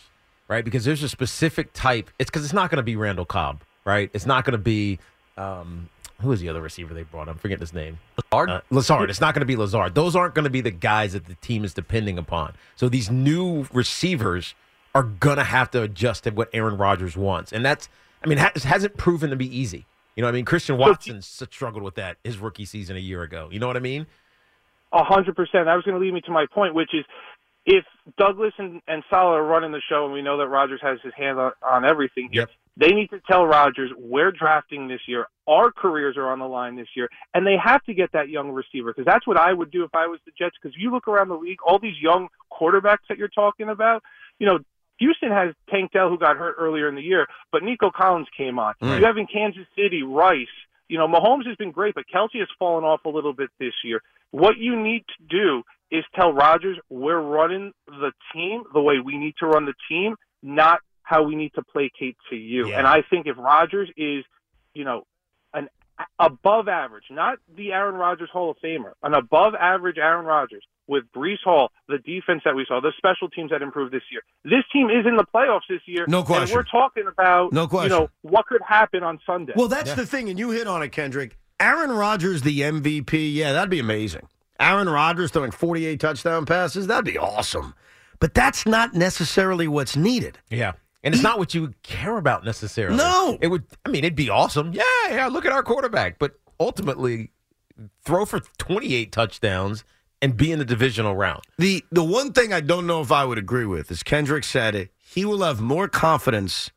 right? 0.48 0.64
Because 0.64 0.84
there's 0.84 1.02
a 1.02 1.08
specific 1.08 1.72
type. 1.72 2.10
It's 2.18 2.30
because 2.30 2.44
it's 2.44 2.52
not 2.54 2.70
going 2.70 2.76
to 2.78 2.82
be 2.84 2.94
Randall 2.96 3.24
Cobb, 3.24 3.62
right? 3.84 4.10
It's 4.12 4.26
not 4.26 4.44
going 4.44 4.52
to 4.52 4.58
be 4.58 4.98
um, 5.36 5.88
who 6.22 6.32
is 6.32 6.40
the 6.40 6.48
other 6.48 6.60
receiver 6.60 6.94
they 6.94 7.02
brought? 7.02 7.28
I'm 7.28 7.36
forgetting 7.36 7.60
his 7.60 7.72
name. 7.72 7.98
Lazard. 8.32 8.50
Uh, 8.50 8.60
Lazard. 8.70 9.10
It's 9.10 9.20
not 9.20 9.34
going 9.34 9.40
to 9.40 9.46
be 9.46 9.56
Lazard. 9.56 9.94
Those 9.94 10.16
aren't 10.16 10.34
going 10.34 10.44
to 10.44 10.50
be 10.50 10.60
the 10.60 10.70
guys 10.70 11.12
that 11.12 11.26
the 11.26 11.34
team 11.36 11.64
is 11.64 11.74
depending 11.74 12.18
upon. 12.18 12.54
So 12.76 12.88
these 12.88 13.10
new 13.10 13.66
receivers 13.72 14.54
are 14.94 15.02
going 15.02 15.38
to 15.38 15.44
have 15.44 15.70
to 15.72 15.82
adjust 15.82 16.24
to 16.24 16.30
what 16.30 16.48
Aaron 16.52 16.76
Rodgers 16.76 17.16
wants, 17.16 17.52
and 17.52 17.64
that's. 17.64 17.88
I 18.24 18.28
mean, 18.28 18.38
ha- 18.38 18.52
hasn't 18.62 18.96
proven 18.96 19.30
to 19.30 19.36
be 19.36 19.58
easy. 19.58 19.84
You 20.14 20.20
know, 20.20 20.28
what 20.28 20.34
I 20.34 20.36
mean, 20.36 20.44
Christian 20.44 20.78
Watson 20.78 21.22
struggled 21.22 21.82
with 21.82 21.96
that 21.96 22.18
his 22.22 22.38
rookie 22.38 22.66
season 22.66 22.96
a 22.96 23.00
year 23.00 23.22
ago. 23.22 23.48
You 23.50 23.58
know 23.58 23.66
what 23.66 23.76
I 23.76 23.80
mean? 23.80 24.06
A 24.92 25.02
hundred 25.02 25.34
percent. 25.34 25.64
That 25.64 25.74
was 25.74 25.84
going 25.84 25.98
to 25.98 26.00
lead 26.00 26.14
me 26.14 26.20
to 26.20 26.30
my 26.30 26.46
point, 26.52 26.74
which 26.74 26.90
is 26.94 27.04
if 27.64 27.84
Douglas 28.18 28.52
and, 28.58 28.80
and 28.86 29.02
Saleh 29.08 29.38
are 29.38 29.44
running 29.44 29.72
the 29.72 29.80
show, 29.88 30.04
and 30.04 30.12
we 30.12 30.22
know 30.22 30.36
that 30.38 30.48
Rodgers 30.48 30.80
has 30.82 30.98
his 31.02 31.12
hand 31.16 31.38
on, 31.38 31.52
on 31.62 31.84
everything 31.84 32.28
Yep. 32.32 32.50
They 32.76 32.88
need 32.88 33.10
to 33.10 33.20
tell 33.30 33.44
Rodgers 33.44 33.90
we're 33.96 34.32
drafting 34.32 34.88
this 34.88 35.00
year. 35.06 35.26
Our 35.46 35.70
careers 35.70 36.16
are 36.16 36.30
on 36.30 36.38
the 36.38 36.46
line 36.46 36.76
this 36.76 36.88
year, 36.96 37.08
and 37.34 37.46
they 37.46 37.56
have 37.62 37.82
to 37.84 37.94
get 37.94 38.12
that 38.12 38.28
young 38.28 38.50
receiver 38.50 38.92
because 38.92 39.04
that's 39.04 39.26
what 39.26 39.38
I 39.38 39.52
would 39.52 39.70
do 39.70 39.84
if 39.84 39.94
I 39.94 40.06
was 40.06 40.20
the 40.24 40.32
Jets. 40.38 40.56
Because 40.60 40.76
you 40.78 40.90
look 40.90 41.06
around 41.06 41.28
the 41.28 41.36
league, 41.36 41.58
all 41.66 41.78
these 41.78 42.00
young 42.00 42.28
quarterbacks 42.50 43.04
that 43.08 43.18
you're 43.18 43.28
talking 43.28 43.68
about, 43.68 44.02
you 44.38 44.46
know. 44.46 44.58
Houston 44.98 45.32
has 45.32 45.52
Tank 45.68 45.90
Dell, 45.90 46.10
who 46.10 46.18
got 46.18 46.36
hurt 46.36 46.54
earlier 46.60 46.88
in 46.88 46.94
the 46.94 47.02
year, 47.02 47.26
but 47.50 47.64
Nico 47.64 47.90
Collins 47.90 48.28
came 48.36 48.60
on. 48.60 48.74
Right. 48.80 49.00
You 49.00 49.06
have 49.06 49.16
in 49.16 49.26
Kansas 49.26 49.66
City 49.74 50.04
Rice. 50.04 50.46
You 50.86 50.96
know, 50.96 51.08
Mahomes 51.08 51.44
has 51.48 51.56
been 51.56 51.72
great, 51.72 51.96
but 51.96 52.04
Kelce 52.14 52.38
has 52.38 52.46
fallen 52.56 52.84
off 52.84 53.00
a 53.04 53.08
little 53.08 53.32
bit 53.32 53.50
this 53.58 53.72
year. 53.82 54.00
What 54.30 54.58
you 54.58 54.80
need 54.80 55.04
to 55.18 55.24
do 55.28 55.62
is 55.90 56.04
tell 56.14 56.32
Rodgers 56.32 56.78
we're 56.88 57.20
running 57.20 57.72
the 57.86 58.12
team 58.32 58.62
the 58.72 58.80
way 58.80 59.00
we 59.04 59.18
need 59.18 59.34
to 59.40 59.46
run 59.46 59.66
the 59.66 59.74
team, 59.88 60.14
not 60.42 60.80
how 61.02 61.22
we 61.22 61.34
need 61.34 61.52
to 61.54 61.62
placate 61.62 62.16
to 62.30 62.36
you. 62.36 62.68
Yeah. 62.68 62.78
And 62.78 62.86
I 62.86 63.02
think 63.08 63.26
if 63.26 63.36
Rodgers 63.38 63.88
is, 63.96 64.24
you 64.74 64.84
know, 64.84 65.04
an 65.54 65.68
above 66.18 66.68
average, 66.68 67.04
not 67.10 67.38
the 67.56 67.72
Aaron 67.72 67.94
Rodgers 67.96 68.30
Hall 68.32 68.50
of 68.50 68.56
Famer, 68.64 68.92
an 69.02 69.14
above 69.14 69.54
average 69.54 69.98
Aaron 69.98 70.24
Rodgers 70.26 70.64
with 70.88 71.04
Breece 71.14 71.42
Hall, 71.44 71.70
the 71.88 71.98
defense 71.98 72.42
that 72.44 72.54
we 72.56 72.64
saw, 72.66 72.80
the 72.80 72.92
special 72.96 73.28
teams 73.28 73.50
that 73.50 73.62
improved 73.62 73.92
this 73.92 74.02
year. 74.10 74.22
This 74.44 74.64
team 74.72 74.90
is 74.90 75.06
in 75.06 75.16
the 75.16 75.24
playoffs 75.24 75.60
this 75.68 75.80
year. 75.86 76.04
No 76.08 76.18
And 76.18 76.26
question. 76.26 76.56
we're 76.56 76.64
talking 76.64 77.04
about, 77.06 77.52
No 77.52 77.68
question. 77.68 77.92
you 77.92 77.98
know, 78.00 78.10
what 78.22 78.46
could 78.46 78.62
happen 78.66 79.02
on 79.02 79.20
Sunday. 79.24 79.52
Well, 79.56 79.68
that's 79.68 79.94
the 79.94 80.06
thing, 80.06 80.28
and 80.28 80.38
you 80.38 80.50
hit 80.50 80.66
on 80.66 80.82
it, 80.82 80.88
Kendrick. 80.90 81.36
Aaron 81.60 81.92
Rodgers, 81.92 82.42
the 82.42 82.60
MVP, 82.60 83.32
yeah, 83.34 83.52
that'd 83.52 83.70
be 83.70 83.78
amazing. 83.78 84.26
Aaron 84.58 84.88
Rodgers 84.88 85.30
throwing 85.30 85.52
48 85.52 86.00
touchdown 86.00 86.46
passes, 86.46 86.88
that'd 86.88 87.04
be 87.04 87.18
awesome. 87.18 87.74
But 88.18 88.34
that's 88.34 88.66
not 88.66 88.94
necessarily 88.94 89.66
what's 89.68 89.96
needed. 89.96 90.38
Yeah. 90.50 90.72
And 91.04 91.14
it's 91.14 91.22
not 91.22 91.38
what 91.38 91.52
you 91.54 91.62
would 91.62 91.82
care 91.82 92.16
about 92.16 92.44
necessarily. 92.44 92.96
No. 92.96 93.38
It 93.40 93.48
would 93.48 93.64
I 93.84 93.88
mean, 93.90 94.04
it'd 94.04 94.14
be 94.16 94.30
awesome. 94.30 94.72
Yeah, 94.72 94.82
yeah, 95.08 95.26
look 95.26 95.44
at 95.44 95.52
our 95.52 95.62
quarterback. 95.62 96.18
But 96.18 96.32
ultimately, 96.60 97.30
throw 98.04 98.24
for 98.24 98.40
twenty 98.58 98.94
eight 98.94 99.10
touchdowns 99.12 99.84
and 100.20 100.36
be 100.36 100.52
in 100.52 100.58
the 100.60 100.64
divisional 100.64 101.16
round. 101.16 101.42
The 101.58 101.84
the 101.90 102.04
one 102.04 102.32
thing 102.32 102.52
I 102.52 102.60
don't 102.60 102.86
know 102.86 103.00
if 103.00 103.10
I 103.10 103.24
would 103.24 103.38
agree 103.38 103.66
with 103.66 103.90
is 103.90 104.02
Kendrick 104.02 104.44
said 104.44 104.74
it, 104.74 104.90
he 105.00 105.24
will 105.24 105.42
have 105.42 105.60
more 105.60 105.88
confidence 105.88 106.70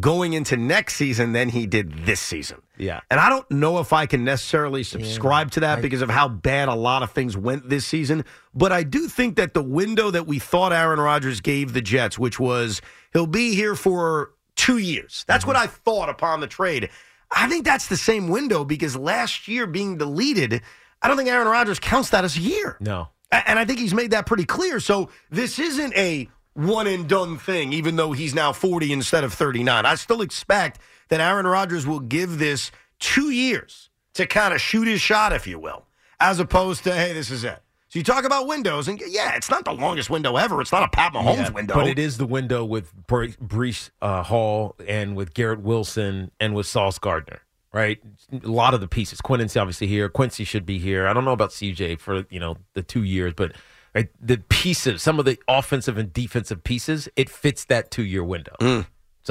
going 0.00 0.32
into 0.32 0.56
next 0.56 0.96
season 0.96 1.32
than 1.32 1.50
he 1.50 1.66
did 1.66 2.06
this 2.06 2.20
season. 2.20 2.62
Yeah. 2.78 3.00
And 3.10 3.18
I 3.18 3.28
don't 3.28 3.50
know 3.50 3.78
if 3.78 3.92
I 3.92 4.06
can 4.06 4.24
necessarily 4.24 4.82
subscribe 4.82 5.50
to 5.52 5.60
that 5.60 5.82
because 5.82 6.02
of 6.02 6.10
how 6.10 6.28
bad 6.28 6.68
a 6.68 6.74
lot 6.74 7.02
of 7.02 7.12
things 7.12 7.36
went 7.36 7.68
this 7.68 7.86
season. 7.86 8.24
But 8.54 8.72
I 8.72 8.82
do 8.82 9.08
think 9.08 9.36
that 9.36 9.54
the 9.54 9.62
window 9.62 10.10
that 10.10 10.26
we 10.26 10.38
thought 10.38 10.72
Aaron 10.72 11.00
Rodgers 11.00 11.40
gave 11.40 11.72
the 11.72 11.80
Jets, 11.80 12.18
which 12.18 12.38
was 12.38 12.82
he'll 13.12 13.26
be 13.26 13.54
here 13.54 13.74
for 13.74 14.32
two 14.56 14.78
years. 14.78 15.24
That's 15.26 15.46
what 15.46 15.56
mm-hmm. 15.56 15.64
I 15.64 15.68
thought 15.68 16.08
upon 16.08 16.40
the 16.40 16.46
trade. 16.46 16.90
I 17.30 17.48
think 17.48 17.64
that's 17.64 17.88
the 17.88 17.96
same 17.96 18.28
window 18.28 18.64
because 18.64 18.96
last 18.96 19.48
year 19.48 19.66
being 19.66 19.98
deleted, 19.98 20.62
I 21.02 21.08
don't 21.08 21.16
think 21.16 21.28
Aaron 21.28 21.48
Rodgers 21.48 21.78
counts 21.78 22.10
that 22.10 22.24
as 22.24 22.36
a 22.36 22.40
year. 22.40 22.76
No. 22.80 23.08
And 23.32 23.58
I 23.58 23.64
think 23.64 23.80
he's 23.80 23.94
made 23.94 24.12
that 24.12 24.26
pretty 24.26 24.44
clear. 24.44 24.78
So 24.80 25.10
this 25.30 25.58
isn't 25.58 25.94
a 25.96 26.28
one 26.54 26.86
and 26.86 27.08
done 27.08 27.36
thing, 27.36 27.72
even 27.72 27.96
though 27.96 28.12
he's 28.12 28.34
now 28.34 28.52
40 28.52 28.92
instead 28.92 29.24
of 29.24 29.34
39. 29.34 29.84
I 29.84 29.94
still 29.96 30.22
expect 30.22 30.78
that 31.08 31.20
Aaron 31.20 31.46
Rodgers 31.46 31.86
will 31.86 32.00
give 32.00 32.38
this 32.38 32.70
two 32.98 33.30
years 33.30 33.90
to 34.14 34.26
kind 34.26 34.54
of 34.54 34.60
shoot 34.60 34.86
his 34.88 35.00
shot, 35.00 35.32
if 35.32 35.46
you 35.46 35.58
will, 35.58 35.84
as 36.20 36.38
opposed 36.40 36.84
to, 36.84 36.92
hey, 36.94 37.12
this 37.12 37.30
is 37.30 37.44
it. 37.44 37.60
So 37.88 37.98
you 38.00 38.02
talk 38.02 38.24
about 38.24 38.46
windows, 38.48 38.88
and 38.88 39.00
yeah, 39.06 39.36
it's 39.36 39.48
not 39.48 39.64
the 39.64 39.72
longest 39.72 40.10
window 40.10 40.36
ever. 40.36 40.60
It's 40.60 40.72
not 40.72 40.82
a 40.82 40.88
Pat 40.88 41.12
Mahomes 41.12 41.36
Yeah, 41.36 41.50
window. 41.50 41.74
But 41.74 41.86
it 41.86 41.98
is 41.98 42.18
the 42.18 42.26
window 42.26 42.64
with 42.64 42.92
Brees 43.06 43.90
uh, 44.02 44.22
Hall 44.24 44.74
and 44.88 45.14
with 45.14 45.34
Garrett 45.34 45.60
Wilson 45.60 46.32
and 46.40 46.54
with 46.54 46.66
Sauce 46.66 46.98
Gardner, 46.98 47.40
right? 47.72 47.98
A 48.32 48.48
lot 48.48 48.74
of 48.74 48.80
the 48.80 48.88
pieces. 48.88 49.20
Quincy's 49.20 49.56
obviously 49.56 49.86
here. 49.86 50.08
Quincy 50.08 50.42
should 50.42 50.66
be 50.66 50.78
here. 50.78 51.06
I 51.06 51.12
don't 51.12 51.24
know 51.24 51.32
about 51.32 51.50
CJ 51.50 52.00
for 52.00 52.24
you 52.28 52.40
know 52.40 52.56
the 52.74 52.82
two 52.82 53.04
years, 53.04 53.32
but 53.34 53.52
right, 53.94 54.08
the 54.20 54.38
pieces, 54.48 55.00
some 55.02 55.20
of 55.20 55.24
the 55.24 55.38
offensive 55.46 55.96
and 55.96 56.12
defensive 56.12 56.64
pieces, 56.64 57.08
it 57.14 57.30
fits 57.30 57.64
that 57.66 57.92
two 57.92 58.04
year 58.04 58.24
window. 58.24 58.56
So 58.60 58.66
Mm. 58.66 58.86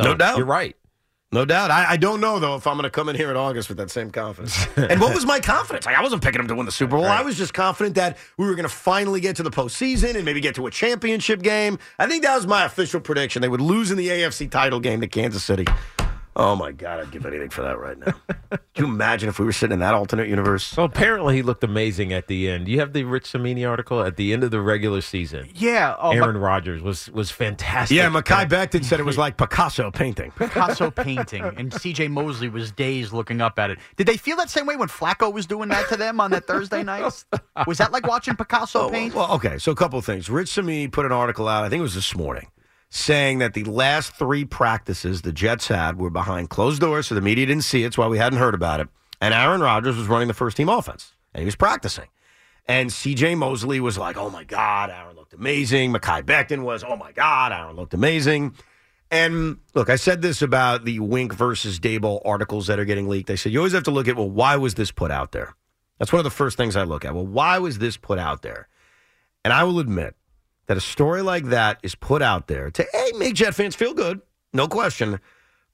No 0.06 0.16
doubt. 0.16 0.38
you're 0.38 0.46
right. 0.46 0.78
No 1.36 1.44
doubt. 1.44 1.70
I, 1.70 1.92
I 1.92 1.98
don't 1.98 2.22
know 2.22 2.40
though 2.40 2.56
if 2.56 2.66
I'm 2.66 2.76
going 2.76 2.86
to 2.86 2.90
come 2.90 3.10
in 3.10 3.16
here 3.18 3.30
in 3.30 3.36
August 3.36 3.68
with 3.68 3.78
that 3.80 3.92
same 3.92 4.10
confidence. 4.10 4.66
and 4.78 5.02
what 5.02 5.14
was 5.14 5.26
my 5.26 5.42
confidence? 5.42 5.86
Like 5.86 5.98
I 5.98 6.02
wasn't 6.02 6.24
picking 6.24 6.40
him 6.40 6.48
to 6.48 6.56
win 6.56 6.66
the 6.66 6.72
Super 6.72 6.96
Bowl. 6.96 7.04
I 7.04 7.24
was 7.24 7.38
just 7.38 7.54
confident 7.54 7.96
that 7.96 8.18
we 8.38 8.46
were 8.46 8.56
going 8.56 8.64
to 8.64 8.74
finally 8.74 9.20
get 9.20 9.36
to 9.36 9.44
the 9.44 9.52
postseason 9.52 10.16
and 10.16 10.24
maybe 10.24 10.40
get 10.40 10.56
to 10.56 10.66
a 10.66 10.72
championship 10.72 11.42
game. 11.42 11.78
I 12.00 12.08
think 12.08 12.24
that 12.24 12.38
was 12.38 12.48
my 12.48 12.64
official 12.64 13.02
prediction. 13.02 13.42
They 13.42 13.50
would 13.50 13.60
lose 13.60 13.92
in 13.92 13.98
the 13.98 14.08
AFC 14.08 14.50
title 14.50 14.80
game 14.80 15.02
to 15.02 15.08
Kansas 15.08 15.44
City. 15.44 15.66
Oh 16.38 16.56
my 16.56 16.74
God, 16.74 17.00
I'd 17.00 17.12
give 17.12 17.26
anything 17.26 17.50
for 17.50 17.62
that 17.62 17.80
right 17.80 17.98
now. 17.98 18.14
Can 18.74 18.86
you 18.86 18.86
imagine 18.86 19.30
if 19.30 19.40
we 19.40 19.46
were 19.46 19.54
sitting 19.54 19.74
in 19.76 19.80
that 19.80 19.94
alternate 19.94 20.28
universe? 20.28 20.76
Well, 20.76 20.86
apparently 20.86 21.36
he 21.36 21.42
looked 21.42 21.64
amazing 21.64 22.12
at 22.12 22.28
the 22.28 22.50
end. 22.50 22.68
You 22.68 22.80
have 22.82 22.92
the 22.92 23.06
Rich 23.06 23.32
Cimini 23.32 23.64
article 23.64 24.04
at 24.04 24.18
the 24.18 24.34
end 24.34 24.44
of 24.44 24.52
the 24.52 24.60
regular 24.60 25.00
season. 25.00 25.50
Yeah, 25.56 25.96
oh, 25.98 26.12
Aaron 26.12 26.36
Rodgers 26.38 26.82
was 26.82 27.10
was 27.12 27.32
fantastic. 27.32 27.96
Yeah, 27.96 28.10
Mekhi 28.10 28.50
Becton 28.50 28.84
said 28.84 29.00
it 29.00 29.04
was 29.06 29.18
like 29.26 29.38
Picasso 29.38 29.92
painting. 29.92 30.32
Picasso 30.32 30.92
painting, 31.06 31.44
and 31.44 31.74
C.J. 31.74 32.10
Mosley 32.10 32.50
was 32.50 32.70
dazed 32.72 33.14
looking 33.14 33.40
up 33.40 33.58
at 33.58 33.70
it. 33.72 33.80
Did 33.96 34.08
they 34.08 34.18
feel 34.18 34.36
that 34.38 34.50
same 34.50 34.66
way 34.66 34.76
when 34.76 34.90
Flacco 34.90 35.32
was 35.32 35.46
doing 35.46 35.70
that 35.70 35.88
to 35.90 35.96
them 35.96 36.20
on 36.20 36.32
that 36.32 36.46
Thursday 36.48 36.84
night? 36.92 37.24
Was 37.66 37.78
that 37.78 37.94
like 37.94 38.06
watching 38.08 38.36
Picasso 38.36 38.88
Oh, 38.88 38.90
paint? 38.90 39.14
Well, 39.16 39.32
okay, 39.36 39.58
so 39.58 39.72
a 39.72 39.76
couple 39.76 39.98
of 40.00 40.06
things. 40.06 40.30
Rich 40.30 40.50
Cimini 40.50 40.90
put 40.90 41.06
an 41.06 41.14
article 41.14 41.48
out, 41.48 41.64
I 41.64 41.70
think 41.70 41.80
it 41.80 41.84
was 41.84 41.96
this 41.96 42.14
morning, 42.14 42.48
saying 42.96 43.40
that 43.40 43.54
the 43.54 43.66
last 43.66 44.14
three 44.14 44.46
practices 44.46 45.22
the 45.22 45.34
Jets 45.34 45.68
had 45.68 46.00
were 46.00 46.10
behind 46.10 46.50
closed 46.50 46.80
doors, 46.80 47.08
so 47.08 47.16
the 47.16 47.20
media 47.20 47.46
didn't 47.46 47.66
see 47.66 47.82
it. 47.82 47.88
That's 47.88 47.98
why 47.98 48.08
we 48.08 48.18
hadn't 48.18 48.40
heard 48.40 48.54
about 48.54 48.80
it. 48.80 48.88
And 49.20 49.34
Aaron 49.34 49.60
Rodgers 49.60 49.98
was 49.98 50.08
running 50.08 50.30
the 50.30 50.34
first 50.34 50.56
team 50.56 50.70
offense, 50.70 51.12
and 51.34 51.42
he 51.42 51.46
was 51.46 51.58
practicing. 51.58 52.06
And 52.70 52.90
CJ 52.90 53.38
Mosley 53.38 53.82
was 53.82 53.98
like, 53.98 54.16
oh 54.16 54.30
my 54.30 54.46
God, 54.46 54.90
Aaron 54.90 55.18
looked 55.18 55.34
amazing. 55.34 55.94
Mekhi 55.94 56.24
Becton 56.24 56.64
was, 56.64 56.86
oh 56.86 56.96
my 56.96 57.12
God, 57.12 57.52
Aaron 57.52 57.76
looked 57.76 57.94
amazing. 57.94 58.56
And 59.12 59.58
look, 59.74 59.90
I 59.90 59.98
said 59.98 60.22
this 60.22 60.42
about 60.42 60.86
the 60.86 61.00
Wink 61.00 61.34
versus 61.34 61.80
Daboll 61.82 62.22
articles 62.24 62.68
that 62.68 62.80
are 62.80 62.86
getting 62.86 63.10
leaked. 63.10 63.30
I 63.30 63.36
said, 63.36 63.52
you 63.52 63.60
always 63.60 63.74
have 63.74 63.84
to 63.84 63.92
look 63.92 64.08
at, 64.08 64.16
well, 64.16 64.30
why 64.30 64.56
was 64.56 64.76
this 64.76 64.92
put 64.92 65.12
out 65.12 65.34
there? 65.34 65.54
That's 66.00 66.14
one 66.14 66.22
of 66.22 66.24
the 66.24 66.30
first 66.30 66.56
things 66.56 66.78
I 66.78 66.84
look 66.84 67.04
at. 67.04 67.14
Well, 67.14 67.28
why 67.28 67.60
was 67.60 67.78
this 67.78 67.98
put 67.98 68.20
out 68.20 68.42
there? 68.42 68.70
And 69.44 69.54
I 69.54 69.66
will 69.66 69.80
admit 69.80 70.16
that 70.68 70.78
a 70.78 70.82
story 70.82 71.22
like 71.22 71.46
that 71.46 71.80
is 71.84 71.96
put 71.96 72.22
out 72.22 72.48
there 72.48 72.72
to 72.72 72.84
A, 72.84 73.18
make 73.18 73.36
Jet 73.36 73.56
fans 73.56 73.76
feel 73.76 73.94
good, 73.94 74.22
no 74.54 74.68
question. 74.68 75.20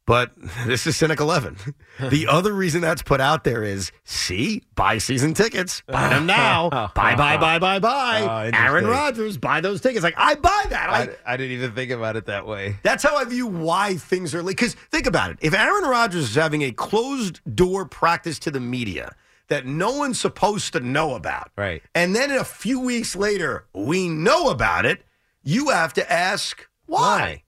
But 0.06 0.32
this 0.66 0.88
is 0.88 0.98
Cynic 0.98 1.20
11. 1.20 1.58
the 2.10 2.28
other 2.28 2.54
reason 2.54 2.82
that's 2.82 3.02
put 3.02 3.22
out 3.22 3.44
there 3.44 3.64
is 3.64 3.92
see, 4.04 4.64
buy 4.76 4.98
season 4.98 5.34
tickets. 5.34 5.84
Buy 5.88 6.10
them 6.10 6.26
now. 6.26 6.70
buy, 6.96 7.16
buy, 7.16 7.38
buy, 7.38 7.60
buy, 7.60 7.80
buy. 7.80 8.22
Oh. 8.22 8.58
Aaron 8.58 8.86
Rodgers, 8.88 9.38
buy 9.38 9.62
those 9.62 9.82
tickets. 9.82 10.04
Like, 10.04 10.16
I 10.18 10.36
buy 10.36 10.66
that. 10.70 10.90
I, 10.90 11.34
I, 11.34 11.38
didn't 11.38 11.54
even 11.54 11.74
think 11.74 11.92
about 11.92 12.16
it 12.16 12.26
that 12.26 12.46
way. 12.48 12.78
that's 12.84 13.04
how 13.04 13.16
I 13.16 13.26
view 13.26 13.48
why 13.48 13.96
things 13.96 14.34
are 14.34 14.44
leaked. 14.44 14.60
Because 14.60 14.74
think 14.74 15.06
about 15.06 15.32
it. 15.32 15.38
If 15.42 15.54
Aaron 15.54 15.90
Rodgers 15.90 16.30
is 16.30 16.36
having 16.36 16.64
a 16.64 16.72
closed 16.72 17.40
door 17.56 17.86
practice 17.86 18.40
to 18.40 18.52
the 18.52 18.60
media 18.60 19.16
that 19.52 19.66
no 19.66 19.92
one's 19.98 20.20
supposed 20.20 20.74
to 20.74 20.80
know 20.80 21.14
about, 21.16 21.52
Right. 21.56 21.84
and 21.94 22.16
then 22.16 22.32
a 22.32 22.44
few 22.44 22.80
weeks 22.80 23.16
later 23.16 23.66
we 23.74 24.10
know 24.10 24.50
about 24.50 24.86
it, 24.86 25.04
you 25.44 25.70
have 25.70 25.94
to 25.94 26.12
ask 26.12 26.68
why. 26.88 27.44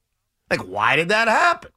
Like, 0.51 0.61
why 0.61 0.95
did 0.95 1.09
that 1.09 1.27
happen? 1.27 1.71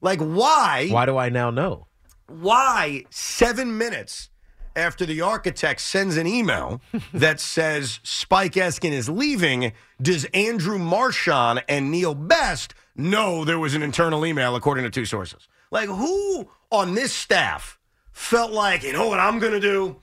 Like, 0.00 0.20
why? 0.20 0.88
Why 0.90 1.06
do 1.06 1.16
I 1.16 1.28
now 1.28 1.50
know? 1.50 1.86
Why 2.28 3.04
seven 3.10 3.78
minutes 3.78 4.30
after 4.76 5.04
the 5.06 5.20
architect 5.20 5.80
sends 5.80 6.16
an 6.16 6.26
email 6.26 6.80
that 7.12 7.40
says 7.40 8.00
Spike 8.02 8.52
Eskin 8.54 8.92
is 8.92 9.08
leaving, 9.08 9.72
does 10.00 10.24
Andrew 10.34 10.78
Marchand 10.78 11.64
and 11.68 11.90
Neil 11.90 12.14
Best 12.14 12.74
know 12.96 13.44
there 13.44 13.58
was 13.58 13.74
an 13.74 13.82
internal 13.82 14.24
email, 14.26 14.56
according 14.56 14.84
to 14.84 14.90
two 14.90 15.04
sources? 15.04 15.48
Like, 15.70 15.88
who 15.88 16.48
on 16.70 16.94
this 16.94 17.12
staff 17.12 17.77
felt 18.18 18.50
like, 18.52 18.82
you 18.82 18.92
know 18.92 19.08
what 19.08 19.20
I'm 19.20 19.38
going 19.38 19.52
to 19.52 19.60
do? 19.60 19.96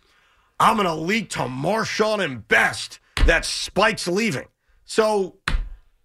I'm 0.60 0.78
going 0.78 0.88
to 0.88 0.96
leak 0.96 1.30
to 1.32 1.48
Marchand 1.48 2.22
and 2.22 2.48
Best 2.48 3.00
that 3.26 3.46
Spike's 3.46 4.08
leaving. 4.08 4.48
So, 4.86 5.38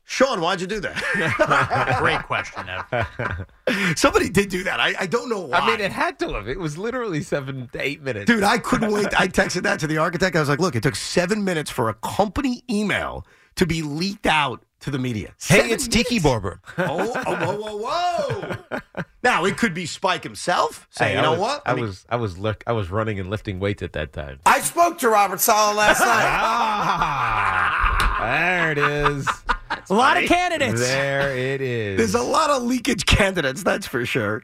Sean, 0.04 0.40
why'd 0.40 0.61
you 0.61 0.66
do 0.66 0.80
that? 0.80 1.96
Great 2.00 2.22
question, 2.24 2.64
Ev. 2.68 3.96
Somebody 3.96 4.28
did 4.28 4.48
do 4.48 4.64
that. 4.64 4.80
I, 4.80 4.94
I 4.98 5.06
don't 5.06 5.30
know 5.30 5.40
why. 5.40 5.58
I 5.58 5.66
mean, 5.68 5.80
it 5.80 5.92
had 5.92 6.18
to 6.18 6.32
have. 6.32 6.48
It 6.48 6.58
was 6.58 6.76
literally 6.76 7.22
seven 7.22 7.68
to 7.72 7.80
eight 7.80 8.02
minutes. 8.02 8.26
Dude, 8.26 8.42
I 8.42 8.58
couldn't 8.58 8.92
wait. 8.92 9.06
I 9.18 9.28
texted 9.28 9.62
that 9.62 9.78
to 9.80 9.86
the 9.86 9.98
architect. 9.98 10.34
I 10.34 10.40
was 10.40 10.48
like, 10.48 10.58
look, 10.58 10.74
it 10.74 10.82
took 10.82 10.96
seven 10.96 11.44
minutes 11.44 11.70
for 11.70 11.88
a 11.88 11.94
company 11.94 12.64
email 12.68 13.24
to 13.54 13.66
be 13.66 13.82
leaked 13.82 14.26
out 14.26 14.64
to 14.81 14.91
the 14.91 14.99
media. 14.99 15.28
hey, 15.47 15.57
Seven 15.59 15.70
it's 15.70 15.87
Tiki 15.89 16.14
minutes? 16.14 16.24
Barber. 16.24 16.61
Oh, 16.78 17.12
oh, 17.26 17.35
whoa, 17.37 17.76
whoa, 17.76 18.57
whoa. 18.76 19.03
now, 19.22 19.45
it 19.45 19.57
could 19.59 19.74
be 19.74 19.87
Spike 19.87 20.22
himself 20.24 20.87
Say, 20.91 21.07
Hey, 21.09 21.12
you 21.14 21.18
I 21.18 21.22
know 21.22 21.31
was, 21.33 21.41
what? 21.41 21.62
I, 21.66 21.74
mean, 21.74 21.85
was 21.85 22.07
I 22.09 22.16
was 22.16 22.39
look, 22.39 22.64
I 22.66 22.72
was 22.72 22.91
running 22.91 23.18
and 23.20 23.28
lifting 23.31 23.61
weights 23.61 23.83
at 23.83 23.93
that 23.93 24.12
time. 24.12 24.41
I 24.47 24.61
spoke 24.61 24.99
to 24.99 25.09
Robert 25.09 25.41
Saleh 25.41 25.76
last 25.76 26.01
night. 26.01 26.07
Ah, 27.43 28.18
there 28.20 28.72
it 28.72 28.78
is. 28.78 29.26
a 29.91 29.95
lot 29.95 30.16
of 30.16 30.24
candidates. 30.28 30.81
There 30.81 31.37
it 31.37 31.61
is. 31.61 31.97
There's 31.97 32.14
a 32.14 32.22
lot 32.22 32.51
of 32.51 32.62
leakage 32.62 33.07
candidates, 33.07 33.62
that's 33.62 33.87
for 33.87 34.05
sure. 34.07 34.43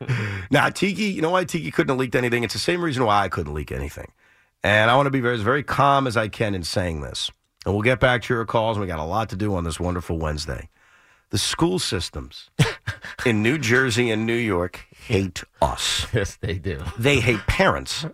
now, 0.51 0.69
Tiki, 0.69 1.05
you 1.05 1.23
know 1.23 1.31
why 1.31 1.45
Tiki 1.45 1.71
couldn't 1.71 1.91
have 1.91 1.99
leaked 1.99 2.15
anything? 2.15 2.45
It's 2.45 2.55
the 2.55 2.61
same 2.61 2.83
reason 2.83 3.05
why 3.05 3.25
I 3.25 3.29
couldn't 3.29 3.55
leak 3.55 3.73
anything. 3.73 4.11
And 4.63 4.91
I 4.91 4.97
want 4.97 5.07
to 5.07 5.11
be 5.11 5.21
very, 5.21 5.35
as 5.35 5.43
very 5.43 5.63
calm 5.63 6.07
as 6.07 6.17
I 6.17 6.29
can 6.29 6.55
in 6.55 6.63
saying 6.65 7.01
this. 7.03 7.31
And 7.67 7.75
we'll 7.75 7.83
get 7.83 7.99
back 7.99 8.23
to 8.23 8.35
your 8.35 8.45
calls, 8.45 8.79
we 8.79 8.87
got 8.87 9.01
a 9.01 9.05
lot 9.05 9.29
to 9.31 9.37
do 9.37 9.57
on 9.57 9.65
this 9.65 9.81
wonderful 9.81 10.19
Wednesday. 10.19 10.69
The 11.31 11.39
school 11.39 11.81
systems 11.81 12.49
in 13.27 13.43
New 13.43 13.59
Jersey 13.59 14.13
and 14.13 14.25
New 14.25 14.37
York 14.37 14.87
hate 14.95 15.43
us. 15.61 16.07
yes, 16.15 16.37
they 16.37 16.59
do. 16.59 16.81
They 16.97 17.19
hate 17.19 17.41
parents. 17.49 18.07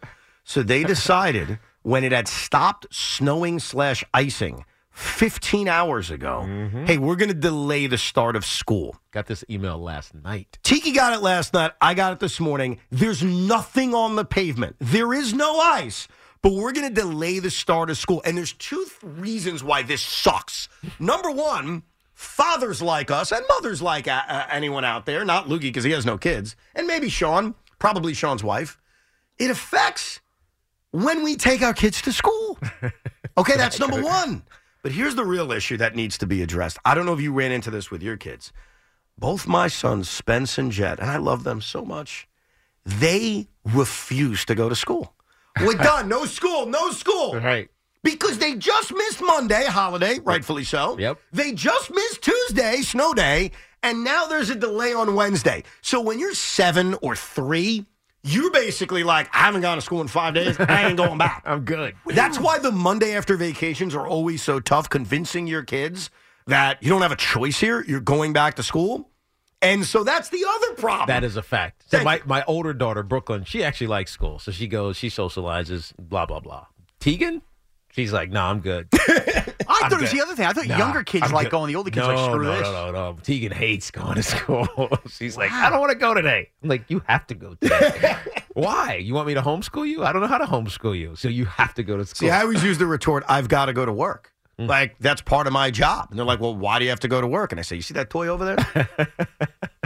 So 0.42 0.62
they 0.62 0.84
decided 0.94 1.58
when 1.82 2.02
it 2.02 2.12
had 2.12 2.28
stopped 2.28 2.86
snowing 2.90 3.58
slash 3.58 4.02
icing 4.14 4.64
15 4.92 5.68
hours 5.68 6.10
ago, 6.10 6.44
mm-hmm. 6.46 6.86
hey, 6.86 6.96
we're 6.96 7.16
going 7.16 7.28
to 7.28 7.34
delay 7.34 7.86
the 7.86 7.98
start 7.98 8.36
of 8.36 8.46
school. 8.46 8.96
Got 9.10 9.26
this 9.26 9.44
email 9.50 9.76
last 9.76 10.14
night. 10.14 10.58
Tiki 10.62 10.92
got 10.92 11.12
it 11.12 11.20
last 11.20 11.52
night. 11.52 11.72
I 11.78 11.92
got 11.92 12.14
it 12.14 12.20
this 12.20 12.40
morning. 12.40 12.78
There's 12.90 13.22
nothing 13.22 13.94
on 13.94 14.16
the 14.16 14.24
pavement. 14.24 14.76
There 14.80 15.12
is 15.12 15.34
no 15.34 15.58
ice. 15.58 16.08
But 16.42 16.54
we're 16.54 16.72
going 16.72 16.88
to 16.88 16.94
delay 16.94 17.38
the 17.38 17.50
start 17.50 17.88
of 17.88 17.96
school. 17.96 18.20
And 18.24 18.36
there's 18.36 18.52
two 18.52 18.84
th- 18.84 18.96
reasons 19.02 19.62
why 19.62 19.82
this 19.82 20.02
sucks. 20.02 20.68
Number 20.98 21.30
one, 21.30 21.84
fathers 22.14 22.82
like 22.82 23.10
us 23.10 23.30
and 23.32 23.44
mothers 23.48 23.80
like 23.80 24.08
uh, 24.08 24.22
uh, 24.28 24.46
anyone 24.50 24.84
out 24.84 25.06
there, 25.06 25.24
not 25.24 25.46
Loogie 25.46 25.60
because 25.62 25.84
he 25.84 25.92
has 25.92 26.04
no 26.04 26.18
kids, 26.18 26.56
and 26.74 26.86
maybe 26.86 27.08
Sean, 27.08 27.54
probably 27.78 28.12
Sean's 28.14 28.42
wife. 28.44 28.78
It 29.38 29.50
affects 29.50 30.20
when 30.90 31.22
we 31.22 31.36
take 31.36 31.62
our 31.62 31.74
kids 31.74 32.02
to 32.02 32.12
school. 32.12 32.58
Okay, 33.38 33.56
that's 33.56 33.80
number 33.80 34.02
one. 34.02 34.42
But 34.82 34.92
here's 34.92 35.14
the 35.14 35.24
real 35.24 35.52
issue 35.52 35.78
that 35.78 35.96
needs 35.96 36.18
to 36.18 36.26
be 36.26 36.42
addressed. 36.42 36.78
I 36.84 36.94
don't 36.94 37.06
know 37.06 37.14
if 37.14 37.20
you 37.20 37.32
ran 37.32 37.50
into 37.50 37.70
this 37.70 37.90
with 37.90 38.02
your 38.02 38.18
kids. 38.18 38.52
Both 39.16 39.46
my 39.46 39.68
sons, 39.68 40.10
Spence 40.10 40.58
and 40.58 40.70
Jet, 40.70 41.00
and 41.00 41.10
I 41.10 41.16
love 41.16 41.44
them 41.44 41.62
so 41.62 41.82
much, 41.82 42.28
they 42.84 43.48
refuse 43.64 44.44
to 44.44 44.54
go 44.54 44.68
to 44.68 44.74
school. 44.74 45.14
We're 45.60 45.74
done. 45.74 46.08
No 46.08 46.24
school. 46.24 46.66
No 46.66 46.90
school. 46.90 47.34
Right. 47.34 47.68
Because 48.02 48.38
they 48.38 48.56
just 48.56 48.92
missed 48.92 49.20
Monday, 49.22 49.64
holiday, 49.64 50.18
rightfully 50.24 50.64
so. 50.64 50.98
Yep. 50.98 51.18
They 51.32 51.52
just 51.52 51.92
missed 51.94 52.22
Tuesday, 52.22 52.82
snow 52.82 53.14
day, 53.14 53.52
and 53.84 54.02
now 54.02 54.26
there's 54.26 54.50
a 54.50 54.56
delay 54.56 54.92
on 54.92 55.14
Wednesday. 55.14 55.62
So 55.82 56.00
when 56.00 56.18
you're 56.18 56.34
seven 56.34 56.96
or 57.00 57.14
three, 57.14 57.86
you're 58.24 58.50
basically 58.50 59.04
like, 59.04 59.28
I 59.32 59.38
haven't 59.38 59.60
gone 59.60 59.76
to 59.78 59.82
school 59.82 60.00
in 60.00 60.08
five 60.08 60.34
days. 60.34 60.56
I 60.58 60.88
ain't 60.88 60.96
going 60.96 61.18
back. 61.18 61.42
I'm 61.46 61.64
good. 61.64 61.94
That's 62.06 62.40
why 62.40 62.58
the 62.58 62.72
Monday 62.72 63.14
after 63.16 63.36
vacations 63.36 63.94
are 63.94 64.06
always 64.06 64.42
so 64.42 64.58
tough, 64.58 64.88
convincing 64.88 65.46
your 65.46 65.62
kids 65.62 66.10
that 66.48 66.82
you 66.82 66.88
don't 66.88 67.02
have 67.02 67.12
a 67.12 67.16
choice 67.16 67.60
here. 67.60 67.84
You're 67.86 68.00
going 68.00 68.32
back 68.32 68.56
to 68.56 68.64
school. 68.64 69.10
And 69.62 69.86
so 69.86 70.02
that's 70.04 70.28
the 70.28 70.44
other 70.48 70.74
problem. 70.74 71.06
That 71.06 71.22
is 71.24 71.36
a 71.36 71.42
fact. 71.42 71.84
So 71.88 72.02
my, 72.02 72.20
my 72.26 72.42
older 72.44 72.72
daughter, 72.74 73.02
Brooklyn, 73.02 73.44
she 73.44 73.62
actually 73.62 73.86
likes 73.86 74.10
school. 74.10 74.38
So 74.38 74.50
she 74.50 74.66
goes, 74.66 74.96
she 74.96 75.08
socializes, 75.08 75.92
blah, 75.98 76.26
blah, 76.26 76.40
blah. 76.40 76.66
Tegan, 76.98 77.42
she's 77.92 78.12
like, 78.12 78.30
no, 78.30 78.42
I'm 78.42 78.60
good. 78.60 78.88
I 78.94 79.54
I'm 79.84 79.90
thought 79.90 79.92
it 79.92 80.00
was 80.00 80.10
good. 80.10 80.18
the 80.18 80.22
other 80.24 80.34
thing. 80.34 80.46
I 80.46 80.52
thought 80.52 80.66
Nah, 80.66 80.76
younger 80.78 81.02
kids 81.04 81.24
I'm 81.24 81.30
like 81.32 81.46
good. 81.46 81.50
going. 81.52 81.68
The 81.68 81.76
older 81.76 81.90
kids 81.90 82.06
no, 82.06 82.14
like 82.14 82.30
screw 82.30 82.44
no, 82.44 82.52
this. 82.56 82.62
No, 82.62 82.86
no, 82.86 82.92
no. 83.12 83.18
Tegan 83.22 83.52
hates 83.52 83.90
going 83.92 84.16
to 84.16 84.22
school. 84.24 84.66
She's 85.08 85.36
like, 85.36 85.52
I 85.52 85.70
don't 85.70 85.80
want 85.80 85.92
to 85.92 85.98
go 85.98 86.12
today. 86.12 86.50
I'm 86.62 86.68
like, 86.68 86.84
you 86.88 87.02
have 87.06 87.26
to 87.28 87.34
go 87.34 87.54
today. 87.54 88.16
Why? 88.54 88.96
You 88.96 89.14
want 89.14 89.28
me 89.28 89.34
to 89.34 89.42
homeschool 89.42 89.86
you? 89.88 90.04
I 90.04 90.12
don't 90.12 90.20
know 90.22 90.28
how 90.28 90.38
to 90.38 90.44
homeschool 90.44 90.98
you. 90.98 91.14
So 91.16 91.28
you 91.28 91.44
have 91.46 91.72
to 91.74 91.82
go 91.84 91.96
to 91.96 92.04
school. 92.04 92.26
See, 92.26 92.30
I 92.30 92.40
always 92.42 92.62
use 92.64 92.78
the 92.78 92.86
retort, 92.86 93.24
I've 93.28 93.48
got 93.48 93.66
to 93.66 93.72
go 93.72 93.86
to 93.86 93.92
work. 93.92 94.31
Hmm. 94.62 94.68
Like, 94.70 94.96
that's 95.00 95.20
part 95.22 95.46
of 95.46 95.52
my 95.52 95.70
job. 95.70 96.08
And 96.10 96.18
they're 96.18 96.26
like, 96.26 96.40
well, 96.40 96.54
why 96.54 96.78
do 96.78 96.84
you 96.84 96.90
have 96.90 97.00
to 97.00 97.08
go 97.08 97.20
to 97.20 97.26
work? 97.26 97.52
And 97.52 97.58
I 97.58 97.62
say, 97.62 97.76
you 97.76 97.82
see 97.82 97.94
that 97.94 98.10
toy 98.10 98.28
over 98.28 98.44
there? 98.44 98.88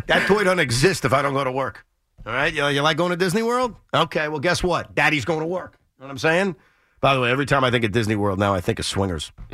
that 0.06 0.26
toy 0.26 0.44
doesn't 0.44 0.60
exist 0.60 1.04
if 1.04 1.12
I 1.12 1.22
don't 1.22 1.34
go 1.34 1.44
to 1.44 1.52
work. 1.52 1.84
All 2.24 2.32
right? 2.32 2.52
You, 2.52 2.66
you 2.68 2.82
like 2.82 2.96
going 2.96 3.10
to 3.10 3.16
Disney 3.16 3.42
World? 3.42 3.74
Okay, 3.94 4.28
well, 4.28 4.40
guess 4.40 4.62
what? 4.62 4.94
Daddy's 4.94 5.24
going 5.24 5.40
to 5.40 5.46
work. 5.46 5.76
You 5.98 6.02
know 6.02 6.06
what 6.06 6.12
I'm 6.12 6.18
saying? 6.18 6.56
By 7.00 7.14
the 7.14 7.20
way, 7.20 7.30
every 7.30 7.46
time 7.46 7.62
I 7.64 7.70
think 7.70 7.84
of 7.84 7.92
Disney 7.92 8.16
World 8.16 8.38
now, 8.38 8.54
I 8.54 8.60
think 8.60 8.78
of 8.78 8.86
swingers. 8.86 9.30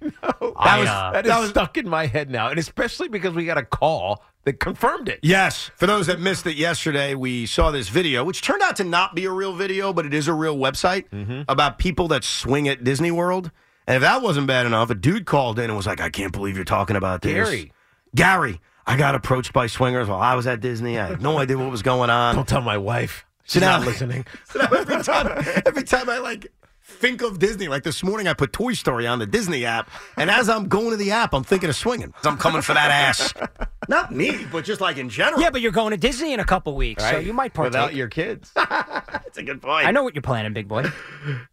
that, 0.00 0.52
I, 0.56 0.78
was, 0.80 0.88
uh, 0.88 1.10
that 1.12 1.24
is 1.24 1.30
that 1.30 1.40
was- 1.40 1.50
stuck 1.50 1.76
in 1.76 1.88
my 1.88 2.06
head 2.06 2.30
now. 2.30 2.48
And 2.48 2.58
especially 2.58 3.08
because 3.08 3.34
we 3.34 3.44
got 3.46 3.58
a 3.58 3.64
call 3.64 4.22
that 4.44 4.60
confirmed 4.60 5.08
it. 5.08 5.20
Yes. 5.22 5.70
For 5.76 5.86
those 5.86 6.06
that 6.06 6.20
missed 6.20 6.46
it 6.46 6.56
yesterday, 6.56 7.14
we 7.14 7.46
saw 7.46 7.70
this 7.70 7.88
video, 7.88 8.24
which 8.24 8.42
turned 8.42 8.62
out 8.62 8.76
to 8.76 8.84
not 8.84 9.14
be 9.14 9.24
a 9.24 9.30
real 9.30 9.54
video, 9.54 9.92
but 9.94 10.04
it 10.04 10.12
is 10.12 10.28
a 10.28 10.34
real 10.34 10.56
website 10.58 11.08
Mm-hmm. 11.08 11.42
about 11.48 11.78
people 11.78 12.08
that 12.08 12.22
swing 12.24 12.68
at 12.68 12.84
Disney 12.84 13.10
World. 13.10 13.50
And 13.86 13.96
if 13.96 14.02
that 14.02 14.22
wasn't 14.22 14.46
bad 14.46 14.66
enough, 14.66 14.90
a 14.90 14.94
dude 14.94 15.26
called 15.26 15.58
in 15.58 15.66
and 15.66 15.76
was 15.76 15.86
like, 15.86 16.00
I 16.00 16.08
can't 16.10 16.32
believe 16.32 16.56
you're 16.56 16.64
talking 16.64 16.96
about 16.96 17.20
this. 17.22 17.32
Gary. 17.32 17.72
Gary, 18.14 18.60
I 18.86 18.96
got 18.96 19.14
approached 19.14 19.52
by 19.52 19.66
swingers 19.66 20.08
while 20.08 20.20
I 20.20 20.34
was 20.34 20.46
at 20.46 20.60
Disney. 20.60 20.98
I 20.98 21.06
had 21.08 21.22
no 21.22 21.38
idea 21.40 21.58
what 21.58 21.70
was 21.70 21.82
going 21.82 22.10
on. 22.10 22.34
Don't 22.34 22.48
tell 22.48 22.60
my 22.62 22.78
wife. 22.78 23.24
So 23.44 23.54
She's 23.54 23.60
now- 23.62 23.78
not 23.78 23.86
listening. 23.86 24.24
So 24.46 24.58
now 24.60 24.68
every 24.72 25.02
time, 25.02 25.44
every 25.66 25.82
time 25.84 26.08
I 26.08 26.18
like 26.18 26.46
think 26.94 27.22
of 27.22 27.38
Disney, 27.38 27.68
like 27.68 27.82
this 27.82 28.02
morning, 28.02 28.26
I 28.28 28.32
put 28.34 28.52
Toy 28.52 28.72
Story 28.72 29.06
on 29.06 29.18
the 29.18 29.26
Disney 29.26 29.64
app, 29.64 29.90
and 30.16 30.30
as 30.30 30.48
I'm 30.48 30.68
going 30.68 30.90
to 30.90 30.96
the 30.96 31.10
app, 31.10 31.34
I'm 31.34 31.44
thinking 31.44 31.68
of 31.68 31.76
swinging. 31.76 32.14
I'm 32.24 32.36
coming 32.38 32.62
for 32.62 32.74
that 32.74 32.90
ass. 32.90 33.34
Not 33.88 34.12
me, 34.12 34.46
but 34.50 34.64
just 34.64 34.80
like 34.80 34.96
in 34.96 35.08
general. 35.10 35.40
Yeah, 35.42 35.50
but 35.50 35.60
you're 35.60 35.72
going 35.72 35.90
to 35.90 35.96
Disney 35.96 36.32
in 36.32 36.40
a 36.40 36.44
couple 36.44 36.74
weeks, 36.74 37.02
so 37.08 37.18
you 37.18 37.32
might 37.32 37.52
partake. 37.52 37.72
Without 37.72 37.94
your 37.94 38.08
kids. 38.08 38.50
That's 38.56 39.36
a 39.38 39.42
good 39.42 39.60
point. 39.60 39.86
I 39.86 39.90
know 39.90 40.02
what 40.02 40.14
you're 40.14 40.22
planning, 40.22 40.52
big 40.54 40.68
boy. 40.68 40.84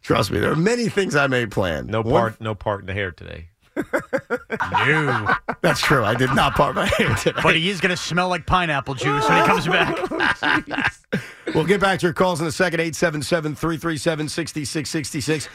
Trust 0.02 0.30
me, 0.30 0.38
there 0.40 0.52
are 0.52 0.56
many 0.56 0.88
things 0.88 1.14
I 1.14 1.26
may 1.26 1.46
plan. 1.46 1.86
No 1.86 2.00
One- 2.00 2.10
part, 2.12 2.40
no 2.40 2.54
part 2.54 2.80
in 2.80 2.86
the 2.86 2.94
hair 2.94 3.10
today. 3.10 3.48
No. 3.76 5.34
That's 5.62 5.80
true. 5.80 6.04
I 6.04 6.14
did 6.14 6.34
not 6.34 6.54
part 6.54 6.74
my 6.74 6.86
hair 6.86 7.14
today. 7.16 7.40
but 7.42 7.54
he 7.56 7.70
is 7.70 7.80
going 7.80 7.90
to 7.90 7.96
smell 7.96 8.28
like 8.28 8.46
pineapple 8.46 8.94
juice 8.94 9.28
when 9.28 9.40
he 9.40 9.46
comes 9.46 9.66
back. 9.66 10.92
Oh, 11.14 11.20
we'll 11.54 11.64
get 11.66 11.80
back 11.80 11.98
to 12.00 12.06
your 12.06 12.14
calls 12.14 12.40
in 12.40 12.46
a 12.46 12.52
second. 12.52 12.80
877 12.80 13.54
337 13.54 14.28
6666. 14.28 15.48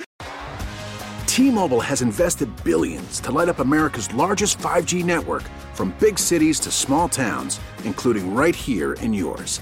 T-Mobile 1.26 1.82
has 1.82 2.02
invested 2.02 2.50
billions 2.64 3.20
to 3.22 3.32
light 3.32 3.50
up 3.50 3.60
America's 3.60 4.14
largest 4.14 4.60
5G 4.60 5.04
network 5.04 5.44
from 5.74 5.96
big 6.00 6.20
cities 6.20 6.60
to 6.62 6.72
small 6.72 7.10
towns, 7.10 7.60
including 7.86 8.36
right 8.36 8.56
here 8.56 8.94
in 8.94 9.14
yours. 9.14 9.62